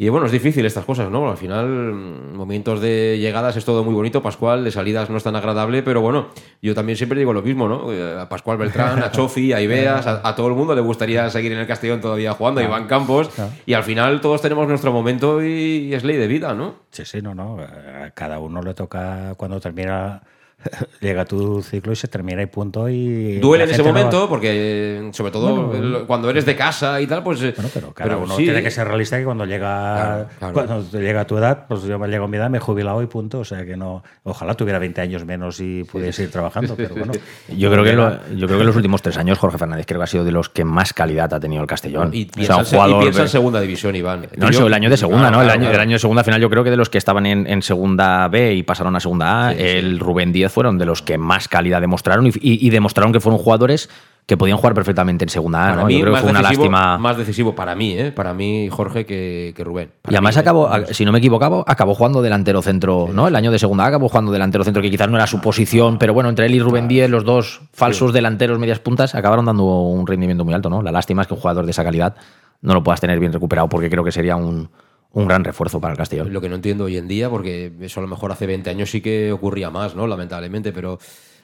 Y 0.02 0.08
bueno, 0.08 0.24
es 0.24 0.32
difícil 0.32 0.64
estas 0.64 0.86
cosas, 0.86 1.10
¿no? 1.10 1.30
Al 1.30 1.36
final, 1.36 1.68
momentos 1.68 2.80
de 2.80 3.18
llegadas 3.18 3.54
es 3.58 3.66
todo 3.66 3.84
muy 3.84 3.92
bonito, 3.92 4.22
Pascual, 4.22 4.64
de 4.64 4.70
salidas 4.70 5.10
no 5.10 5.18
es 5.18 5.22
tan 5.24 5.36
agradable, 5.36 5.82
pero 5.82 6.00
bueno, 6.00 6.28
yo 6.62 6.74
también 6.74 6.96
siempre 6.96 7.18
digo 7.18 7.34
lo 7.34 7.42
mismo, 7.42 7.68
¿no? 7.68 7.92
Eh, 7.92 8.18
A 8.18 8.26
Pascual 8.26 8.56
Beltrán, 8.56 9.02
a 9.02 9.10
Chofi, 9.12 9.52
a 9.52 9.60
Ibeas, 9.60 10.06
a, 10.06 10.26
a 10.26 10.34
todo 10.34 10.48
el 10.48 10.54
mundo 10.54 10.74
le 10.74 10.80
gustaría 10.80 11.28
seguir 11.28 11.52
en 11.52 11.58
el 11.58 11.66
Castellón 11.66 12.00
todavía 12.00 12.32
jugando, 12.32 12.62
a 12.62 12.64
Iván 12.64 12.86
Campos, 12.86 13.28
y 13.66 13.74
al 13.74 13.82
final 13.82 14.22
todos 14.22 14.40
tenemos 14.40 14.66
nuestro 14.66 14.90
momento 14.90 15.44
y, 15.44 15.88
y 15.90 15.92
es 15.94 16.02
ley 16.02 16.16
de 16.16 16.28
vida, 16.28 16.54
¿no? 16.54 16.76
Sí, 16.92 17.04
sí, 17.04 17.20
no, 17.20 17.34
no. 17.34 17.58
A 17.60 18.08
cada 18.12 18.38
uno 18.38 18.62
le 18.62 18.72
toca 18.72 19.34
cuando 19.36 19.60
termina. 19.60 20.22
Llega 21.00 21.24
tu 21.24 21.62
ciclo 21.62 21.92
y 21.92 21.96
se 21.96 22.08
termina 22.08 22.42
y 22.42 22.46
punto. 22.46 22.88
Y 22.88 23.38
Duele 23.38 23.64
en 23.64 23.70
ese 23.70 23.76
gente 23.82 23.90
no 23.92 23.94
va- 23.94 24.04
momento, 24.04 24.28
porque 24.28 25.10
sobre 25.12 25.32
todo 25.32 25.66
Bueno, 25.68 26.06
cuando 26.06 26.28
eres 26.30 26.44
de 26.46 26.54
casa 26.56 27.00
y 27.00 27.06
tal, 27.06 27.22
pues. 27.22 27.42
eh, 27.42 27.54
Pero 27.74 27.92
cada 27.92 28.10
pero 28.10 28.22
uno 28.24 28.36
sí. 28.36 28.44
tiene 28.44 28.62
que 28.62 28.70
ser 28.70 28.86
realista 28.86 29.18
que 29.18 29.24
cuando 29.24 29.44
llega 29.46 30.28
Claro, 30.38 30.52
claro. 30.52 30.54
cuando 30.54 30.98
llega 31.00 31.20
a 31.22 31.26
tu 31.26 31.38
edad, 31.38 31.66
pues 31.68 31.82
yo 31.84 31.98
me 31.98 32.08
llego 32.08 32.24
a 32.24 32.28
mi 32.28 32.36
edad, 32.36 32.50
me 32.50 32.58
he 32.58 32.60
jubilado 32.60 33.02
y 33.02 33.06
punto. 33.06 33.38
O 33.40 33.44
sea 33.44 33.64
que 33.64 33.76
no, 33.76 34.02
ojalá 34.24 34.54
tuviera 34.54 34.78
20 34.78 35.00
años 35.00 35.24
menos 35.24 35.60
y 35.60 35.84
pudiese 35.84 36.24
ir 36.24 36.30
trabajando, 36.30 36.74
pero 36.76 36.94
bueno. 36.94 37.12
Yo 37.56 37.70
creo, 37.70 37.84
que 37.84 37.92
lo- 37.94 38.10
yo 38.36 38.46
creo 38.46 38.58
que 38.58 38.60
en 38.62 38.66
los 38.66 38.76
últimos 38.76 39.02
tres 39.02 39.16
años 39.16 39.38
Jorge 39.38 39.58
Fernández 39.58 39.86
creo 39.86 40.00
que 40.00 40.04
ha 40.04 40.06
sido 40.06 40.24
de 40.24 40.32
los 40.32 40.48
que 40.48 40.64
más 40.64 40.92
calidad 40.92 41.32
ha 41.34 41.40
tenido 41.40 41.62
el 41.62 41.68
Castellón. 41.68 42.10
Y 42.12 42.24
O 42.28 42.30
piensa, 42.32 42.64
sea, 42.64 42.84
se- 42.86 42.90
y 42.90 43.00
piensa 43.00 43.22
en 43.22 43.28
segunda 43.28 43.60
división, 43.60 43.96
Iván. 43.96 44.26
No, 44.36 44.50
Yo- 44.50 44.66
el 44.66 44.74
año 44.74 44.90
de 44.90 44.96
segunda, 44.96 45.28
Claro, 45.28 45.36
¿no? 45.38 45.42
El 45.42 45.50
año, 45.50 45.60
claro. 45.62 45.74
el 45.76 45.80
año 45.80 45.92
de 45.94 45.98
segunda 45.98 46.22
final, 46.24 46.40
yo 46.40 46.50
creo 46.50 46.62
que 46.64 46.70
de 46.70 46.76
los 46.76 46.88
que 46.90 46.98
estaban 46.98 47.26
en, 47.26 47.46
en 47.46 47.62
segunda 47.62 48.28
B 48.28 48.54
y 48.54 48.62
pasaron 48.62 48.94
a 48.96 49.00
segunda 49.00 49.48
A, 49.48 49.52
el 49.52 49.98
Rubén 49.98 50.32
Díaz 50.32 50.49
fueron 50.50 50.76
de 50.78 50.86
los 50.86 51.02
que 51.02 51.16
más 51.18 51.48
calidad 51.48 51.80
demostraron 51.80 52.26
y, 52.26 52.30
y- 52.40 52.66
y 52.66 52.70
demostraron 52.70 53.12
que 53.12 53.20
fueron 53.20 53.38
jugadores 53.38 53.88
que 54.26 54.36
podían 54.36 54.58
jugar 54.58 54.74
perfectamente 54.74 55.24
en 55.24 55.28
segunda 55.28 55.64
A, 55.64 55.68
Para 55.70 55.80
¿no? 55.80 55.86
mí, 55.88 55.94
Yo 55.94 56.02
creo 56.02 56.14
que 56.14 56.20
fue 56.20 56.30
una 56.30 56.40
decisivo- 56.40 56.64
lástima. 56.70 56.98
Más 56.98 57.16
decisivo 57.16 57.54
para 57.56 57.74
mí, 57.74 57.92
¿eh? 57.98 58.12
Para 58.12 58.32
mí, 58.32 58.68
Jorge, 58.70 59.04
que, 59.04 59.52
que 59.56 59.64
Rubén. 59.64 59.90
Y 60.08 60.14
además 60.14 60.36
acabó, 60.36 60.70
si 60.92 61.04
no 61.04 61.10
me 61.10 61.18
equivoco, 61.18 61.64
acabó 61.66 61.94
jugando 61.96 62.22
delantero 62.22 62.62
centro, 62.62 63.08
¿no? 63.12 63.26
El 63.26 63.34
año 63.34 63.50
de 63.50 63.58
segunda 63.58 63.84
A 63.84 63.88
acabó 63.88 64.08
jugando 64.08 64.30
delantero 64.30 64.62
centro, 64.62 64.82
que 64.82 64.90
quizás 64.90 65.08
no 65.08 65.16
era 65.16 65.26
su 65.26 65.40
posición, 65.40 65.98
pero 65.98 66.14
bueno, 66.14 66.28
entre 66.28 66.46
él 66.46 66.54
y 66.54 66.60
Rubén 66.60 66.86
Díez, 66.86 67.10
los 67.10 67.24
dos 67.24 67.62
falsos 67.72 68.12
delanteros 68.12 68.58
medias 68.60 68.78
puntas, 68.78 69.16
acabaron 69.16 69.46
dando 69.46 69.64
un 69.64 70.06
rendimiento 70.06 70.44
muy 70.44 70.54
alto, 70.54 70.70
¿no? 70.70 70.80
La 70.82 70.92
lástima 70.92 71.22
es 71.22 71.28
que 71.28 71.34
un 71.34 71.40
jugador 71.40 71.64
de 71.64 71.72
esa 71.72 71.82
calidad 71.82 72.14
no 72.62 72.74
lo 72.74 72.84
puedas 72.84 73.00
tener 73.00 73.18
bien 73.18 73.32
recuperado, 73.32 73.68
porque 73.68 73.90
creo 73.90 74.04
que 74.04 74.12
sería 74.12 74.36
un, 74.36 74.68
un 75.12 75.26
gran 75.26 75.42
refuerzo 75.44 75.80
para 75.80 75.92
el 75.92 75.98
Castellón. 75.98 76.32
Lo 76.32 76.40
que 76.40 76.48
no 76.48 76.54
entiendo 76.54 76.84
hoy 76.84 76.96
en 76.96 77.08
día, 77.08 77.28
porque 77.30 77.72
eso 77.80 78.00
a 78.00 78.02
lo 78.02 78.08
mejor 78.08 78.30
hace 78.32 78.46
20 78.46 78.70
años 78.70 78.90
sí 78.90 79.00
que 79.00 79.32
ocurría 79.32 79.70
más, 79.70 79.94
¿no? 79.96 80.06
Lamentablemente, 80.06 80.72
pero 80.72 80.98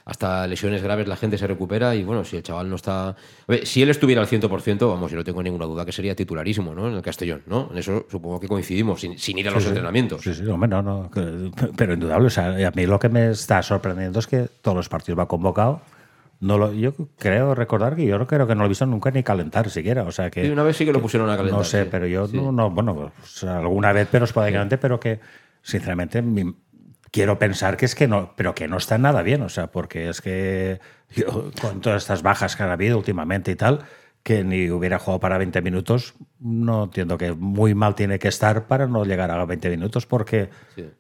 hasta 0.04 0.46
lesiones 0.46 0.84
graves 0.84 1.08
la 1.08 1.16
gente 1.16 1.36
se 1.36 1.48
recupera 1.48 1.96
y 1.96 2.04
bueno, 2.04 2.22
si 2.24 2.36
el 2.36 2.42
chaval 2.44 2.70
no 2.70 2.76
está... 2.76 3.08
A 3.08 3.14
ver, 3.48 3.66
si 3.66 3.82
él 3.82 3.90
estuviera 3.90 4.20
al 4.22 4.28
100%, 4.28 4.88
vamos, 4.88 5.10
yo 5.10 5.16
no 5.16 5.24
tengo 5.24 5.42
ninguna 5.42 5.64
duda 5.66 5.84
que 5.84 5.90
sería 5.90 6.14
titularísimo, 6.14 6.76
¿no? 6.76 6.86
En 6.88 6.94
el 6.94 7.02
Castellón, 7.02 7.42
¿no? 7.46 7.68
En 7.72 7.78
eso 7.78 8.06
supongo 8.08 8.38
que 8.38 8.46
coincidimos, 8.46 9.00
sin, 9.00 9.18
sin 9.18 9.36
ir 9.36 9.48
a 9.48 9.50
los 9.50 9.64
Sí, 9.64 9.68
entrenamientos. 9.70 10.22
Sí, 10.22 10.32
sí, 10.32 10.46
hombre, 10.46 10.68
no, 10.68 10.80
no, 10.82 11.10
que- 11.10 11.50
pero 11.76 11.94
indudable. 11.94 12.28
O 12.28 12.30
sea, 12.30 12.50
a 12.68 12.70
mí 12.70 12.86
lo 12.86 13.00
que 13.00 13.08
me 13.08 13.30
está 13.32 13.60
sorprendiendo 13.64 14.20
es 14.20 14.28
que 14.28 14.46
todos 14.62 14.76
los 14.76 14.88
partidos 14.88 15.18
va 15.18 15.26
convocado. 15.26 15.80
No 16.40 16.58
lo, 16.58 16.72
yo 16.72 16.92
creo 17.18 17.54
recordar 17.54 17.96
que 17.96 18.04
yo 18.04 18.18
no 18.18 18.26
creo 18.26 18.46
que 18.46 18.54
no 18.54 18.60
lo 18.60 18.66
he 18.66 18.68
visto 18.68 18.84
nunca 18.86 19.10
ni 19.10 19.22
calentar 19.22 19.70
siquiera. 19.70 20.02
O 20.02 20.12
sea 20.12 20.30
que. 20.30 20.44
Sí, 20.44 20.50
una 20.50 20.62
vez 20.62 20.76
sí 20.76 20.84
que 20.84 20.92
lo 20.92 21.00
pusieron 21.00 21.30
a 21.30 21.36
calentar, 21.36 21.58
No 21.58 21.64
sé, 21.64 21.84
sí. 21.84 21.88
pero 21.90 22.06
yo 22.06 22.26
Sí. 22.26 22.36
no, 22.36 22.52
no, 22.52 22.70
bueno, 22.70 22.94
pues, 23.18 23.44
alguna 23.44 23.92
vez, 23.92 24.08
pero 24.10 24.24
esporádicamente, 24.26 24.76
pero 24.78 25.00
que 25.00 25.20
sinceramente 25.62 26.20
mi- 26.22 26.54
quiero 27.10 27.38
pensar 27.38 27.76
que 27.76 27.86
es 27.86 27.94
que 27.94 28.06
no, 28.08 28.34
pero 28.36 28.54
que 28.54 28.68
no 28.68 28.76
está 28.76 28.98
nada 28.98 29.22
bien. 29.22 29.40
O 29.42 29.48
sea, 29.48 29.68
porque 29.68 30.08
es 30.10 30.20
que 30.20 30.78
yo, 31.14 31.50
con 31.60 31.80
todas 31.80 32.02
estas 32.02 32.22
bajas 32.22 32.54
que 32.56 32.62
han 32.62 32.70
habido 32.70 32.98
últimamente 32.98 33.50
y 33.52 33.56
tal, 33.56 33.84
que 34.22 34.44
ni 34.44 34.70
hubiera 34.70 34.98
jugado 34.98 35.20
para 35.20 35.38
20 35.38 35.62
minutos, 35.62 36.14
no 36.40 36.84
entiendo 36.84 37.16
que 37.16 37.32
muy 37.32 37.74
mal 37.74 37.94
tiene 37.94 38.18
que 38.18 38.28
estar 38.28 38.66
para 38.66 38.86
no 38.86 39.04
llegar 39.04 39.30
a 39.30 39.44
20 39.44 39.70
minutos, 39.70 40.04
porque 40.06 40.50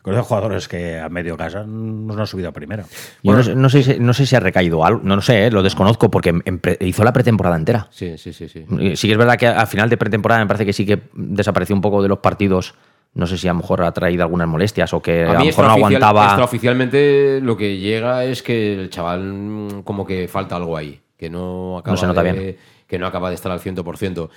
con 0.00 0.14
esos 0.14 0.26
jugadores 0.26 0.66
que 0.66 0.98
a 0.98 1.08
medio 1.10 1.36
casa 1.36 1.64
no 1.66 2.18
han 2.18 2.26
subido 2.26 2.48
a 2.48 2.52
primera. 2.52 2.84
Yo 3.22 3.32
no, 3.34 3.42
sé- 3.42 3.54
no 3.54 3.68
sé, 3.68 3.82
si- 3.82 3.98
no 4.00 4.14
sé 4.14 4.24
si 4.24 4.34
ha 4.34 4.40
recaído 4.40 4.84
algo, 4.84 5.00
no 5.04 5.14
lo 5.16 5.22
sé, 5.22 5.46
¿eh? 5.46 5.50
lo 5.50 5.62
desconozco, 5.62 6.10
porque 6.10 6.30
en- 6.30 6.42
en 6.46 6.58
pre- 6.58 6.78
hizo 6.80 7.04
la 7.04 7.12
pretemporada 7.12 7.56
entera. 7.56 7.86
Sí, 7.90 8.16
sí, 8.16 8.32
sí, 8.32 8.48
sí. 8.48 8.64
Sí 8.96 9.06
que 9.08 9.12
es 9.12 9.18
verdad 9.18 9.36
que 9.36 9.46
al 9.46 9.66
final 9.66 9.90
de 9.90 9.96
pretemporada 9.98 10.40
me 10.40 10.46
parece 10.46 10.64
que 10.64 10.72
sí 10.72 10.86
que 10.86 11.02
desapareció 11.14 11.74
un 11.76 11.82
poco 11.82 12.02
de 12.02 12.08
los 12.08 12.18
partidos. 12.18 12.74
No 13.12 13.26
sé 13.26 13.36
si 13.38 13.46
a 13.48 13.52
lo 13.52 13.58
mejor 13.60 13.82
ha 13.82 13.92
traído 13.92 14.22
algunas 14.24 14.46
molestias 14.48 14.92
o 14.94 15.00
que 15.00 15.22
a, 15.24 15.32
lo 15.34 15.44
mejor 15.44 15.64
no 15.66 15.70
aguantaba. 15.72 16.24
extraoficialmente 16.24 17.40
lo 17.42 17.56
que 17.56 17.78
llega 17.78 18.24
es 18.24 18.42
que 18.42 18.74
el 18.74 18.90
chaval 18.90 19.22
mm, 19.22 19.82
como 19.84 20.06
que 20.06 20.28
falta 20.28 20.56
algo 20.56 20.76
ahí, 20.76 21.00
que 21.16 21.30
no 21.30 21.78
acaba, 21.78 21.92
No 21.94 21.96
se 22.00 22.06
nota 22.06 22.22
de, 22.22 22.32
bien. 22.32 22.56
que 22.86 22.98
no 22.98 23.06
acaba 23.06 23.28
de 23.30 23.34
estar 23.36 23.50
al 23.52 23.60
100%. 23.60 24.28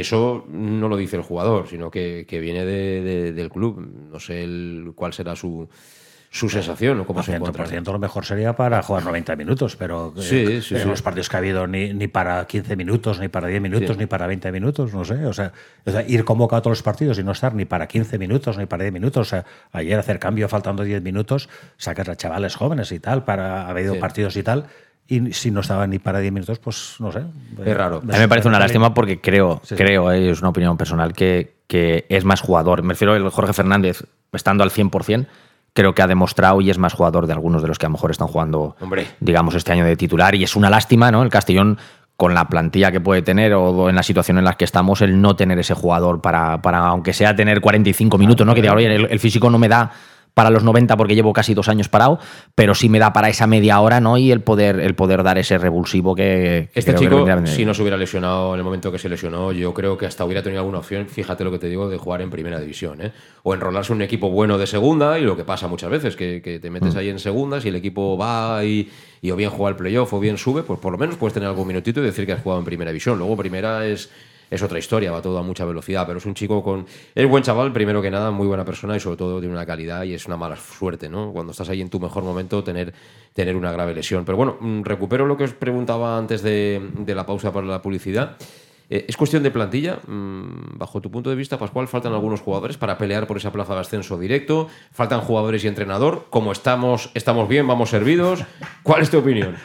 Eso 0.00 0.44
no 0.48 0.88
lo 0.88 0.96
dice 0.96 1.16
el 1.16 1.22
jugador, 1.22 1.68
sino 1.68 1.90
que, 1.90 2.26
que 2.28 2.40
viene 2.40 2.64
de- 2.64 3.02
de- 3.02 3.32
del 3.32 3.50
club. 3.50 3.80
No 4.10 4.18
sé 4.20 4.44
el- 4.44 4.92
cuál 4.94 5.12
será 5.12 5.34
su, 5.36 5.68
su 6.30 6.48
sensación 6.48 6.98
o 6.98 7.06
cómo 7.06 7.22
se 7.22 7.36
encuentra. 7.36 7.64
100% 7.64 7.92
lo 7.92 7.98
mejor 8.00 8.24
sería 8.26 8.56
para 8.56 8.82
jugar 8.82 9.04
90 9.04 9.36
minutos, 9.36 9.76
pero 9.76 10.12
eh, 10.16 10.22
Sí, 10.22 10.36
en 10.54 10.62
sí. 10.62 10.74
los 10.84 11.00
partidos 11.00 11.28
que 11.28 11.36
ha 11.36 11.38
habido 11.38 11.68
ni, 11.68 11.92
ni 11.94 12.08
para 12.08 12.44
15 12.46 12.74
minutos, 12.74 13.20
ni 13.20 13.28
para 13.28 13.46
10 13.46 13.62
minutos, 13.62 13.96
ni 13.96 14.06
para 14.06 14.26
20 14.26 14.50
minutos, 14.50 14.92
no 14.92 15.04
sé. 15.04 15.24
O 15.26 15.32
sea, 15.32 15.52
o 15.86 15.90
sea, 15.92 16.02
ir 16.08 16.24
convocado 16.24 16.58
a 16.58 16.62
todos 16.62 16.78
los 16.78 16.82
partidos 16.82 17.18
y 17.20 17.22
no 17.22 17.30
estar 17.30 17.54
ni 17.54 17.66
para 17.66 17.86
15 17.86 18.18
minutos, 18.18 18.58
ni 18.58 18.66
para 18.66 18.82
10 18.82 18.92
minutos. 18.92 19.28
O 19.28 19.30
sea, 19.30 19.44
ayer 19.70 19.96
hacer 19.96 20.18
cambio 20.18 20.48
faltando 20.48 20.82
10 20.82 21.02
minutos, 21.02 21.48
sacas 21.76 22.08
a 22.08 22.16
chavales 22.16 22.56
jóvenes 22.56 22.90
y 22.90 22.98
tal, 22.98 23.24
para 23.24 23.62
ha 23.66 23.68
habido 23.68 23.96
partidos 24.00 24.36
y 24.36 24.42
tal. 24.42 24.66
Y 25.06 25.32
si 25.32 25.50
no 25.50 25.60
estaban 25.60 25.90
ni 25.90 25.98
para 25.98 26.18
10 26.20 26.32
minutos, 26.32 26.58
pues 26.58 26.96
no 26.98 27.12
sé. 27.12 27.22
Es 27.64 27.76
raro. 27.76 27.98
A 27.98 28.12
mí 28.12 28.18
me 28.18 28.28
parece 28.28 28.48
una 28.48 28.58
lástima 28.58 28.94
porque 28.94 29.20
creo, 29.20 29.60
Sí, 29.62 29.76
sí. 29.76 29.82
creo, 29.82 30.10
eh, 30.10 30.30
es 30.30 30.40
una 30.40 30.48
opinión 30.48 30.76
personal, 30.78 31.12
que, 31.12 31.56
que 31.66 32.06
es 32.08 32.24
más 32.24 32.40
jugador. 32.40 32.82
Me 32.82 32.94
refiero 32.94 33.12
al 33.12 33.28
Jorge 33.30 33.52
Fernández, 33.52 34.04
estando 34.32 34.64
al 34.64 34.70
100%, 34.70 35.26
creo 35.74 35.94
que 35.94 36.00
ha 36.02 36.06
demostrado 36.06 36.60
y 36.62 36.70
es 36.70 36.78
más 36.78 36.94
jugador 36.94 37.26
de 37.26 37.34
algunos 37.34 37.60
de 37.60 37.68
los 37.68 37.78
que 37.78 37.84
a 37.84 37.88
lo 37.90 37.94
mejor 37.94 38.10
están 38.12 38.28
jugando, 38.28 38.76
Hombre. 38.80 39.06
digamos, 39.20 39.54
este 39.54 39.72
año 39.72 39.84
de 39.84 39.96
titular. 39.96 40.34
Y 40.34 40.44
es 40.44 40.56
una 40.56 40.70
lástima, 40.70 41.10
¿no? 41.10 41.22
El 41.22 41.28
Castellón, 41.28 41.76
con 42.16 42.32
la 42.32 42.48
plantilla 42.48 42.90
que 42.92 43.00
puede 43.00 43.20
tener 43.22 43.52
o 43.54 43.90
en 43.90 43.96
la 43.96 44.02
situación 44.04 44.38
en 44.38 44.44
la 44.44 44.54
que 44.54 44.64
estamos, 44.64 45.02
el 45.02 45.20
no 45.20 45.36
tener 45.36 45.58
ese 45.58 45.74
jugador 45.74 46.22
para, 46.22 46.62
para 46.62 46.78
aunque 46.78 47.12
sea 47.12 47.34
tener 47.36 47.60
45 47.60 48.16
minutos, 48.16 48.46
¿no? 48.46 48.54
Que 48.54 48.62
diga, 48.62 48.72
oye, 48.74 48.94
el, 48.94 49.06
el 49.10 49.20
físico 49.20 49.50
no 49.50 49.58
me 49.58 49.68
da 49.68 49.90
para 50.34 50.50
los 50.50 50.64
90 50.64 50.96
porque 50.96 51.14
llevo 51.14 51.32
casi 51.32 51.54
dos 51.54 51.68
años 51.68 51.88
parado, 51.88 52.18
pero 52.54 52.74
sí 52.74 52.88
me 52.88 52.98
da 52.98 53.12
para 53.12 53.28
esa 53.28 53.46
media 53.46 53.80
hora, 53.80 54.00
¿no? 54.00 54.18
Y 54.18 54.32
el 54.32 54.40
poder, 54.40 54.80
el 54.80 54.94
poder 54.94 55.22
dar 55.22 55.38
ese 55.38 55.58
revulsivo 55.58 56.14
que... 56.14 56.68
que 56.72 56.80
Este 56.80 56.92
que 56.92 56.98
chico, 56.98 57.24
si 57.44 57.64
no 57.64 57.72
se 57.72 57.82
hubiera 57.82 57.96
lesionado 57.96 58.52
en 58.54 58.58
el 58.58 58.64
momento 58.64 58.90
que 58.92 58.98
se 58.98 59.08
lesionó, 59.08 59.52
yo 59.52 59.72
creo 59.72 59.96
que 59.96 60.06
hasta 60.06 60.24
hubiera 60.24 60.42
tenido 60.42 60.60
alguna 60.60 60.78
opción, 60.78 61.06
fíjate 61.06 61.44
lo 61.44 61.50
que 61.52 61.58
te 61.58 61.68
digo, 61.68 61.88
de 61.88 61.96
jugar 61.98 62.20
en 62.20 62.30
primera 62.30 62.58
división. 62.60 63.00
¿eh? 63.00 63.12
O 63.44 63.54
enrolarse 63.54 63.92
en 63.92 63.96
un 63.96 64.02
equipo 64.02 64.28
bueno 64.28 64.58
de 64.58 64.66
segunda, 64.66 65.18
y 65.18 65.22
lo 65.22 65.36
que 65.36 65.44
pasa 65.44 65.68
muchas 65.68 65.90
veces, 65.90 66.16
que, 66.16 66.42
que 66.42 66.58
te 66.58 66.68
Mm. 66.68 66.72
metes 66.72 66.96
ahí 66.96 67.08
en 67.08 67.18
segunda, 67.20 67.60
si 67.60 67.68
el 67.68 67.76
equipo 67.76 68.18
va 68.18 68.64
y, 68.64 68.90
y 69.22 69.30
o 69.30 69.36
bien 69.36 69.50
juega 69.50 69.70
el 69.70 69.76
playoff 69.76 70.12
o 70.12 70.18
bien 70.20 70.36
sube, 70.36 70.64
pues 70.64 70.80
por 70.80 70.90
lo 70.92 70.98
menos 70.98 71.16
puedes 71.16 71.32
tener 71.34 71.48
algún 71.48 71.68
minutito 71.68 72.00
y 72.00 72.04
decir 72.04 72.26
que 72.26 72.32
has 72.32 72.42
jugado 72.42 72.58
en 72.58 72.64
primera 72.64 72.90
división. 72.90 73.18
Luego 73.18 73.36
primera 73.36 73.86
es, 73.86 74.10
es 74.54 74.62
otra 74.62 74.78
historia, 74.78 75.10
va 75.10 75.20
todo 75.20 75.38
a 75.38 75.42
mucha 75.42 75.64
velocidad, 75.64 76.06
pero 76.06 76.18
es 76.18 76.26
un 76.26 76.34
chico 76.34 76.62
con... 76.62 76.86
Es 77.14 77.28
buen 77.28 77.42
chaval, 77.42 77.72
primero 77.72 78.00
que 78.00 78.10
nada, 78.10 78.30
muy 78.30 78.46
buena 78.46 78.64
persona 78.64 78.96
y 78.96 79.00
sobre 79.00 79.16
todo 79.16 79.40
tiene 79.40 79.54
una 79.54 79.66
calidad 79.66 80.04
y 80.04 80.14
es 80.14 80.26
una 80.26 80.36
mala 80.36 80.56
suerte, 80.56 81.08
¿no? 81.08 81.32
Cuando 81.32 81.52
estás 81.52 81.68
ahí 81.68 81.80
en 81.80 81.90
tu 81.90 82.00
mejor 82.00 82.22
momento, 82.22 82.62
tener, 82.62 82.94
tener 83.32 83.56
una 83.56 83.72
grave 83.72 83.94
lesión. 83.94 84.24
Pero 84.24 84.36
bueno, 84.36 84.56
mm, 84.60 84.82
recupero 84.82 85.26
lo 85.26 85.36
que 85.36 85.44
os 85.44 85.52
preguntaba 85.52 86.16
antes 86.16 86.42
de, 86.42 86.80
la 87.06 87.26
pausa 87.26 87.52
para 87.52 87.66
la 87.66 87.82
publicidad. 87.82 88.36
Eh, 88.90 89.06
¿Es 89.08 89.16
cuestión 89.16 89.42
de 89.42 89.50
plantilla? 89.50 89.98
Mm, 90.06 90.78
Bajo 90.78 91.00
tu 91.00 91.10
punto 91.10 91.30
de 91.30 91.36
vista, 91.36 91.58
Pascual, 91.58 91.88
faltan 91.88 92.12
algunos 92.12 92.40
jugadores 92.40 92.76
para 92.76 92.98
pelear 92.98 93.26
por 93.26 93.36
esa 93.36 93.50
plaza 93.50 93.74
de 93.74 93.80
ascenso 93.80 94.18
directo. 94.18 94.68
Faltan 94.92 95.20
jugadores 95.20 95.64
y 95.64 95.68
entrenador. 95.68 96.26
Como 96.30 96.52
estamos, 96.52 97.10
estamos 97.14 97.48
bien, 97.48 97.66
vamos 97.66 97.90
servidos. 97.90 98.44
¿Cuál 98.82 99.02
es 99.02 99.10
tu 99.10 99.18
opinión? 99.18 99.56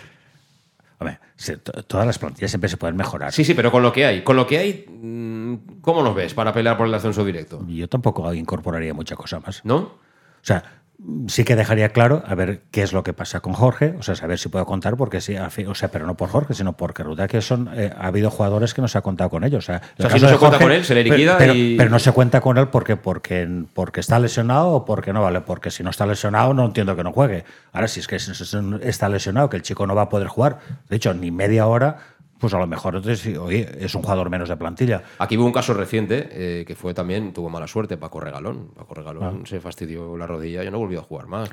Hombre, 0.99 1.19
se- 1.35 1.57
todas 1.57 2.05
las 2.05 2.19
plantillas 2.19 2.51
siempre 2.51 2.69
se 2.69 2.77
pueden 2.77 2.95
mejorar. 2.97 3.31
Sí, 3.31 3.43
sí, 3.45 3.53
pero 3.53 3.71
con 3.71 3.81
lo 3.83 3.91
que 3.93 4.05
hay. 4.05 4.23
Con 4.23 4.35
lo 4.35 4.45
que 4.45 4.57
hay, 4.57 4.85
mm, 4.87 5.79
¿cómo 5.81 6.03
nos 6.03 6.13
ves 6.13 6.33
para 6.33 6.51
pelear 6.53 6.77
por 6.77 6.87
el 6.87 6.93
ascenso 6.93 7.23
directo? 7.23 7.65
Yo 7.67 7.87
tampoco 7.87 8.33
incorporaría 8.33 8.93
mucha 8.93 9.15
cosa 9.15 9.39
más. 9.39 9.61
¿No? 9.63 9.77
O 9.77 9.99
sea, 10.41 10.78
sí 11.27 11.45
que 11.45 11.55
dejaría 11.55 11.89
claro 11.89 12.23
a 12.27 12.35
ver 12.35 12.63
qué 12.71 12.81
es 12.83 12.91
lo 12.91 13.03
que 13.03 13.13
pasa 13.13 13.39
con 13.39 13.53
Jorge, 13.53 13.95
o 13.97 14.03
sea, 14.03 14.15
saber 14.15 14.37
si 14.37 14.49
puedo 14.49 14.65
contar, 14.65 14.97
porque 14.97 15.21
sí, 15.21 15.35
o 15.37 15.73
sea, 15.75 15.89
pero 15.91 16.05
no 16.05 16.15
por 16.17 16.27
Jorge, 16.29 16.53
sino 16.53 16.73
porque 16.73 17.03
resulta 17.03 17.27
que 17.27 17.41
son, 17.41 17.69
eh, 17.73 17.93
ha 17.97 18.07
habido 18.07 18.29
jugadores 18.29 18.73
que 18.73 18.81
no 18.81 18.87
se 18.89 18.97
ha 18.97 19.01
contado 19.01 19.29
con 19.29 19.43
ellos. 19.45 19.63
O 19.63 19.65
sea, 19.65 19.81
el 19.97 20.05
O 20.05 20.09
sea, 20.09 20.17
si 20.19 20.25
no 20.25 20.29
se 20.29 20.37
cuenta 20.37 20.59
con 20.59 20.71
él, 20.71 20.83
se 20.83 20.95
le 20.95 21.03
pero- 21.03 21.15
liquida 21.15 21.37
pero, 21.37 21.53
y- 21.53 21.77
pero 21.77 21.89
no 21.89 21.99
se 21.99 22.11
cuenta 22.11 22.41
con 22.41 22.57
él 22.57 22.67
porque, 22.67 22.97
porque, 22.97 23.47
porque 23.73 24.01
está 24.01 24.19
lesionado 24.19 24.69
o 24.71 24.85
porque 24.85 25.13
no 25.13 25.21
vale, 25.21 25.41
porque 25.41 25.71
si 25.71 25.83
no 25.83 25.89
está 25.89 26.05
lesionado 26.05 26.53
no 26.53 26.65
entiendo 26.65 26.95
que 26.97 27.03
no 27.03 27.13
juegue. 27.13 27.45
Ahora, 27.71 27.87
si 27.87 28.01
es 28.01 28.07
que 28.07 28.17
es- 28.17 28.27
es- 28.27 28.57
está 28.81 29.07
lesionado, 29.07 29.49
que 29.49 29.55
el 29.57 29.63
chico 29.63 29.87
no 29.87 29.95
va 29.95 30.03
a 30.03 30.09
poder 30.09 30.27
jugar, 30.27 30.59
de 30.89 30.95
hecho, 30.97 31.13
ni 31.13 31.31
media 31.31 31.65
hora, 31.67 31.97
pues 32.39 32.53
a 32.53 32.57
lo 32.57 32.65
mejor 32.67 32.95
oye, 33.41 33.69
es 33.79 33.93
un 33.95 34.01
jugador 34.01 34.29
menos 34.29 34.49
de 34.49 34.55
plantilla. 34.57 35.03
Aquí 35.19 35.37
hubo 35.37 35.45
un 35.45 35.51
caso 35.51 35.73
reciente 35.73 36.29
eh, 36.31 36.65
que 36.65 36.75
fue 36.75 36.93
también, 36.93 37.33
tuvo 37.33 37.49
mala 37.49 37.67
suerte, 37.67 37.97
Paco 37.97 38.19
Regalón. 38.19 38.69
Paco 38.75 38.93
Regalón 38.95 39.41
Ah. 39.43 39.47
se 39.47 39.59
fastidió 39.59 40.17
la 40.17 40.25
rodilla 40.25 40.63
y 40.63 40.71
no 40.71 40.79
volvió 40.79 40.99
a 40.99 41.03
jugar 41.03 41.27
más. 41.27 41.49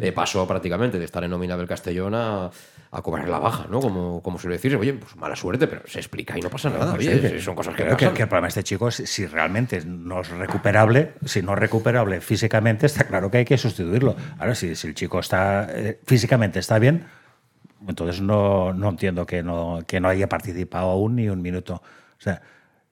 Eh, 0.00 0.12
pasó 0.12 0.46
prácticamente 0.46 0.98
de 0.98 1.04
estar 1.04 1.22
en 1.24 1.30
nómina 1.30 1.56
del 1.56 1.66
Castellón 1.66 2.14
a, 2.14 2.50
a 2.92 3.02
cobrar 3.02 3.28
la 3.28 3.38
baja, 3.40 3.66
¿no? 3.68 3.80
Como, 3.80 4.22
como 4.22 4.38
suele 4.38 4.56
decirse, 4.56 4.76
oye, 4.76 4.94
pues 4.94 5.16
mala 5.16 5.34
suerte, 5.36 5.66
pero 5.66 5.82
se 5.86 5.98
explica 5.98 6.38
y 6.38 6.40
no 6.40 6.48
pasa 6.48 6.70
nada. 6.70 6.94
Oye, 6.94 7.12
sí, 7.14 7.20
que- 7.20 7.40
son 7.40 7.54
cosas 7.56 7.74
que 7.74 7.82
creo 7.82 7.96
que, 7.96 8.04
pasan. 8.06 8.16
que 8.16 8.22
el 8.22 8.28
problema 8.28 8.46
de 8.46 8.50
este 8.50 8.62
chico 8.62 8.88
es 8.88 8.94
si 8.94 9.26
realmente 9.26 9.82
no 9.84 10.20
es 10.20 10.28
recuperable, 10.30 11.14
si 11.24 11.42
no 11.42 11.54
es 11.54 11.58
recuperable 11.58 12.20
físicamente, 12.20 12.86
está 12.86 13.04
claro 13.04 13.30
que 13.30 13.38
hay 13.38 13.44
que 13.44 13.58
sustituirlo. 13.58 14.14
Ahora, 14.38 14.54
si, 14.54 14.76
si 14.76 14.86
el 14.86 14.94
chico 14.94 15.18
está 15.18 15.66
eh, 15.70 16.00
físicamente 16.06 16.60
está 16.60 16.78
bien, 16.78 17.04
entonces 17.88 18.20
no, 18.20 18.72
no 18.72 18.88
entiendo 18.88 19.26
que 19.26 19.42
no, 19.42 19.80
que 19.86 20.00
no 20.00 20.08
haya 20.08 20.28
participado 20.28 20.90
aún 20.90 21.16
ni 21.16 21.28
un 21.28 21.42
minuto. 21.42 21.74
O 21.74 22.20
sea, 22.22 22.42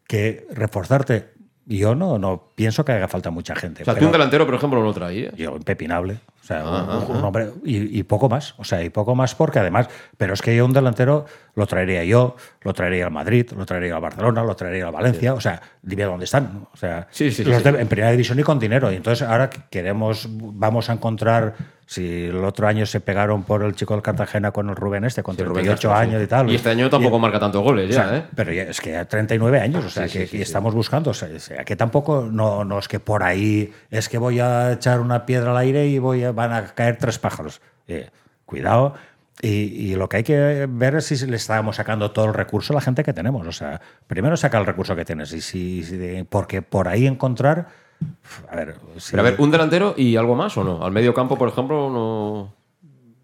que 0.06 0.46
reforzarte, 0.50 1.32
yo 1.66 1.94
no, 1.94 2.18
no 2.18 2.52
pienso 2.54 2.84
que 2.84 2.92
haga 2.92 3.08
falta 3.08 3.30
mucha 3.30 3.54
gente. 3.54 3.82
O 3.82 3.84
sea, 3.84 3.94
un 3.94 4.12
delantero, 4.12 4.46
por 4.46 4.54
ejemplo, 4.54 4.80
no 4.80 4.86
lo 4.86 4.94
traías. 4.94 5.34
yo 5.34 5.56
impepinable. 5.56 6.20
Sea, 6.48 6.64
un, 6.64 7.16
un 7.18 7.24
hombre 7.24 7.50
y, 7.62 7.98
y 7.98 8.02
poco 8.04 8.30
más. 8.30 8.54
O 8.56 8.64
sea, 8.64 8.82
y 8.82 8.88
poco 8.88 9.14
más 9.14 9.34
porque 9.34 9.58
además, 9.58 9.86
pero 10.16 10.32
es 10.32 10.40
que 10.40 10.56
yo 10.56 10.64
un 10.64 10.72
delantero 10.72 11.26
lo 11.54 11.66
traería 11.66 12.04
yo, 12.04 12.36
lo 12.62 12.72
traería 12.72 13.04
al 13.04 13.10
Madrid, 13.12 13.50
lo 13.54 13.66
traería 13.66 13.94
al 13.96 14.00
Barcelona, 14.00 14.42
lo 14.44 14.56
traería 14.56 14.86
al 14.86 14.92
Valencia. 14.92 15.34
O 15.34 15.40
sea, 15.42 15.60
dime 15.82 16.04
dónde 16.04 16.24
están. 16.24 16.66
O 16.72 16.76
sea, 16.78 17.06
Sí, 17.10 17.30
sí, 17.32 17.44
los 17.44 17.62
sí. 17.62 17.70
de- 17.70 17.80
en 17.82 17.88
primera 17.88 18.10
división 18.12 18.38
y 18.40 18.42
con 18.44 18.58
dinero. 18.58 18.90
Y 18.90 18.96
entonces 18.96 19.28
ahora 19.28 19.50
queremos, 19.50 20.26
vamos 20.30 20.88
a 20.88 20.94
encontrar, 20.94 21.54
si 21.84 22.26
el 22.26 22.44
otro 22.44 22.66
año 22.68 22.84
se 22.84 23.00
pegaron 23.00 23.44
por 23.44 23.62
el 23.62 23.74
chico 23.74 23.94
del 23.94 24.02
Cartagena 24.02 24.50
con 24.50 24.68
el 24.68 24.76
Rubén 24.76 25.04
este, 25.04 25.22
con 25.22 25.34
Sí, 25.36 25.42
Rubén 25.42 25.64
38 25.64 25.88
Castro, 25.88 25.90
sí. 25.90 25.96
años 26.10 26.22
y 26.22 26.26
tal. 26.26 26.50
Y 26.50 26.54
este 26.56 26.68
año 26.68 26.90
tampoco 26.90 27.18
marca 27.18 27.40
tantos 27.40 27.62
goles 27.62 27.86
o 27.86 27.88
ya, 27.94 28.08
sea, 28.08 28.16
¿eh? 28.18 28.24
Pero 28.36 28.52
ya- 28.52 28.64
es 28.64 28.78
que 28.80 28.94
a 28.96 29.06
39 29.06 29.58
años, 29.58 29.84
o 29.86 29.90
sea, 29.90 30.06
que, 30.06 30.28
estamos 30.42 30.74
buscando. 30.74 31.10
O 31.10 31.14
sea, 31.14 31.28
o 31.34 31.38
sea, 31.38 31.64
que 31.64 31.76
tampoco 31.76 32.28
no, 32.30 32.62
no 32.64 32.78
es 32.78 32.88
que 32.88 33.00
por 33.00 33.22
ahí 33.22 33.72
es 33.90 34.08
que 34.10 34.18
voy 34.18 34.38
a 34.38 34.72
echar 34.72 35.00
una 35.00 35.24
piedra 35.24 35.50
al 35.52 35.56
aire 35.56 35.86
y 35.86 35.98
voy 35.98 36.24
a- 36.24 36.32
van 36.38 36.52
a 36.52 36.64
caer 36.74 36.96
tres 36.96 37.18
pájaros. 37.18 37.60
Eh, 37.86 38.08
cuidado. 38.46 38.94
Y, 39.40 39.48
y 39.48 39.94
lo 39.94 40.08
que 40.08 40.16
hay 40.18 40.22
que 40.24 40.66
ver 40.68 40.96
es 40.96 41.06
si 41.06 41.26
le 41.26 41.36
estamos 41.36 41.76
sacando 41.76 42.10
todo 42.10 42.24
el 42.24 42.34
recurso 42.34 42.72
a 42.72 42.76
la 42.76 42.80
gente 42.80 43.04
que 43.04 43.12
tenemos. 43.12 43.46
O 43.46 43.52
sea, 43.52 43.80
primero 44.06 44.36
saca 44.36 44.58
el 44.58 44.66
recurso 44.66 44.96
que 44.96 45.04
tienes. 45.04 45.32
Y 45.32 45.40
si, 45.40 45.84
si 45.84 46.24
porque 46.28 46.62
por 46.62 46.88
ahí 46.88 47.06
encontrar. 47.06 47.68
A 48.50 48.56
ver, 48.56 48.76
si- 48.98 49.12
Pero 49.12 49.22
a 49.22 49.30
ver, 49.30 49.40
un 49.40 49.50
delantero 49.50 49.94
y 49.96 50.16
algo 50.16 50.34
más 50.34 50.56
o 50.56 50.64
no? 50.64 50.84
Al 50.84 50.92
medio 50.92 51.12
campo, 51.14 51.36
por 51.38 51.48
ejemplo, 51.48 51.88
no 51.90 52.52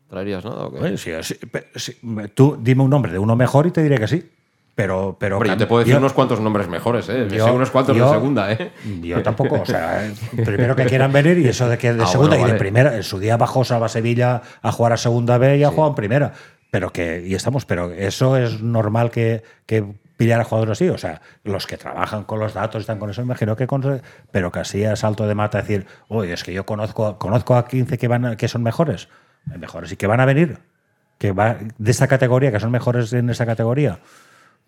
traerías 0.08 0.44
nada. 0.44 0.66
¿o 0.66 0.72
qué? 0.72 0.78
Oye, 0.80 0.98
sí, 0.98 1.10
sí, 1.22 1.36
sí, 1.74 1.98
tú 2.34 2.58
dime 2.60 2.82
un 2.82 2.90
nombre 2.90 3.10
de 3.12 3.18
uno 3.18 3.34
mejor 3.34 3.66
y 3.66 3.70
te 3.72 3.82
diré 3.82 3.98
que 3.98 4.06
sí. 4.08 4.30
Pero, 4.74 5.16
pero 5.20 5.36
Hombre, 5.36 5.50
yo 5.50 5.56
te 5.56 5.66
puedo 5.66 5.84
decir 5.84 5.96
unos 5.96 6.12
cuantos 6.12 6.40
nombres 6.40 6.66
mejores, 6.68 7.08
¿eh? 7.08 7.28
Yo- 7.30 7.44
sé 7.46 7.50
unos 7.52 7.70
cuantos 7.70 7.96
yo- 7.96 8.06
de 8.08 8.14
segunda, 8.16 8.50
¿eh? 8.52 8.72
Yo 9.02 9.22
tampoco, 9.22 9.60
o 9.60 9.66
sea, 9.66 10.10
primero 10.44 10.74
que 10.74 10.84
quieran 10.86 11.12
venir 11.12 11.38
y 11.38 11.46
eso 11.48 11.68
de 11.68 11.78
que 11.78 11.92
de 11.92 12.02
Ah, 12.02 12.06
segunda 12.06 12.30
bueno, 12.36 12.42
y 12.42 12.46
de 12.46 12.52
vale. 12.54 12.58
primera. 12.58 12.96
En 12.96 13.04
su 13.04 13.20
día 13.20 13.36
bajó 13.36 13.64
Salva 13.64 13.88
Sevilla 13.88 14.42
a 14.62 14.72
jugar 14.72 14.92
a 14.92 14.96
segunda 14.96 15.38
B 15.38 15.58
y 15.58 15.62
ha 15.64 15.68
jugado 15.70 15.90
en 15.90 15.94
primera. 15.94 16.32
Pero 16.72 16.92
que, 16.92 17.22
y 17.24 17.36
estamos, 17.36 17.64
pero 17.66 17.92
eso 17.92 18.36
es 18.36 18.60
normal 18.62 19.12
que, 19.12 19.44
que 19.64 19.84
pillar 20.16 20.40
a 20.40 20.44
jugadores 20.44 20.72
así. 20.72 20.88
O 20.88 20.98
sea, 20.98 21.20
los 21.44 21.68
que 21.68 21.76
trabajan 21.76 22.24
con 22.24 22.40
los 22.40 22.52
datos 22.52 22.80
están 22.80 22.98
con 22.98 23.10
eso, 23.10 23.22
imagino 23.22 23.54
que 23.54 23.68
con, 23.68 24.02
pero 24.32 24.50
que 24.50 24.58
así 24.58 24.84
a 24.84 24.96
salto 24.96 25.28
de 25.28 25.36
mata 25.36 25.58
decir, 25.58 25.86
oye, 26.08 26.32
es 26.32 26.42
que 26.42 26.52
yo 26.52 26.66
conozco, 26.66 27.16
conozco 27.16 27.54
a 27.54 27.68
15 27.68 27.96
que 27.96 28.08
van 28.08 28.24
a- 28.24 28.36
que 28.36 28.48
son 28.48 28.64
mejores, 28.64 29.08
mejores 29.56 29.92
y 29.92 29.96
que 29.96 30.08
van 30.08 30.18
a 30.18 30.24
venir, 30.24 30.58
que 31.18 31.30
va 31.30 31.58
de 31.78 31.90
esta 31.92 32.08
categoría, 32.08 32.50
que 32.50 32.58
son 32.58 32.72
mejores 32.72 33.12
en 33.12 33.30
esa 33.30 33.46
categoría. 33.46 34.00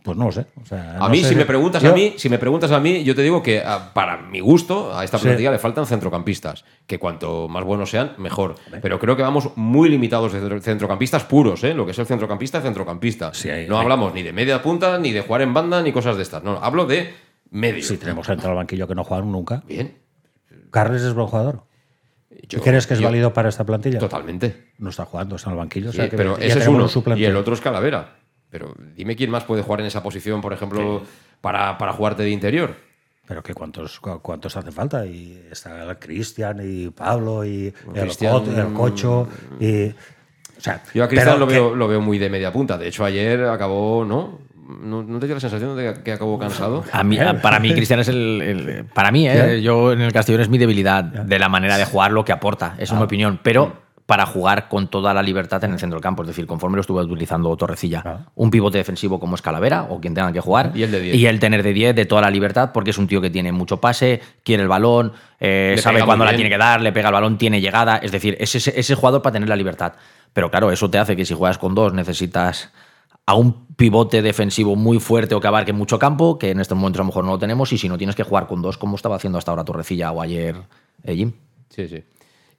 Pues 0.06 0.16
no 0.16 0.24
lo 0.26 0.32
sé. 0.32 0.46
O 0.62 0.64
sea, 0.64 0.92
A 0.96 0.98
no 1.00 1.08
mí, 1.10 1.20
sé 1.22 1.30
si 1.30 1.34
me 1.34 1.44
preguntas 1.44 1.82
yo- 1.82 1.90
a 1.90 1.92
mí, 1.94 2.14
si 2.16 2.28
me 2.28 2.38
preguntas 2.38 2.70
a 2.70 2.78
mí, 2.80 3.02
yo 3.04 3.14
te 3.14 3.22
digo 3.22 3.42
que 3.42 3.60
ah, 3.62 3.90
para 3.92 4.18
mi 4.22 4.38
gusto 4.40 4.96
a 4.96 5.02
esta 5.04 5.18
Sí. 5.18 5.24
plantilla 5.24 5.50
le 5.50 5.58
faltan 5.58 5.84
centrocampistas, 5.84 6.64
que 6.86 6.98
cuanto 6.98 7.48
más 7.48 7.64
buenos 7.64 7.90
sean, 7.90 8.12
mejor. 8.18 8.54
Pero 8.80 8.98
creo 9.00 9.16
que 9.16 9.22
vamos 9.22 9.50
muy 9.56 9.88
limitados 9.88 10.32
de 10.32 10.38
centro- 10.40 10.60
centrocampistas 10.62 11.24
puros, 11.24 11.62
¿eh? 11.64 11.74
Lo 11.74 11.84
que 11.84 11.90
es 11.90 11.98
el 11.98 12.06
centrocampista, 12.06 12.60
centrocampista. 12.62 13.32
hay- 13.44 13.66
no 13.68 13.76
hay- 13.76 13.82
hablamos 13.82 14.14
ni 14.14 14.22
de 14.22 14.32
media 14.32 14.62
punta, 14.62 14.96
ni 14.98 15.10
de 15.12 15.20
jugar 15.22 15.42
en 15.42 15.52
banda, 15.52 15.82
ni 15.82 15.90
cosas 15.92 16.16
de 16.16 16.22
estas. 16.22 16.42
No, 16.44 16.58
hablo 16.62 16.86
de 16.86 17.12
medio. 17.50 17.82
Si 17.82 17.96
tenemos 17.96 18.26
gente 18.26 18.46
al 18.46 18.54
banquillo 18.54 18.86
que 18.86 18.94
no 18.94 19.02
juegan 19.04 19.30
nunca. 19.32 19.62
Bien. 19.66 19.98
Carles 20.70 21.02
es 21.02 21.14
buen 21.14 21.26
jugador. 21.26 21.64
Yo- 22.48 22.58
¿Y 22.58 22.62
crees 22.62 22.86
que 22.86 22.94
es 22.94 23.00
yo- 23.00 23.06
válido 23.06 23.32
para 23.32 23.48
esta 23.48 23.64
plantilla? 23.64 23.98
Totalmente. 23.98 24.70
No 24.78 24.90
está 24.90 25.04
jugando, 25.04 25.36
está 25.36 25.48
en 25.50 25.54
el 25.54 25.58
banquillo. 25.58 25.88
o 25.88 25.92
Sí, 25.92 25.96
sea 25.98 26.08
que 26.08 26.16
pero 26.16 26.36
ese 26.38 26.58
es 26.58 26.68
uno. 26.68 26.86
Y 27.16 27.24
el 27.24 27.34
otro 27.36 27.54
es 27.54 27.60
Calavera. 27.60 28.16
Pero 28.50 28.74
dime 28.94 29.16
quién 29.16 29.30
más 29.30 29.44
puede 29.44 29.62
jugar 29.62 29.80
en 29.80 29.86
esa 29.86 30.02
posición, 30.02 30.40
por 30.40 30.52
ejemplo, 30.52 31.02
para, 31.40 31.76
para 31.78 31.92
jugarte 31.92 32.22
de 32.22 32.30
interior. 32.30 32.74
Pero 33.26 33.42
que 33.42 33.54
cuántos, 33.54 33.98
cu- 33.98 34.20
cuántos 34.22 34.56
hace 34.56 34.70
falta. 34.70 35.04
Y 35.04 35.46
está 35.50 35.98
Cristian 35.98 36.60
y 36.62 36.90
Pablo 36.90 37.44
y 37.44 37.74
el, 37.94 38.58
el 38.58 38.72
Cocho. 38.72 39.28
Y, 39.58 39.88
o 39.88 39.94
sea, 40.60 40.82
Yo 40.94 41.02
a 41.04 41.08
Cristian 41.08 41.38
lo 41.40 41.46
que- 41.48 41.54
veo, 41.54 41.74
lo 41.74 41.88
veo 41.88 42.00
muy 42.00 42.18
de 42.18 42.30
media 42.30 42.52
punta. 42.52 42.78
De 42.78 42.86
hecho, 42.88 43.04
ayer 43.04 43.44
acabó, 43.44 44.04
¿no? 44.04 44.38
¿no, 44.80 45.02
no 45.02 45.18
te 45.20 45.26
dio 45.26 45.34
la 45.36 45.40
sensación 45.40 45.76
de 45.76 46.02
que 46.02 46.12
acabó 46.12 46.38
cansado? 46.38 46.84
A 46.92 47.02
mí, 47.04 47.18
para 47.42 47.58
mí, 47.60 47.72
Cristian 47.74 48.00
es 48.00 48.08
el. 48.08 48.40
el- 48.42 48.84
para 48.86 49.10
mí, 49.12 49.28
¿eh? 49.28 49.60
yo 49.62 49.92
en 49.92 50.00
el 50.00 50.12
Castellón 50.12 50.40
es 50.42 50.48
mi 50.48 50.58
debilidad 50.58 51.02
de 51.04 51.38
la 51.38 51.48
manera 51.48 51.76
de 51.78 51.84
jugar 51.84 52.12
lo 52.12 52.24
que 52.24 52.32
aporta. 52.32 52.74
Es 52.78 52.92
Ah. 52.92 52.96
mi 52.96 53.02
opinión. 53.02 53.38
Pero 53.42 53.85
para 54.06 54.24
jugar 54.24 54.68
con 54.68 54.88
toda 54.88 55.12
la 55.12 55.22
libertad 55.22 55.62
en 55.64 55.72
el 55.72 55.80
centro 55.80 55.96
del 55.96 56.02
campo. 56.02 56.22
Es 56.22 56.28
decir, 56.28 56.46
conforme 56.46 56.76
lo 56.76 56.80
estuve 56.80 57.02
utilizando 57.02 57.54
Torrecilla. 57.56 58.26
Un 58.36 58.50
pivote 58.52 58.78
defensivo 58.78 59.18
como 59.18 59.34
es 59.34 59.42
Calavera 59.42 59.88
o 59.90 60.00
quien 60.00 60.14
tenga 60.14 60.32
que 60.32 60.40
jugar. 60.40 60.70
Y 60.74 60.84
el 60.84 60.92
de 60.92 61.00
10. 61.00 61.16
Y 61.16 61.26
el 61.26 61.40
tener 61.40 61.64
de 61.64 61.72
10 61.72 61.96
de 61.96 62.06
toda 62.06 62.22
la 62.22 62.30
libertad 62.30 62.70
porque 62.72 62.90
es 62.90 62.98
un 62.98 63.08
tío 63.08 63.20
que 63.20 63.30
tiene 63.30 63.50
mucho 63.50 63.78
pase, 63.78 64.20
quiere 64.44 64.62
el 64.62 64.68
balón, 64.68 65.12
eh, 65.40 65.76
sabe 65.80 66.04
cuándo 66.04 66.24
la 66.24 66.34
tiene 66.34 66.48
que 66.48 66.58
dar, 66.58 66.80
le 66.80 66.92
pega 66.92 67.08
el 67.08 67.14
balón, 67.14 67.36
tiene 67.36 67.60
llegada. 67.60 67.96
Es 67.96 68.12
decir, 68.12 68.36
es 68.38 68.54
ese, 68.54 68.78
ese 68.78 68.94
jugador 68.94 69.22
para 69.22 69.32
tener 69.32 69.48
la 69.48 69.56
libertad. 69.56 69.94
Pero 70.32 70.50
claro, 70.50 70.70
eso 70.70 70.88
te 70.88 70.98
hace 70.98 71.16
que 71.16 71.24
si 71.24 71.34
juegas 71.34 71.58
con 71.58 71.74
dos 71.74 71.92
necesitas 71.92 72.70
a 73.26 73.34
un 73.34 73.66
pivote 73.74 74.22
defensivo 74.22 74.76
muy 74.76 75.00
fuerte 75.00 75.34
o 75.34 75.40
que 75.40 75.48
abarque 75.48 75.72
mucho 75.72 75.98
campo, 75.98 76.38
que 76.38 76.50
en 76.50 76.60
estos 76.60 76.78
momentos 76.78 77.00
a 77.00 77.02
lo 77.02 77.06
mejor 77.06 77.24
no 77.24 77.32
lo 77.32 77.38
tenemos, 77.38 77.72
y 77.72 77.78
si 77.78 77.88
no 77.88 77.98
tienes 77.98 78.14
que 78.14 78.22
jugar 78.22 78.46
con 78.46 78.62
dos, 78.62 78.78
como 78.78 78.94
estaba 78.94 79.16
haciendo 79.16 79.38
hasta 79.38 79.50
ahora 79.50 79.64
Torrecilla 79.64 80.12
o 80.12 80.22
ayer 80.22 80.56
eh, 81.02 81.16
Jim. 81.16 81.32
Sí, 81.70 81.88
sí. 81.88 82.04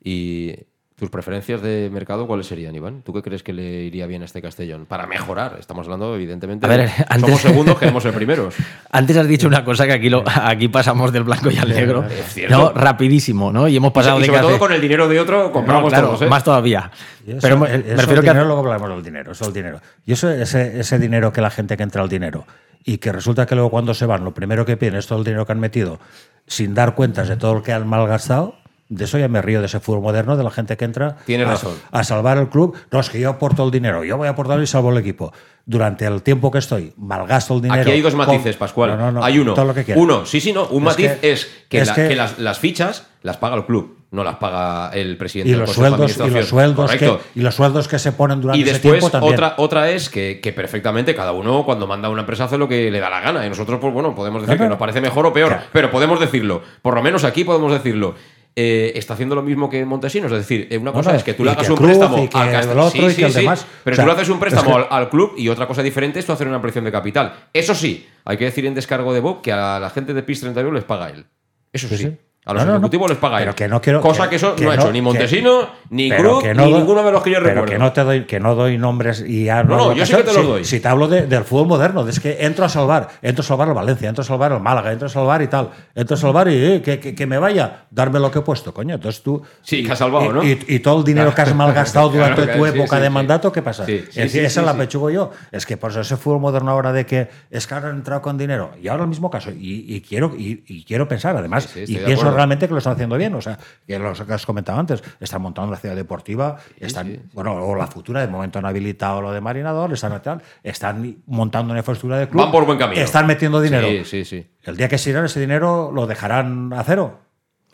¿Y 0.03 0.53
tus 0.97 1.11
preferencias 1.11 1.61
de 1.61 1.91
mercado 1.93 2.25
cuáles 2.25 2.47
serían, 2.47 2.73
Iván? 2.73 3.03
¿Tú 3.03 3.13
qué 3.13 3.21
crees 3.21 3.43
que 3.43 3.53
le 3.53 3.83
iría 3.83 4.07
bien 4.07 4.23
a 4.23 4.25
este 4.25 4.41
Castellón? 4.41 4.87
Para 4.87 5.05
mejorar. 5.05 5.57
Estamos 5.59 5.85
hablando, 5.85 6.15
evidentemente, 6.15 6.65
A 6.65 6.69
ver, 6.69 6.87
de- 6.87 7.05
antes- 7.07 7.21
somos 7.21 7.41
segundos, 7.41 7.77
queremos 7.77 8.01
ser 8.01 8.13
primeros. 8.15 8.55
Antes 8.91 9.15
has 9.15 9.27
dicho 9.27 9.47
una 9.47 9.63
cosa 9.63 9.85
que 9.85 9.93
aquí, 9.93 10.09
lo, 10.09 10.23
aquí 10.25 10.69
pasamos 10.69 11.11
del 11.13 11.21
blanco 11.23 11.51
y 11.51 11.57
al 11.59 11.69
negro. 11.69 12.03
Es 12.03 12.33
cierto. 12.33 12.57
No, 12.57 12.71
rapidísimo, 12.73 13.51
¿no? 13.53 13.67
Y 13.67 13.75
hemos 13.77 13.91
pasado 13.91 14.17
y 14.17 14.21
de 14.21 14.25
sobre 14.25 14.37
que 14.39 14.41
todo 14.41 14.49
hace- 14.55 14.59
con 14.59 14.73
el 14.73 14.81
dinero 14.81 15.07
de 15.07 15.19
otro 15.19 15.51
compramos 15.51 15.83
No, 15.83 15.89
claro, 15.89 16.07
todos, 16.07 16.21
¿eh? 16.23 16.25
más 16.25 16.43
todavía. 16.43 16.89
Eso- 17.27 17.37
Pero 17.41 17.59
me, 17.59 17.67
eso 17.67 17.83
refiero 17.95 18.21
que 18.23 18.29
dinero, 18.29 18.45
luego 18.45 18.59
hablamos 18.61 18.89
del 18.89 19.03
dinero, 19.03 19.33
eso 19.33 19.43
es 19.43 19.47
el 19.49 19.53
dinero. 19.53 19.79
Y 20.03 20.13
eso, 20.13 20.31
ese, 20.31 20.79
ese 20.79 20.97
dinero 20.97 21.31
que 21.31 21.41
la 21.41 21.51
gente 21.51 21.77
que 21.77 21.83
entra 21.83 22.01
al 22.01 22.09
dinero 22.09 22.47
y 22.83 22.97
que 22.97 23.11
resulta 23.11 23.45
que 23.45 23.53
luego 23.53 23.69
cuando 23.69 23.93
se 23.93 24.07
van, 24.07 24.23
lo 24.23 24.33
primero 24.33 24.65
que 24.65 24.77
piden 24.77 24.95
es 24.95 25.05
todo 25.05 25.19
el 25.19 25.25
dinero 25.25 25.45
que 25.45 25.51
han 25.51 25.59
metido 25.59 25.99
sin 26.47 26.73
dar 26.73 26.95
cuentas 26.95 27.27
de 27.27 27.35
todo 27.37 27.53
lo 27.53 27.61
que 27.61 27.71
han 27.71 27.85
malgastado. 27.87 28.55
De 28.89 29.03
eso 29.03 29.17
ya 29.17 29.27
me 29.27 29.41
río 29.41 29.59
de 29.59 29.65
ese 29.65 29.79
fútbol 29.81 30.01
moderno, 30.01 30.37
de 30.37 30.43
la 30.45 30.49
gente 30.51 30.77
que 30.77 30.85
entra 30.85 31.17
Tienes 31.25 31.45
a, 31.47 31.51
razón. 31.51 31.73
a 31.91 32.03
salvar 32.05 32.37
el 32.37 32.47
club. 32.47 32.75
No, 32.89 32.99
es 33.01 33.09
que 33.09 33.19
yo 33.19 33.29
aporto 33.29 33.65
el 33.65 33.71
dinero, 33.71 34.03
yo 34.05 34.15
voy 34.15 34.27
a 34.27 34.31
aportarlo 34.31 34.63
y 34.63 34.67
salvo 34.67 34.91
el 34.91 34.97
equipo. 34.97 35.33
Durante 35.65 36.05
el 36.05 36.23
tiempo 36.23 36.49
que 36.51 36.59
estoy, 36.59 36.93
malgasto 36.95 37.55
el 37.55 37.61
dinero. 37.63 37.81
Aquí 37.81 37.91
hay 37.91 38.01
dos 38.01 38.15
con- 38.15 38.25
matices, 38.25 38.55
Pascual. 38.55 38.91
No, 38.91 38.97
no, 38.97 39.11
no, 39.11 39.23
hay 39.25 39.39
uno. 39.39 39.53
todo 39.53 39.65
lo 39.65 39.73
que 39.73 39.83
quieras. 39.83 40.01
uno, 40.01 40.25
sí, 40.25 40.39
sí, 40.39 40.53
no. 40.53 40.67
Un 40.67 40.77
Es 40.77 40.83
matiz 40.83 41.11
que- 41.19 41.31
es 41.33 41.49
que, 41.67 41.79
es 41.79 41.87
la- 41.89 41.95
que- 41.95 42.07
que 42.07 42.15
las, 42.15 42.39
las 42.39 42.59
fichas 42.59 43.07
las 43.23 43.35
paga 43.35 43.57
el 43.57 43.65
club, 43.65 43.97
no 44.11 44.23
las 44.23 44.37
paga 44.37 44.91
el 44.93 45.17
presidente 45.17 45.49
y 45.49 45.51
del 45.51 45.59
los 45.61 45.75
Consejo 45.75 45.97
de 45.97 46.07
sueldos 46.07 46.31
y 46.31 46.33
los 46.39 46.47
sueldos 46.47 46.91
que 46.91 47.05
Correcto. 47.05 47.27
y 47.35 47.41
los 47.41 47.55
sueldos 47.55 47.87
que 47.89 47.99
se 47.99 48.13
ponen 48.13 48.39
durante 48.39 48.59
Y 48.59 48.63
ese 48.63 48.71
después 48.71 48.91
tiempo 48.93 49.09
también. 49.09 49.33
otra, 49.33 49.55
otra 49.57 49.89
es 49.89 50.09
que, 50.09 50.39
que 50.41 50.53
perfectamente 50.53 51.13
cada 51.13 51.33
uno 51.33 51.65
cuando 51.65 51.85
manda 51.87 52.07
a 52.07 52.11
una 52.11 52.21
empresa 52.21 52.45
hace 52.45 52.57
lo 52.57 52.69
que 52.69 52.89
le 52.89 53.01
da 53.01 53.09
la 53.09 53.19
gana. 53.19 53.45
Y 53.45 53.49
nosotros, 53.49 53.79
pues 53.81 53.93
bueno, 53.93 54.15
podemos 54.15 54.41
decir 54.43 54.55
Claro. 54.55 54.69
que 54.69 54.69
nos 54.69 54.79
parece 54.79 55.01
mejor 55.01 55.25
o 55.25 55.33
peor, 55.33 55.49
Claro. 55.49 55.63
pero 55.73 55.91
podemos 55.91 56.21
decirlo. 56.21 56.61
Por 56.81 56.95
lo 56.95 57.01
menos 57.03 57.25
aquí 57.25 57.43
podemos 57.43 57.73
decirlo. 57.73 58.15
Eh, 58.59 58.93
está 58.97 59.13
haciendo 59.13 59.35
lo 59.35 59.43
mismo 59.43 59.69
que 59.69 59.85
Montesinos, 59.85 60.31
es 60.31 60.39
decir, 60.39 60.67
eh, 60.71 60.79
una 60.79 60.91
cosa 60.91 61.09
Bueno, 61.09 61.17
es 61.19 61.23
que 61.23 61.35
tú 61.35 61.43
le 61.45 61.51
hagas 61.51 61.67
que 61.67 61.73
un 61.73 61.77
préstamo 61.77 62.23
y 62.23 62.27
que 62.27 62.37
al 62.39 62.47
el 62.47 62.53
Castellón. 62.55 62.79
otro, 62.87 63.11
y 63.11 63.13
que 63.13 63.25
el 63.25 63.33
demás. 63.33 63.67
pero 63.83 63.93
O 63.93 63.95
sea, 63.95 64.03
tú 64.03 64.07
le 64.09 64.13
haces 64.15 64.29
un 64.29 64.39
préstamo 64.39 64.69
es 64.71 64.75
que- 64.77 64.81
al, 64.95 65.03
al 65.03 65.09
club 65.11 65.33
y 65.37 65.47
otra 65.49 65.67
cosa 65.67 65.83
diferente 65.83 66.17
es 66.19 66.25
tú 66.25 66.31
hacer 66.31 66.47
una 66.47 66.55
ampliación 66.55 66.83
de 66.83 66.91
capital. 66.91 67.35
Eso 67.53 67.75
sí, 67.75 68.07
hay 68.25 68.35
que 68.35 68.45
decir 68.45 68.65
en 68.65 68.73
descargo 68.73 69.13
de 69.13 69.19
Bob 69.19 69.43
que 69.43 69.51
a 69.51 69.79
la 69.79 69.91
gente 69.91 70.15
de 70.15 70.23
PIS 70.23 70.39
31 70.41 70.73
les 70.73 70.83
paga 70.85 71.09
él. 71.11 71.27
Eso 71.71 71.87
sí. 71.87 72.17
A 72.47 72.53
los 72.53 72.61
No, 72.63 72.65
no, 72.65 72.71
no. 72.71 72.77
ejecutivos 72.77 73.09
les 73.09 73.17
paga 73.19 73.37
Pero 73.39 73.49
él. 73.51 73.55
que 73.55 73.67
no 73.67 73.81
quiero- 73.81 74.01
Cosa 74.01 74.23
que- 74.23 74.29
que, 74.31 74.35
eso 74.37 74.55
que 74.55 74.63
no 74.65 74.71
ha 74.71 74.75
hecho 74.75 74.87
ni 74.87 74.93
que- 74.99 75.01
Montesino, 75.01 75.67
ni 75.89 76.09
Cruz, 76.09 76.43
ni 76.43 76.53
doy- 76.53 76.73
ninguno 76.73 77.03
de 77.03 77.11
los 77.11 77.21
que 77.21 77.29
yo 77.31 77.35
pero 77.39 77.49
recuerdo. 77.49 77.71
que 77.73 77.77
no 77.77 77.91
te 77.93 78.03
doy 78.03 78.25
que 78.25 78.39
no 78.39 78.55
doy 78.55 78.77
nombres 78.77 79.23
y 79.27 79.45
ya 79.45 79.63
No, 79.63 79.75
no, 79.77 79.93
yo 79.93 80.05
sí 80.05 80.15
que 80.15 80.23
te 80.23 80.33
los 80.33 80.45
doy. 80.47 80.63
si 80.65 80.79
te 80.79 80.87
hablo 80.87 81.07
de- 81.07 81.27
del 81.27 81.43
fútbol 81.43 81.67
moderno 81.67 82.07
es 82.07 82.19
que 82.19 82.37
entro 82.45 82.65
a 82.65 82.69
salvar 82.69 83.09
entro 83.21 83.41
a 83.41 83.45
salvar 83.45 83.67
el 83.67 83.73
Valencia 83.73 84.07
entro 84.09 84.21
a 84.21 84.25
salvar 84.25 84.51
el 84.53 84.59
Málaga 84.61 84.91
entro 84.91 85.07
a 85.07 85.09
salvar 85.09 85.41
y 85.41 85.47
tal 85.47 85.69
entro 85.93 86.15
a 86.15 86.17
salvar 86.19 86.47
y 86.47 86.55
eh, 86.55 86.81
que, 86.81 87.25
me 87.27 87.37
vaya 87.37 87.85
darme 87.91 88.19
lo 88.19 88.31
que 88.31 88.39
he 88.39 88.41
puesto 88.41 88.73
coño 88.73 88.95
entonces 88.95 89.21
tú 89.21 89.41
Sí, 89.61 89.83
que 89.83 89.91
has 89.91 89.99
salvado, 89.99 90.25
y, 90.25 90.29
¿no? 90.29 90.43
y- 90.43 90.57
y 90.67 90.79
todo 90.79 90.99
el 90.99 91.03
dinero 91.03 91.33
que 91.35 91.41
has 91.41 91.53
malgastado 91.53 92.09
Claro, 92.11 92.35
durante 92.35 92.43
claro, 92.43 92.59
tu 92.59 92.65
época 92.65 92.95
sí, 92.95 93.01
de 93.01 93.07
sí. 93.07 93.13
mandato 93.13 93.51
qué 93.51 93.61
pasa 93.61 93.85
Sí, 93.85 94.05
sí, 94.09 94.21
Es 94.21 94.35
esa 94.35 94.61
la 94.61 94.73
pechugo 94.73 95.09
yo 95.09 95.31
es 95.51 95.65
que 95.65 95.75
por 95.77 95.91
eso 95.91 95.99
ese 96.01 96.15
fútbol 96.15 96.39
moderno 96.39 96.71
ahora 96.71 96.93
de 96.93 97.05
que 97.05 97.27
es 97.51 97.67
que 97.67 97.73
ahora 97.73 97.89
han 97.89 97.97
entrado 97.97 98.21
con 98.21 98.37
dinero 98.37 98.71
y 98.81 98.87
ahora 98.87 99.03
el 99.03 99.09
mismo 99.09 99.29
caso 99.29 99.51
y, 99.51 100.01
quiero 100.07 100.33
y, 100.37 100.83
quiero 100.85 101.07
pensar 101.07 101.35
además 101.35 101.75
y 101.75 101.95
de 101.95 102.05
pienso. 102.05 102.25
Realmente 102.37 102.67
que 102.67 102.71
lo 102.73 102.77
están 102.77 102.93
haciendo 102.93 103.17
bien 103.17 103.33
o 103.35 103.41
sea 103.41 103.57
que 103.85 103.97
lo 103.99 104.13
que 104.13 104.33
has 104.33 104.45
comentado 104.45 104.79
antes 104.79 105.03
están 105.19 105.41
montando 105.41 105.71
la 105.71 105.77
ciudad 105.77 105.95
deportiva 105.95 106.57
están 106.79 107.23
bueno 107.33 107.53
o 107.55 107.75
la 107.75 107.87
futura 107.87 108.21
de 108.21 108.27
momento 108.27 108.59
han 108.59 108.65
habilitado 108.65 109.21
lo 109.21 109.31
de 109.31 109.41
marinador 109.41 109.91
están 109.91 110.41
están 110.63 111.17
montando 111.25 111.71
una 111.71 111.79
infraestructura 111.79 112.19
de 112.19 112.27
club 112.29 112.41
Van 112.43 112.51
por 112.51 112.65
buen 112.65 112.77
camino. 112.77 113.01
están 113.01 113.25
metiendo 113.27 113.59
dinero 113.59 113.87
Sí, 113.87 114.03
sí, 114.05 114.25
sí. 114.25 114.47
el 114.63 114.77
día 114.77 114.87
que 114.87 114.97
se 114.97 115.09
irán 115.09 115.25
ese 115.25 115.39
dinero 115.39 115.91
lo 115.93 116.07
dejarán 116.07 116.71
a 116.73 116.83
cero 116.83 117.19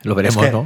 Lo 0.04 0.16
veremos, 0.16 0.44
Es 0.44 0.52
que- 0.52 0.52
¿no? 0.52 0.66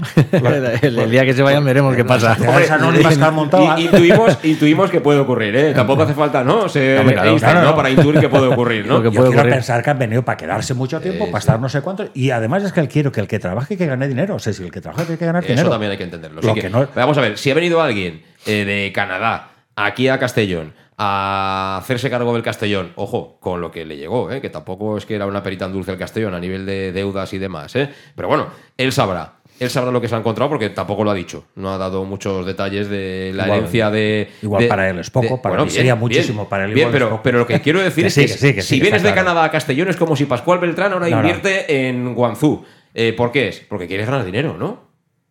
el, 0.82 0.98
el 1.00 1.12
día 1.12 1.24
que 1.26 1.34
se 1.34 1.42
vayan 1.44 1.64
veremos 1.64 1.96
qué 1.96 2.04
pasa. 2.04 2.36
Y- 3.78 3.82
intuimos, 3.86 4.38
intuimos 4.44 4.90
que 4.92 5.02
puede 5.02 5.20
ocurrir, 5.20 5.56
¿eh? 5.56 5.74
Tampoco 5.74 6.04
hace 6.04 6.14
falta, 6.14 6.44
¿no? 6.44 6.68
Ser 6.70 7.00
Hombre, 7.00 7.14
claro, 7.16 7.30
Einstein, 7.32 7.52
claro, 7.52 7.66
¿no? 7.66 7.72
no. 7.72 7.76
Para 7.78 7.90
intuir 7.90 8.20
que 8.20 8.30
puede 8.30 8.48
ocurrir, 8.48 8.86
¿no? 8.88 9.02
Que 9.02 9.12
yo 9.12 9.28
quiero 9.28 9.44
pensar 9.44 9.84
que 9.84 9.90
han 9.90 10.00
venido 10.00 10.24
para 10.24 10.38
quedarse 10.38 10.74
mucho 10.74 11.00
tiempo, 11.00 11.26
Sí, 11.26 11.32
para 11.32 11.42
sí. 11.42 11.46
estar 11.48 11.60
no 11.60 11.70
sé 11.70 11.82
cuánto. 11.82 12.10
Y 12.14 12.32
además 12.32 12.64
es 12.64 12.72
que 12.74 12.80
él 12.80 12.88
quiero 12.90 13.12
que 13.12 13.22
el 13.22 13.28
que 13.28 13.40
trabaje 13.40 13.78
que 13.78 13.86
gane 13.86 14.08
dinero. 14.08 14.36
O 14.36 14.40
sea, 14.40 14.54
si 14.54 14.64
el 14.64 14.72
que 14.72 14.82
trabaja 14.82 15.04
tiene 15.04 15.18
que 15.20 15.26
ganar 15.26 15.44
Eso 15.44 15.54
dinero. 15.54 15.70
también 15.70 15.92
hay 15.92 15.98
que 15.98 16.04
entenderlo. 16.04 16.42
Lo 16.42 16.48
Así 16.52 16.56
que, 16.56 16.68
que 16.68 16.70
no- 16.70 16.88
Vamos 16.96 17.18
a 17.18 17.22
ver, 17.22 17.38
si 17.38 17.52
ha 17.52 17.54
venido 17.54 17.82
alguien 17.82 18.24
eh, 18.46 18.66
de 18.66 18.92
Canadá 18.94 19.50
aquí 19.76 20.08
a 20.08 20.18
Castellón 20.18 20.74
a 20.98 21.78
hacerse 21.80 22.10
cargo 22.10 22.34
del 22.34 22.41
Castellón, 22.43 22.91
ojo, 22.95 23.38
con 23.39 23.62
lo 23.62 23.70
que 23.72 23.86
le 23.86 23.98
llegó, 23.98 24.32
¿eh? 24.32 24.41
que 24.41 24.50
tampoco 24.50 24.98
es 24.98 25.06
que 25.06 25.16
era 25.16 25.26
una 25.28 25.43
perita 25.43 25.66
tan 25.66 25.74
dulce 25.74 25.91
el 25.91 25.98
Castellón 25.98 26.34
a 26.34 26.39
nivel 26.39 26.66
de 26.66 26.91
deudas 26.91 27.32
y 27.34 27.38
demás, 27.38 27.76
¿eh? 27.76 27.89
pero 28.16 28.28
bueno, 28.28 28.48
él 28.78 28.91
sabrá. 28.91 29.34
Él 29.60 29.72
sabrá 29.72 29.89
lo 29.91 30.00
que 30.00 30.08
se 30.08 30.14
ha 30.14 30.20
encontrado 30.20 30.50
porque 30.50 30.70
tampoco 30.70 31.04
lo 31.04 31.10
ha 31.10 31.16
dicho. 31.16 31.45
No 31.56 31.74
ha 31.74 31.80
dado 31.80 32.04
muchos 32.06 32.45
detalles 32.45 32.89
de 32.89 33.32
la 33.34 33.45
Igual- 33.45 33.58
herencia 33.58 33.89
de. 33.89 34.30
igual 34.43 34.62
de- 34.62 34.70
para 34.70 34.88
él 34.88 35.00
es 35.00 35.10
poco, 35.10 35.41
para 35.41 35.64
mí 35.64 35.70
sería 35.72 35.95
muchísimo, 35.95 36.48
para 36.48 36.66
él 36.66 36.76
Bien, 36.76 36.89
pero, 36.91 37.20
lo 37.39 37.48
que 37.48 37.60
quiero 37.62 37.80
decir 37.80 38.04
Que 38.04 38.08
es 38.08 38.16
que, 38.16 38.22
que 38.22 38.28
sí, 38.38 38.54
que 38.54 38.62
sí, 38.62 38.76
si 38.76 38.80
vienes 38.80 39.02
de 39.02 39.10
claro. 39.14 39.26
Canadá 39.26 39.45
a 39.45 39.50
Castellón 39.52 39.88
es 39.89 39.95
como 39.98 40.16
si 40.16 40.26
Pascual 40.26 40.60
Beltrán 40.60 40.93
ahora 40.93 41.10
No, 41.10 41.16
no. 41.16 41.22
invierte 41.28 41.88
en 41.88 42.14
Guangzhou. 42.14 42.64
Eh, 42.93 43.14
¿Por 43.14 43.32
qué 43.32 43.48
es? 43.48 43.60
Porque 43.68 43.88
quieres 43.88 44.06
ganar 44.06 44.24
dinero, 44.26 44.56
¿no? 44.60 44.87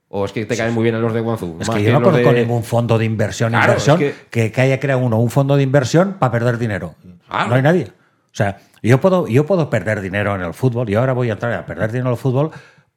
¿O 0.09 0.25
es 0.25 0.33
que 0.33 0.47
te 0.47 0.57
caen 0.57 0.73
muy 0.73 0.85
bien 0.85 0.95
a 0.95 0.99
los 0.99 1.13
de 1.13 1.21
Guangzou? 1.21 1.59
Es 1.61 1.69
que 1.69 1.83
yo 1.83 1.93
no 1.93 2.01
conozco 2.03 2.33
de- 2.33 2.41
ningún 2.43 2.63
fondo 2.63 2.97
de 2.97 3.05
inversión, 3.05 3.51
Claro, 3.51 3.67
inversión 3.73 4.01
es 4.03 4.15
que... 4.31 4.53
que 4.53 4.61
haya 4.61 4.79
creado 4.79 5.01
uno 5.01 5.19
un 5.19 5.31
fondo 5.31 5.57
de 5.57 5.63
inversión 5.65 6.15
para 6.19 6.31
perder 6.33 6.59
dinero. 6.59 6.95
Claro. 7.29 7.49
No 7.49 7.55
hay 7.57 7.63
nadie. 7.63 7.85
O 7.89 8.37
sea, 8.37 8.59
yo 8.83 9.01
puedo, 9.01 9.27
yo 9.27 9.47
puedo 9.47 9.69
perder 9.69 10.01
dinero 10.01 10.35
en 10.37 10.43
el 10.43 10.55
fútbol 10.55 10.89
y 10.91 10.95
ahora 10.95 11.13
voy 11.13 11.31
a 11.31 11.33
entrar 11.33 11.53
a 11.55 11.67
perder 11.67 11.91
dinero 11.91 12.09
en 12.11 12.13
el 12.13 12.19
fútbol 12.19 12.51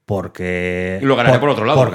porque. 0.05 0.99
Y 1.01 1.05
lo 1.05 1.15
ganaré 1.15 1.39
por 1.39 1.49
otro 1.49 1.65
lado. 1.65 1.77
por 1.79 1.91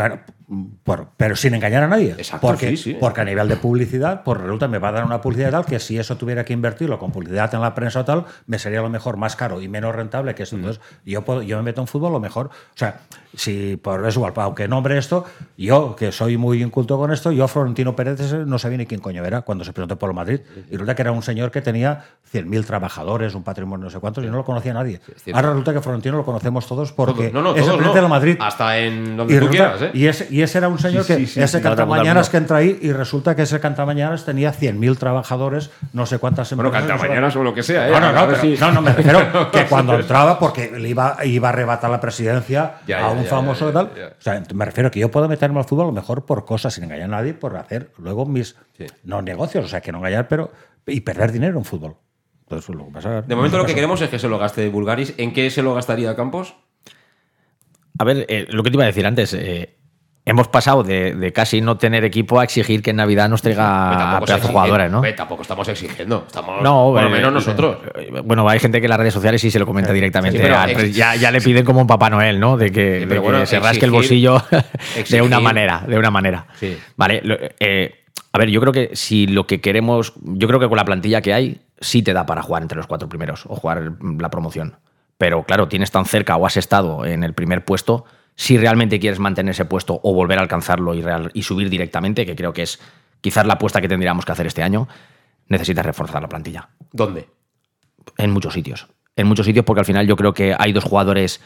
por- 0.83 1.09
pero 1.17 1.37
sin 1.37 1.55
engañar 1.55 1.83
a 1.85 1.89
nadie. 1.89 2.13
Exacto, 2.19 2.47
porque, 2.47 2.69
sí, 2.71 2.77
sí. 2.77 2.97
porque 3.01 3.21
a 3.23 3.25
nivel 3.25 3.49
de 3.49 3.57
publicidad, 3.57 4.23
pues 4.25 4.41
resulta 4.41 4.69
me 4.69 4.79
va 4.79 4.89
a 4.89 4.93
dar 4.93 5.05
una 5.05 5.21
publicidad 5.21 5.51
tal 5.51 5.65
que 5.65 5.79
si 5.79 5.99
eso 5.99 6.17
tuviera 6.17 6.45
que 6.45 6.53
invertirlo 6.53 6.99
con 6.99 7.13
publicidad 7.13 7.53
en 7.55 7.61
la 7.61 7.75
prensa 7.75 8.01
o 8.01 8.05
tal, 8.05 8.25
me 8.47 8.59
sería 8.59 8.81
lo 8.83 8.91
mejor 8.91 9.17
más 9.17 9.37
caro 9.37 9.61
y 9.63 9.69
menos 9.69 9.95
rentable 9.95 10.35
que 10.35 10.43
eso. 10.45 10.57
Entonces, 10.57 10.83
yo, 11.05 11.23
puedo, 11.23 11.43
yo 11.43 11.57
me 11.57 11.63
meto 11.63 11.81
en 11.81 11.87
fútbol 11.87 12.13
lo 12.13 12.21
mejor. 12.21 12.47
O 12.47 12.77
sea, 12.77 13.01
si 13.35 13.77
por 13.77 14.07
eso, 14.07 14.25
aunque 14.37 14.69
nombre 14.69 14.99
esto, 14.99 15.25
yo, 15.57 15.97
que 15.97 16.13
soy 16.13 16.37
muy 16.37 16.63
inculto 16.63 16.97
con 16.99 17.13
esto, 17.13 17.33
yo 17.33 17.49
Florentino 17.49 17.97
Pérez 17.97 18.21
no 18.47 18.59
sabía 18.59 18.79
ni 18.79 18.87
quién 18.87 19.01
coño 19.01 19.25
era 19.25 19.43
cuando 19.43 19.65
se 19.65 19.73
presentó 19.73 19.99
por 19.99 20.11
el 20.11 20.17
Madrid. 20.17 20.41
Y 20.69 20.73
resulta 20.73 20.95
que 20.95 21.03
era 21.03 21.13
un 21.13 21.23
señor 21.23 21.51
que 21.51 21.61
tenía 21.63 22.05
100.000 22.33 22.65
trabajadores, 22.65 23.35
un 23.35 23.43
patrimonio 23.43 23.85
no 23.85 23.91
sé 23.91 23.99
cuántos, 23.99 24.23
y 24.25 24.27
no 24.29 24.37
lo 24.37 24.45
conocía 24.45 24.75
nadie. 24.75 25.01
Ahora 25.33 25.49
resulta 25.51 25.73
que 25.73 25.81
Florentino 25.81 26.17
lo 26.17 26.25
conocemos 26.25 26.67
todos 26.67 26.93
porque 26.93 27.31
No, 27.33 27.43
no, 27.43 27.55
es 27.55 27.67
el 27.67 27.79
todos 27.79 27.95
del 27.95 28.09
Madrid. 28.09 28.37
Hasta 28.41 28.79
en 28.79 29.17
donde 29.17 29.35
Y, 29.35 29.39
tú 29.39 29.47
resulta- 29.47 29.73
quieras, 29.77 29.83
¿eh? 29.83 29.91
y 29.99 30.07
ese, 30.07 30.29
y 30.37 30.43
ese 30.43 30.59
era 30.59 30.69
un 30.69 30.79
señor 30.79 31.05
Sí, 31.05 31.13
que 31.15 31.19
sí, 31.21 31.27
sí, 31.27 31.41
ese 31.41 31.59
sí, 31.59 31.63
cantamañanas 31.63 32.29
que 32.31 32.37
entra 32.39 32.57
ahí 32.59 32.79
y 32.83 32.93
resulta 32.93 33.37
que 33.37 33.43
ese 33.43 33.61
cantamañanas 33.61 34.25
tenía 34.25 34.53
100.000 34.53 34.97
trabajadores, 34.99 35.71
no 35.93 36.07
sé 36.07 36.19
cuántas 36.19 36.51
Bueno, 36.55 36.69
empresas, 36.71 36.89
no 36.89 36.95
sé 36.95 36.99
cantamañanas 37.01 37.37
o 37.37 37.43
lo 37.45 37.55
que 37.55 37.63
sea, 37.63 37.89
¿eh? 37.89 37.93
no, 37.93 38.01
no, 38.01 38.13
no, 38.13 38.27
ver 38.27 38.37
pero- 38.41 38.57
si- 38.57 38.61
no, 38.61 38.73
no, 38.73 38.83
me 38.83 38.93
refiero 38.93 39.51
que 39.53 39.65
cuando 39.67 39.95
entraba, 39.99 40.39
porque 40.39 40.71
le 40.77 40.89
iba, 40.89 41.17
iba 41.25 41.49
a 41.49 41.53
arrebatar 41.53 41.91
la 41.91 42.01
presidencia 42.01 42.77
Ya, 42.87 43.07
a 43.07 43.11
un 43.11 43.25
ya, 43.25 43.29
famoso 43.31 43.67
ya, 43.67 43.71
y 43.71 43.75
tal. 43.75 43.91
ya, 43.95 44.01
ya. 44.01 44.07
O 44.19 44.21
sea, 44.23 44.43
me 44.55 44.65
refiero 44.65 44.91
que 44.91 45.01
yo 45.01 45.11
puedo 45.11 45.29
meterme 45.29 45.59
al 45.59 45.65
fútbol 45.65 45.85
a 45.85 45.87
lo 45.89 45.93
mejor 45.93 46.25
por 46.27 46.45
cosas 46.45 46.75
sin 46.75 46.85
engañar 46.85 47.05
a 47.05 47.17
nadie, 47.17 47.35
por 47.35 47.57
hacer 47.57 47.91
luego 47.99 48.27
mis 48.27 48.57
Sí. 48.77 48.87
no 49.05 49.23
negocios, 49.23 49.65
o 49.65 49.69
sea, 49.69 49.81
que 49.81 49.93
no 49.93 49.99
engañar, 49.99 50.27
pero 50.29 50.51
y 50.87 51.01
perder 51.03 51.31
dinero 51.33 51.57
en 51.59 51.65
fútbol. 51.65 51.97
Entonces, 52.43 52.75
lo 52.75 52.87
que 52.87 52.93
pasa, 52.93 53.23
De 53.23 53.35
momento 53.37 53.57
lo 53.57 53.65
que 53.67 53.75
queremos 53.75 54.01
es 54.03 54.09
que 54.11 54.19
se 54.19 54.29
lo 54.29 54.39
gaste 54.39 54.69
Bulgaris. 54.69 55.15
¿En 55.17 55.33
qué 55.33 55.49
se 55.51 55.63
lo 55.63 55.75
gastaría 55.75 56.15
Campos? 56.17 56.57
A 57.99 58.05
ver, 58.05 58.27
eh, 58.29 58.47
lo 58.51 58.63
que 58.63 58.71
te 58.71 58.77
iba 58.77 58.85
a 58.85 58.89
decir 58.89 59.07
antes. 59.07 59.33
eh, 59.35 59.77
hemos 60.27 60.49
pasado 60.49 60.83
de, 60.83 61.15
de 61.15 61.33
casi 61.33 61.61
no 61.61 61.77
tener 61.77 62.05
equipo 62.05 62.41
a 62.41 62.45
exigir 62.45 62.83
que 62.83 62.91
en 62.91 62.97
Navidad 62.97 63.29
nos 63.29 63.43
traiga 63.43 63.95
tampoco 63.99 64.27
se 64.27 64.33
pedazos 64.33 64.51
jugadores, 64.51 64.91
¿no? 64.91 65.01
Ve, 65.03 65.13
tampoco 65.13 65.43
estamos 65.43 65.69
exigiendo. 65.69 66.25
Estamos, 66.27 66.63
No, 66.63 66.91
por 66.93 67.03
lo 67.03 67.09
eh, 67.09 67.13
menos 67.13 67.31
eh, 67.31 67.35
nosotros. 67.35 67.77
eh, 67.97 68.21
Bueno, 68.25 68.49
hay 68.49 68.59
gente 68.59 68.81
que 68.81 68.87
en 68.87 68.91
las 68.91 68.99
redes 68.99 69.13
sociales 69.15 69.41
sí 69.41 69.51
se 69.51 69.59
lo 69.59 69.67
comenta 69.67 69.93
directamente. 69.93 70.39
Sí, 70.39 70.45
al 70.47 70.91
ya, 70.93 71.15
ya 71.17 71.31
le 71.31 71.41
piden 71.41 71.65
como 71.65 71.81
un 71.83 71.87
Papá 71.87 72.09
Noel, 72.11 72.41
¿no? 72.41 72.57
De 72.57 72.71
que, 72.73 73.07
Sí, 73.09 73.09
que 73.09 73.47
se 73.47 73.61
rasque 73.61 73.85
el 73.85 73.91
exigir- 73.91 73.95
bolsillo 73.95 74.43
de 75.11 75.23
una 75.23 75.41
manera, 75.41 75.85
de 75.87 75.99
una 75.99 76.11
manera. 76.11 76.47
Sí. 76.59 76.79
Vale, 76.97 77.23
a 78.33 78.39
ver, 78.39 78.49
yo 78.49 78.61
creo 78.61 78.73
que 78.73 78.91
si 78.95 79.27
lo 79.27 79.47
que 79.47 79.61
queremos, 79.61 80.15
yo 80.23 80.49
creo 80.49 80.59
que 80.59 80.69
con 80.69 80.77
la 80.77 80.85
plantilla 80.85 81.21
que 81.21 81.33
hay, 81.35 81.61
sí 81.81 82.03
te 82.03 82.13
da 82.13 82.27
para 82.27 82.43
jugar 82.43 82.63
entre 82.63 82.77
los 82.77 82.87
cuatro 82.87 83.09
primeros 83.09 83.45
o 83.47 83.55
jugar 83.57 83.93
la 84.19 84.31
promoción. 84.31 84.77
Pero 85.19 85.45
claro, 85.45 85.69
tienes 85.69 85.91
tan 85.93 86.05
cerca 86.07 86.37
o 86.37 86.45
has 86.47 86.57
estado 86.57 87.05
en 87.07 87.23
el 87.23 87.35
primer 87.35 87.65
puesto, 87.65 88.05
si 88.37 88.59
realmente 88.59 88.99
quieres 88.99 89.19
mantener 89.19 89.53
ese 89.53 89.65
puesto 89.65 90.01
o 90.03 90.13
volver 90.15 90.39
a 90.39 90.43
alcanzarlo 90.43 90.95
y, 90.95 91.03
real- 91.03 91.31
y 91.35 91.43
subir 91.43 91.71
directamente, 91.71 92.27
que 92.27 92.35
creo 92.37 92.53
que 92.53 92.63
es 92.63 92.81
quizás 93.21 93.47
la 93.47 93.55
apuesta 93.55 93.81
que 93.81 93.89
tendríamos 93.89 94.25
que 94.25 94.33
hacer 94.33 94.47
este 94.47 94.63
año, 94.63 94.89
necesitas 95.49 95.85
reforzar 95.87 96.21
la 96.23 96.29
plantilla. 96.29 96.69
¿Dónde? 96.93 97.29
En 98.19 98.31
muchos 98.33 98.55
sitios. 98.55 98.87
En 99.17 99.27
muchos 99.27 99.47
sitios 99.47 99.65
porque 99.65 99.81
al 99.81 99.87
final 99.87 100.07
yo 100.07 100.17
creo 100.17 100.35
que 100.35 100.55
hay 100.59 100.73
dos 100.73 100.85
jugadores 100.85 101.41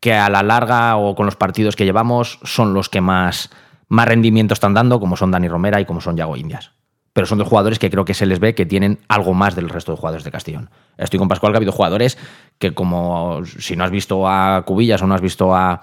que 0.00 0.14
a 0.14 0.28
la 0.30 0.42
larga 0.42 0.96
o 0.96 1.14
con 1.14 1.26
los 1.26 1.36
partidos 1.36 1.74
que 1.74 1.84
llevamos 1.84 2.38
son 2.44 2.74
los 2.74 2.88
que 2.88 3.00
más, 3.00 3.50
más 3.88 4.06
rendimiento 4.06 4.54
están 4.54 4.74
dando, 4.74 5.00
como 5.00 5.16
son 5.16 5.30
Dani 5.30 5.48
Romera 5.48 5.80
y 5.80 5.84
como 5.86 6.00
son 6.00 6.16
Yago 6.16 6.36
Indias. 6.36 6.72
Pero 7.12 7.26
son 7.26 7.38
dos 7.38 7.48
jugadores 7.48 7.78
que 7.78 7.90
creo 7.90 8.04
que 8.04 8.12
se 8.14 8.26
les 8.26 8.38
ve 8.40 8.54
que 8.54 8.66
tienen 8.66 9.00
algo 9.08 9.32
más 9.32 9.56
del 9.56 9.70
resto 9.70 9.92
de 9.92 9.96
jugadores 9.98 10.22
de 10.24 10.30
Castellón. 10.30 10.70
Estoy 10.98 11.18
con 11.18 11.28
Pascual, 11.28 11.52
que 11.52 11.56
ha 11.56 11.58
habido 11.58 11.72
jugadores 11.72 12.18
que 12.58 12.74
como 12.74 13.44
si 13.44 13.76
no 13.76 13.84
has 13.84 13.90
visto 13.90 14.26
a 14.28 14.62
Cubillas 14.66 15.02
o 15.02 15.06
no 15.06 15.14
has 15.14 15.20
visto 15.20 15.54
a, 15.54 15.82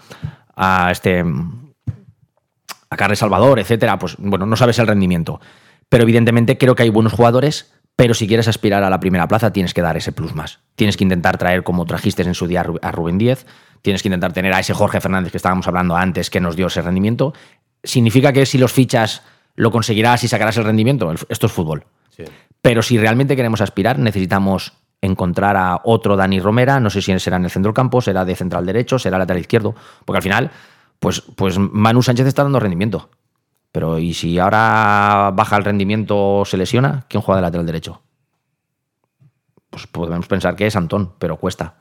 a 0.56 0.92
este 0.92 1.24
a 2.90 2.96
Carles 2.98 3.20
Salvador, 3.20 3.60
etcétera, 3.60 3.98
pues 3.98 4.16
bueno, 4.20 4.46
no 4.46 4.56
sabes 4.56 4.78
el 4.80 4.88
rendimiento. 4.88 5.40
Pero 5.90 6.04
evidentemente 6.04 6.58
creo 6.58 6.76
que 6.76 6.84
hay 6.84 6.90
buenos 6.90 7.14
jugadores, 7.14 7.74
pero 7.96 8.14
si 8.14 8.28
quieres 8.28 8.48
aspirar 8.48 8.84
a 8.84 8.90
la 8.90 9.00
primera 9.00 9.28
plaza 9.28 9.52
tienes 9.52 9.74
que 9.74 9.82
dar 9.82 9.98
ese 9.98 10.12
plus 10.12 10.36
más. 10.36 10.60
Tienes 10.76 10.98
que 10.98 11.04
intentar 11.04 11.38
traer 11.38 11.64
como 11.64 11.86
trajiste 11.86 12.24
en 12.24 12.34
su 12.34 12.48
día 12.48 12.62
a 12.62 12.66
Ru- 12.66 12.80
a 12.82 12.92
Rubén 12.92 13.18
Díez, 13.18 13.46
tienes 13.82 14.02
que 14.02 14.08
intentar 14.10 14.34
tener 14.34 14.54
a 14.54 14.60
ese 14.60 14.74
Jorge 14.74 15.02
Fernández 15.02 15.32
que 15.32 15.38
estábamos 15.38 15.68
hablando 15.68 15.96
antes 15.96 16.30
que 16.30 16.40
nos 16.40 16.56
dio 16.56 16.68
ese 16.68 16.82
rendimiento. 16.82 17.34
¿Significa 17.84 18.32
que 18.32 18.46
si 18.46 18.58
los 18.58 18.72
fichas 18.72 19.24
lo 19.56 19.72
conseguirás 19.72 20.24
y 20.24 20.28
sacarás 20.28 20.58
el 20.58 20.64
rendimiento? 20.64 21.12
Esto 21.30 21.48
es 21.48 21.52
fútbol. 21.52 21.86
Sí. 22.16 22.24
Pero 22.62 22.82
si 22.82 22.98
realmente 22.98 23.36
queremos 23.36 23.60
aspirar, 23.62 24.00
necesitamos 24.00 24.74
encontrar 25.04 25.58
a 25.58 25.82
otro 25.84 26.16
Dani 26.16 26.40
Romera, 26.40 26.80
no 26.80 26.90
sé 26.90 27.02
si 27.02 27.20
será 27.20 27.38
en 27.38 27.44
el 27.44 27.52
centro 27.52 27.70
del 27.70 27.76
campo, 27.76 28.02
será 28.02 28.24
de 28.26 28.36
central 28.36 28.66
derecho, 28.66 28.98
será 28.98 29.18
lateral 29.18 29.42
izquierdo, 29.42 29.76
porque 30.06 30.18
al 30.18 30.24
final, 30.24 30.52
pues, 31.00 31.22
pues 31.36 31.58
Manu 31.60 32.02
Sánchez 32.02 32.26
está 32.28 32.44
dando 32.44 32.60
rendimiento. 32.60 33.10
Pero 33.72 34.00
¿y 34.00 34.14
si 34.14 34.40
ahora 34.40 35.32
baja 35.34 35.58
el 35.58 35.64
rendimiento 35.66 36.40
o 36.40 36.46
se 36.46 36.58
lesiona? 36.58 37.06
¿Quién 37.10 37.22
juega 37.22 37.38
de 37.38 37.42
lateral 37.42 37.66
derecho? 37.66 38.02
Pues 39.70 39.88
podemos 39.88 40.28
pensar 40.28 40.56
que 40.56 40.68
es 40.68 40.76
Antón, 40.76 41.14
pero 41.20 41.38
cuesta. 41.38 41.76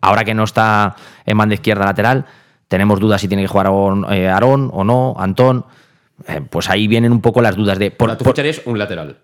Ahora 0.00 0.24
que 0.24 0.34
no 0.34 0.44
está 0.44 0.96
en 1.26 1.36
banda 1.36 1.54
izquierda 1.54 1.84
lateral, 1.84 2.24
tenemos 2.68 2.98
dudas 3.00 3.20
si 3.20 3.28
tiene 3.28 3.42
que 3.42 3.48
jugar 3.48 3.66
Aarón, 3.66 4.06
eh, 4.10 4.32
o 4.72 4.84
no, 4.84 5.14
Antón. 5.18 5.66
Eh, 6.28 6.40
pues 6.48 6.70
ahí 6.70 6.86
vienen 6.88 7.12
un 7.12 7.20
poco 7.20 7.42
las 7.42 7.56
dudas 7.56 7.78
de... 7.78 7.90
Por, 7.90 8.16
tú 8.16 8.24
por- 8.24 8.32
ficharías 8.32 8.62
un 8.64 8.78
lateral. 8.78 9.18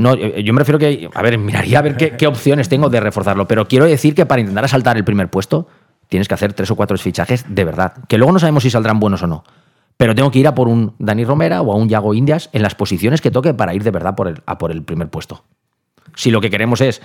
No, 0.00 0.14
yo 0.14 0.38
yo 0.38 0.52
me 0.54 0.60
refiero 0.60 0.78
que, 0.78 1.08
a 1.12 1.22
ver, 1.22 1.36
miraría 1.38 1.78
a 1.78 1.82
ver 1.82 1.96
qué, 1.96 2.16
qué 2.16 2.26
opciones 2.26 2.68
tengo 2.68 2.88
de 2.88 3.00
reforzarlo, 3.00 3.46
pero 3.46 3.68
quiero 3.68 3.84
decir 3.84 4.14
que 4.14 4.26
para 4.26 4.40
intentar 4.40 4.64
asaltar 4.64 4.96
el 4.96 5.04
primer 5.04 5.28
puesto 5.28 5.68
tienes 6.08 6.26
que 6.26 6.34
hacer 6.34 6.54
tres 6.54 6.70
o 6.70 6.76
cuatro 6.76 6.96
fichajes 6.96 7.44
de 7.48 7.64
verdad, 7.64 7.92
que 8.08 8.16
luego 8.16 8.32
no 8.32 8.38
sabemos 8.38 8.62
si 8.62 8.70
saldrán 8.70 8.98
buenos 8.98 9.22
o 9.22 9.26
no, 9.26 9.44
pero 9.98 10.14
tengo 10.14 10.30
que 10.30 10.38
ir 10.38 10.48
a 10.48 10.54
por 10.54 10.68
un 10.68 10.94
Dani 10.98 11.26
Romera 11.26 11.60
o 11.60 11.70
a 11.70 11.76
un 11.76 11.90
Yago 11.90 12.14
Indias 12.14 12.48
en 12.52 12.62
las 12.62 12.74
posiciones 12.74 13.20
que 13.20 13.30
toque 13.30 13.52
para 13.52 13.74
ir 13.74 13.84
de 13.84 13.90
verdad 13.90 14.14
por 14.14 14.28
el, 14.28 14.42
a 14.46 14.56
por 14.56 14.70
el 14.70 14.82
primer 14.82 15.10
puesto. 15.10 15.44
Si 16.14 16.30
lo 16.30 16.40
que 16.40 16.48
queremos 16.48 16.80
es 16.80 17.02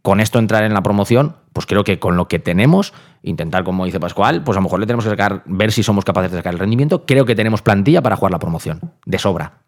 con 0.00 0.20
esto 0.20 0.38
entrar 0.38 0.64
en 0.64 0.72
la 0.72 0.82
promoción, 0.82 1.36
pues 1.52 1.66
creo 1.66 1.84
que 1.84 1.98
con 1.98 2.16
lo 2.16 2.28
que 2.28 2.38
tenemos, 2.38 2.94
intentar, 3.22 3.64
como 3.64 3.84
dice 3.84 4.00
Pascual, 4.00 4.42
pues 4.42 4.56
a 4.56 4.60
lo 4.60 4.64
mejor 4.64 4.80
le 4.80 4.86
tenemos 4.86 5.04
que 5.04 5.10
sacar, 5.10 5.42
ver 5.44 5.70
si 5.70 5.82
somos 5.82 6.06
capaces 6.06 6.30
de 6.30 6.38
sacar 6.38 6.54
el 6.54 6.58
rendimiento. 6.58 7.04
Creo 7.04 7.26
que 7.26 7.34
tenemos 7.34 7.60
plantilla 7.60 8.00
para 8.00 8.16
jugar 8.16 8.32
la 8.32 8.38
promoción, 8.38 8.80
de 9.04 9.18
sobra, 9.18 9.58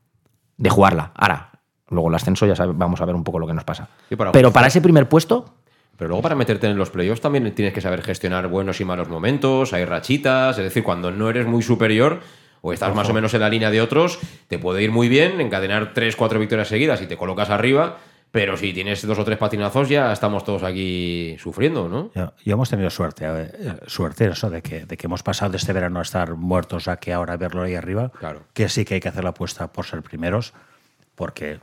de 0.56 0.70
jugarla. 0.70 1.12
Ahora, 1.14 1.49
luego 1.90 2.08
el 2.08 2.14
ascenso 2.14 2.46
ya 2.46 2.56
sabe- 2.56 2.72
vamos 2.74 3.00
a 3.00 3.04
ver 3.04 3.14
un 3.14 3.24
poco 3.24 3.38
lo 3.38 3.46
que 3.46 3.54
nos 3.54 3.64
pasa. 3.64 3.88
Sí, 4.08 4.16
para- 4.16 4.32
Pero 4.32 4.52
para 4.52 4.68
ese 4.68 4.80
primer 4.80 5.08
puesto, 5.08 5.54
Pero 5.96 6.08
luego 6.08 6.22
para 6.22 6.34
meterte 6.34 6.66
en 6.66 6.78
los 6.78 6.88
playoffs 6.90 7.20
también 7.20 7.54
tienes 7.54 7.74
que 7.74 7.80
saber 7.82 8.00
gestionar 8.02 8.48
buenos 8.48 8.80
y 8.80 8.84
malos 8.86 9.08
momentos, 9.10 9.72
hay 9.74 9.84
rachitas, 9.84 10.56
es 10.56 10.64
decir, 10.64 10.82
cuando 10.82 11.10
no 11.10 11.28
eres 11.28 11.46
muy 11.46 11.62
superior 11.62 12.20
o 12.62 12.72
estás 12.72 12.94
más 12.94 13.08
o 13.10 13.12
menos 13.14 13.34
en 13.34 13.40
la 13.40 13.48
línea 13.50 13.70
de 13.70 13.82
otros, 13.82 14.18
te 14.48 14.58
puede 14.58 14.82
ir 14.82 14.90
muy 14.92 15.08
bien 15.10 15.40
encadenar 15.42 15.92
tres, 15.92 16.16
cuatro 16.16 16.38
victorias 16.38 16.68
seguidas 16.68 17.02
y 17.02 17.06
te 17.06 17.16
colocas 17.18 17.50
arriba, 17.50 17.98
pero 18.30 18.56
si 18.56 18.72
tienes 18.72 19.06
dos 19.06 19.18
o 19.18 19.24
tres 19.24 19.36
patinazos 19.38 19.88
ya 19.88 20.12
estamos 20.12 20.44
todos 20.44 20.62
aquí 20.62 21.36
sufriendo, 21.38 21.88
¿no? 21.88 22.10
Yo, 22.14 22.32
yo 22.44 22.54
hemos 22.54 22.70
tenido 22.70 22.88
suerte, 22.88 23.24
eh, 23.26 23.76
suerte 23.86 24.26
eso 24.28 24.48
de 24.48 24.62
que, 24.62 24.86
de 24.86 24.96
que 24.96 25.06
hemos 25.06 25.22
pasado 25.22 25.50
de 25.50 25.56
este 25.58 25.72
verano 25.72 25.98
a 25.98 26.02
estar 26.02 26.34
muertos 26.34 26.86
a 26.88 26.96
que 26.98 27.12
ahora 27.12 27.36
verlo 27.36 27.62
ahí 27.62 27.74
arriba, 27.74 28.10
Claro. 28.18 28.42
que 28.54 28.68
sí 28.68 28.84
que 28.86 28.94
hay 28.94 29.00
que 29.00 29.08
hacer 29.08 29.24
la 29.24 29.30
apuesta 29.30 29.72
por 29.72 29.84
ser 29.84 30.00
primeros, 30.02 30.52
porque 31.20 31.60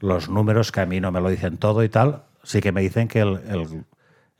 los 0.00 0.28
números 0.28 0.70
que 0.70 0.82
a 0.82 0.86
mí 0.86 1.00
no 1.00 1.10
me 1.10 1.22
lo 1.22 1.30
dicen 1.30 1.56
todo 1.56 1.82
y 1.82 1.88
tal, 1.88 2.24
sí 2.42 2.60
que 2.60 2.72
me 2.72 2.82
dicen 2.82 3.08
que 3.08 3.20
el, 3.20 3.40
el- 3.48 3.84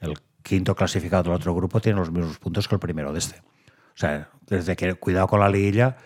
el 0.00 0.14
quinto 0.42 0.74
clasificado 0.74 1.22
del 1.22 1.32
otro 1.32 1.54
grupo 1.54 1.80
tiene 1.80 1.98
los 1.98 2.10
mismos 2.12 2.38
puntos 2.38 2.68
que 2.68 2.74
el 2.74 2.78
primero 2.78 3.10
de 3.14 3.18
este. 3.20 3.38
O 3.38 3.96
sea, 3.96 4.28
desde 4.46 4.76
que 4.76 4.92
cuidado 4.94 5.26
con 5.26 5.40
la 5.40 5.48
liguilla, 5.48 5.96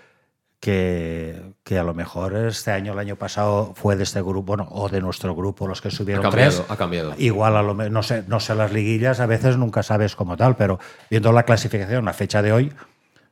que, 0.60 1.54
que 1.64 1.76
a 1.76 1.82
lo 1.82 1.92
mejor 1.92 2.36
este 2.36 2.70
año, 2.70 2.92
el 2.92 2.98
año 3.00 3.16
pasado, 3.16 3.72
fue 3.74 3.96
de 3.96 4.04
este 4.04 4.22
grupo, 4.22 4.42
bueno, 4.44 4.68
o 4.70 4.88
de 4.88 5.00
nuestro 5.00 5.34
grupo, 5.34 5.66
los 5.66 5.80
que 5.82 5.90
subieron 5.90 6.24
Ha 6.24 6.30
cambiado, 6.30 6.58
tres. 6.58 6.70
ha 6.70 6.76
cambiado. 6.76 7.14
Igual 7.18 7.56
a 7.56 7.62
lo 7.62 7.74
no 7.74 8.02
sé, 8.04 8.22
no 8.28 8.38
sé 8.38 8.54
las 8.54 8.72
liguillas, 8.72 9.18
a 9.18 9.26
veces 9.26 9.56
nunca 9.56 9.82
sabes 9.82 10.14
como 10.14 10.36
tal, 10.36 10.54
pero 10.54 10.78
viendo 11.10 11.32
la 11.32 11.42
clasificación 11.42 12.06
a 12.06 12.12
fecha 12.12 12.42
de 12.42 12.52
hoy, 12.52 12.72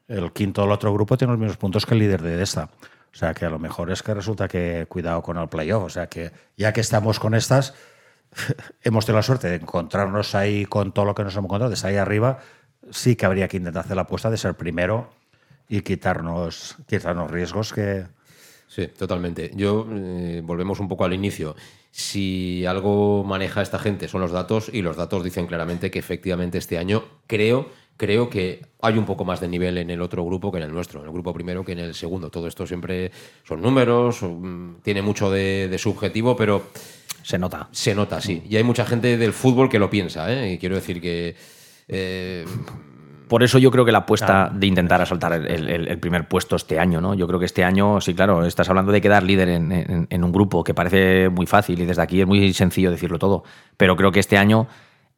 el 0.09 0.33
quinto 0.33 0.63
del 0.63 0.73
otro 0.73 0.93
grupo 0.93 1.17
tiene 1.17 1.33
los 1.33 1.39
mismos 1.41 1.57
puntos 1.57 1.87
que 1.87 1.95
el 1.95 2.01
líder 2.01 2.21
de 2.21 2.43
esta. 2.43 2.69
O 3.13 3.17
sea 3.17 3.35
que 3.35 3.45
a 3.45 3.51
lo 3.51 3.59
mejor 3.59 3.91
es 3.91 4.03
que 4.03 4.15
resulta 4.15 4.49
que 4.49 4.87
cuidado 4.89 5.23
con 5.23 5.37
el 5.37 5.49
playoff. 5.49 5.85
O 5.85 5.91
sea 5.91 6.09
que 6.09 6.33
ya 6.57 6.73
que 6.73 6.81
estamos 6.81 7.19
con 7.19 7.35
estas, 7.35 7.75
hemos 8.83 9.07
tenido 9.07 9.19
la 9.19 9.23
suerte 9.23 9.49
de 9.49 9.57
encontrarnos 9.57 10.35
ahí 10.35 10.65
con 10.67 10.93
todo 10.93 11.05
lo 11.05 11.15
que 11.15 11.25
nos 11.25 11.35
hemos 11.35 11.47
encontrado, 11.47 11.71
desde 11.71 11.89
ahí 11.89 11.97
arriba, 11.97 12.39
sí 12.91 13.17
que 13.17 13.27
habría 13.27 13.49
que 13.49 13.57
intentar 13.57 13.85
hacer 13.85 13.97
la 13.97 14.03
apuesta 14.03 14.31
de 14.31 14.37
ser 14.37 14.55
primero 14.55 15.11
y 15.69 15.83
quitarnos, 15.83 16.77
quitarnos 16.87 17.31
riesgos 17.31 17.73
que, 17.73 18.07
Sí, 18.71 18.87
totalmente. 18.87 19.51
Yo 19.57 19.85
eh, 19.91 20.43
volvemos 20.45 20.79
un 20.79 20.87
poco 20.87 21.05
al 21.05 21.13
inicio. 21.13 21.57
Si 21.91 22.65
algo 22.67 23.25
maneja 23.25 23.63
esta 23.63 23.81
gente 23.81 24.07
son 24.07 24.21
los 24.21 24.31
datos 24.31 24.71
y 24.73 24.81
los 24.81 24.97
datos 24.97 25.25
dicen 25.25 25.49
claramente 25.49 25.91
que 25.91 25.99
efectivamente 25.99 26.59
este 26.59 26.79
año 26.79 27.03
creo 27.27 27.69
creo 28.01 28.31
que 28.31 28.63
hay 28.81 28.97
un 28.97 29.05
poco 29.05 29.27
más 29.27 29.41
de 29.41 29.49
nivel 29.49 29.77
en 29.77 29.91
el 29.91 30.01
otro 30.01 30.25
grupo 30.25 30.51
que 30.51 30.57
en 30.57 30.65
el 30.65 30.73
nuestro, 30.73 31.01
en 31.01 31.07
el 31.07 31.13
grupo 31.13 31.35
primero 31.35 31.63
que 31.63 31.73
en 31.73 31.81
el 31.81 31.95
segundo. 31.95 32.31
Todo 32.31 32.47
esto 32.47 32.67
siempre 32.67 33.13
son 33.45 33.61
números, 33.61 34.25
tiene 34.83 35.03
mucho 35.03 35.31
de, 35.31 35.69
de 35.69 35.77
subjetivo, 35.77 36.35
pero 36.35 36.63
se 37.23 37.39
nota. 37.39 37.69
Se 37.73 37.95
nota, 37.95 38.19
sí. 38.23 38.43
Y 38.49 38.57
hay 38.57 38.65
mucha 38.65 38.87
gente 38.87 39.19
del 39.19 39.35
fútbol 39.35 39.69
que 39.69 39.79
lo 39.79 39.91
piensa, 39.91 40.33
¿eh? 40.33 40.55
Y 40.55 40.59
quiero 40.59 40.77
decir 40.77 40.99
que 41.03 41.35
eh, 41.89 42.47
Por 43.29 43.43
eso 43.43 43.59
yo 43.59 43.71
creo 43.71 43.85
que 43.85 43.93
la 43.93 43.99
apuesta 43.99 44.51
de 44.53 44.67
intentar 44.67 45.03
asaltar 45.03 45.35
el, 45.35 45.47
el- 45.69 45.87
el 45.89 45.99
primer 45.99 46.27
puesto 46.27 46.57
este 46.57 46.79
año, 46.81 47.01
¿no? 47.03 47.13
Yo 47.15 47.27
creo 47.29 47.39
que 47.39 47.45
este 47.47 47.63
año, 47.65 48.01
sí, 48.01 48.15
claro, 48.15 48.47
estás 48.47 48.69
hablando 48.71 48.93
de 48.93 49.01
quedar 49.03 49.23
líder 49.23 49.51
en, 49.51 49.71
en- 49.73 50.07
en 50.09 50.25
un 50.25 50.33
grupo 50.33 50.65
que 50.65 50.73
parece 50.75 51.29
muy 51.29 51.47
fácil 51.47 51.79
y 51.81 51.85
desde 51.85 52.01
aquí 52.03 52.21
es 52.23 52.27
muy 52.27 52.53
sencillo 52.55 52.91
decirlo 52.91 53.19
todo. 53.19 53.45
Pero 53.77 53.95
creo 53.95 54.11
que 54.11 54.21
este 54.21 54.39
año, 54.39 54.67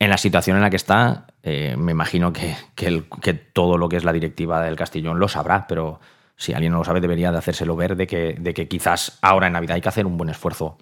en 0.03 0.11
la 0.11 0.19
situación 0.19 0.57
en 0.57 0.63
la 0.63 0.71
que 0.71 0.77
está, 0.77 1.27
eh, 1.43 1.77
me 1.79 1.93
imagino 1.93 2.33
que, 2.33 2.57
que 2.75 3.35
todo 3.35 3.79
lo 3.79 3.89
que 3.89 3.97
es 3.97 4.05
la 4.05 4.13
directiva 4.13 4.61
del 4.61 4.77
Castellón 4.77 5.21
lo 5.21 5.29
sabrá, 5.29 5.67
pero 5.69 6.01
si 6.37 6.53
alguien 6.53 6.73
no 6.73 6.79
lo 6.79 6.85
sabe, 6.85 7.01
debería 7.01 7.31
de 7.31 7.39
hacérselo 7.39 7.77
ver 7.77 7.95
de 7.95 8.07
que, 8.07 8.35
de 8.39 8.53
que 8.53 8.67
quizás 8.67 9.19
ahora 9.23 9.47
en 9.47 9.53
Navidad 9.53 9.77
hay 9.77 9.81
que 9.81 9.89
hacer 9.89 10.07
un 10.07 10.17
buen 10.17 10.31
esfuerzo. 10.31 10.77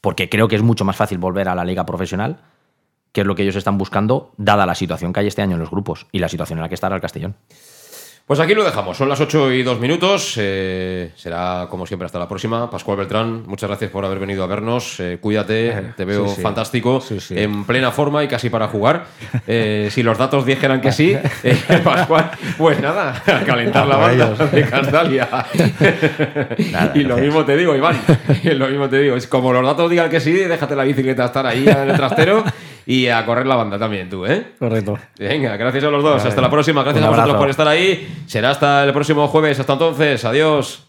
Porque 0.00 0.28
creo 0.28 0.46
que 0.46 0.56
es 0.56 0.62
mucho 0.62 0.84
más 0.84 0.96
fácil 0.96 1.18
volver 1.18 1.48
a 1.48 1.54
la 1.54 1.64
liga 1.64 1.84
profesional 1.84 2.38
que 3.12 3.22
es 3.22 3.26
lo 3.26 3.34
que 3.34 3.42
ellos 3.42 3.56
están 3.56 3.78
buscando, 3.78 4.32
dada 4.36 4.66
la 4.66 4.74
situación 4.74 5.12
que 5.12 5.20
hay 5.20 5.26
este 5.26 5.42
año 5.42 5.54
en 5.54 5.60
los 5.60 5.70
grupos 5.70 6.06
y 6.12 6.20
la 6.20 6.28
situación 6.28 6.58
en 6.58 6.62
la 6.62 6.68
que 6.68 6.74
estará 6.74 6.94
el 6.94 7.02
Castellón. 7.02 7.34
Pues 8.30 8.38
aquí 8.38 8.54
lo 8.54 8.62
dejamos. 8.62 8.96
Son 8.96 9.08
las 9.08 9.20
8 9.20 9.54
y 9.54 9.64
2 9.64 9.80
minutos. 9.80 10.34
Eh, 10.36 11.10
será 11.16 11.66
como 11.68 11.84
siempre 11.84 12.06
hasta 12.06 12.20
la 12.20 12.28
próxima. 12.28 12.70
Pascual 12.70 12.96
Beltrán, 12.96 13.42
muchas 13.44 13.68
gracias 13.68 13.90
por 13.90 14.04
haber 14.04 14.20
venido 14.20 14.44
a 14.44 14.46
vernos. 14.46 15.00
Eh, 15.00 15.18
cuídate, 15.20 15.94
te 15.96 16.04
veo 16.04 16.28
sí, 16.28 16.36
sí. 16.36 16.40
fantástico, 16.40 17.00
Sí, 17.00 17.18
en 17.30 17.64
plena 17.64 17.90
forma 17.90 18.22
y 18.22 18.28
casi 18.28 18.48
para 18.48 18.68
jugar. 18.68 19.06
Eh, 19.48 19.88
si 19.90 20.04
los 20.04 20.16
datos 20.16 20.46
dijeran 20.46 20.80
que 20.80 20.92
sí, 20.92 21.16
eh, 21.42 21.58
Pascual, 21.84 22.30
pues 22.56 22.80
nada, 22.80 23.20
a 23.26 23.40
calentar 23.44 23.84
la 23.88 23.96
banda 23.96 24.46
de 24.46 24.62
Castalia. 24.62 25.28
y 26.94 27.00
lo 27.00 27.16
mismo 27.16 27.44
te 27.44 27.56
digo, 27.56 27.74
Iván. 27.74 28.00
lo 28.44 28.68
mismo 28.68 28.88
te 28.88 29.00
digo. 29.00 29.16
Es 29.16 29.26
como 29.26 29.52
los 29.52 29.64
datos 29.66 29.90
digan 29.90 30.08
que 30.08 30.20
sí, 30.20 30.30
déjate 30.30 30.76
la 30.76 30.84
bicicleta 30.84 31.24
estar 31.24 31.48
ahí 31.48 31.66
en 31.66 31.90
el 31.90 31.96
trastero 31.96 32.44
y 32.90 33.06
a 33.06 33.24
correr 33.24 33.46
la 33.46 33.54
banda 33.54 33.78
también 33.78 34.10
tú, 34.10 34.26
¿eh? 34.26 34.54
Correcto. 34.58 34.98
Venga, 35.16 35.56
gracias 35.56 35.84
a 35.84 35.90
los 35.90 36.02
dos. 36.02 36.16
Vale. 36.16 36.28
Hasta 36.28 36.40
la 36.40 36.50
próxima. 36.50 36.82
Gracias 36.82 37.04
a 37.04 37.10
vosotros 37.10 37.36
por 37.36 37.48
estar 37.48 37.68
ahí. 37.68 38.24
Será 38.26 38.50
hasta 38.50 38.82
el 38.82 38.92
próximo 38.92 39.28
jueves. 39.28 39.60
Hasta 39.60 39.74
entonces. 39.74 40.24
Adiós. 40.24 40.88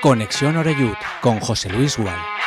Conexión 0.00 0.56
Oreyud 0.56 0.96
con 1.20 1.38
José 1.38 1.68
Luis 1.68 1.98
Gual. 1.98 2.39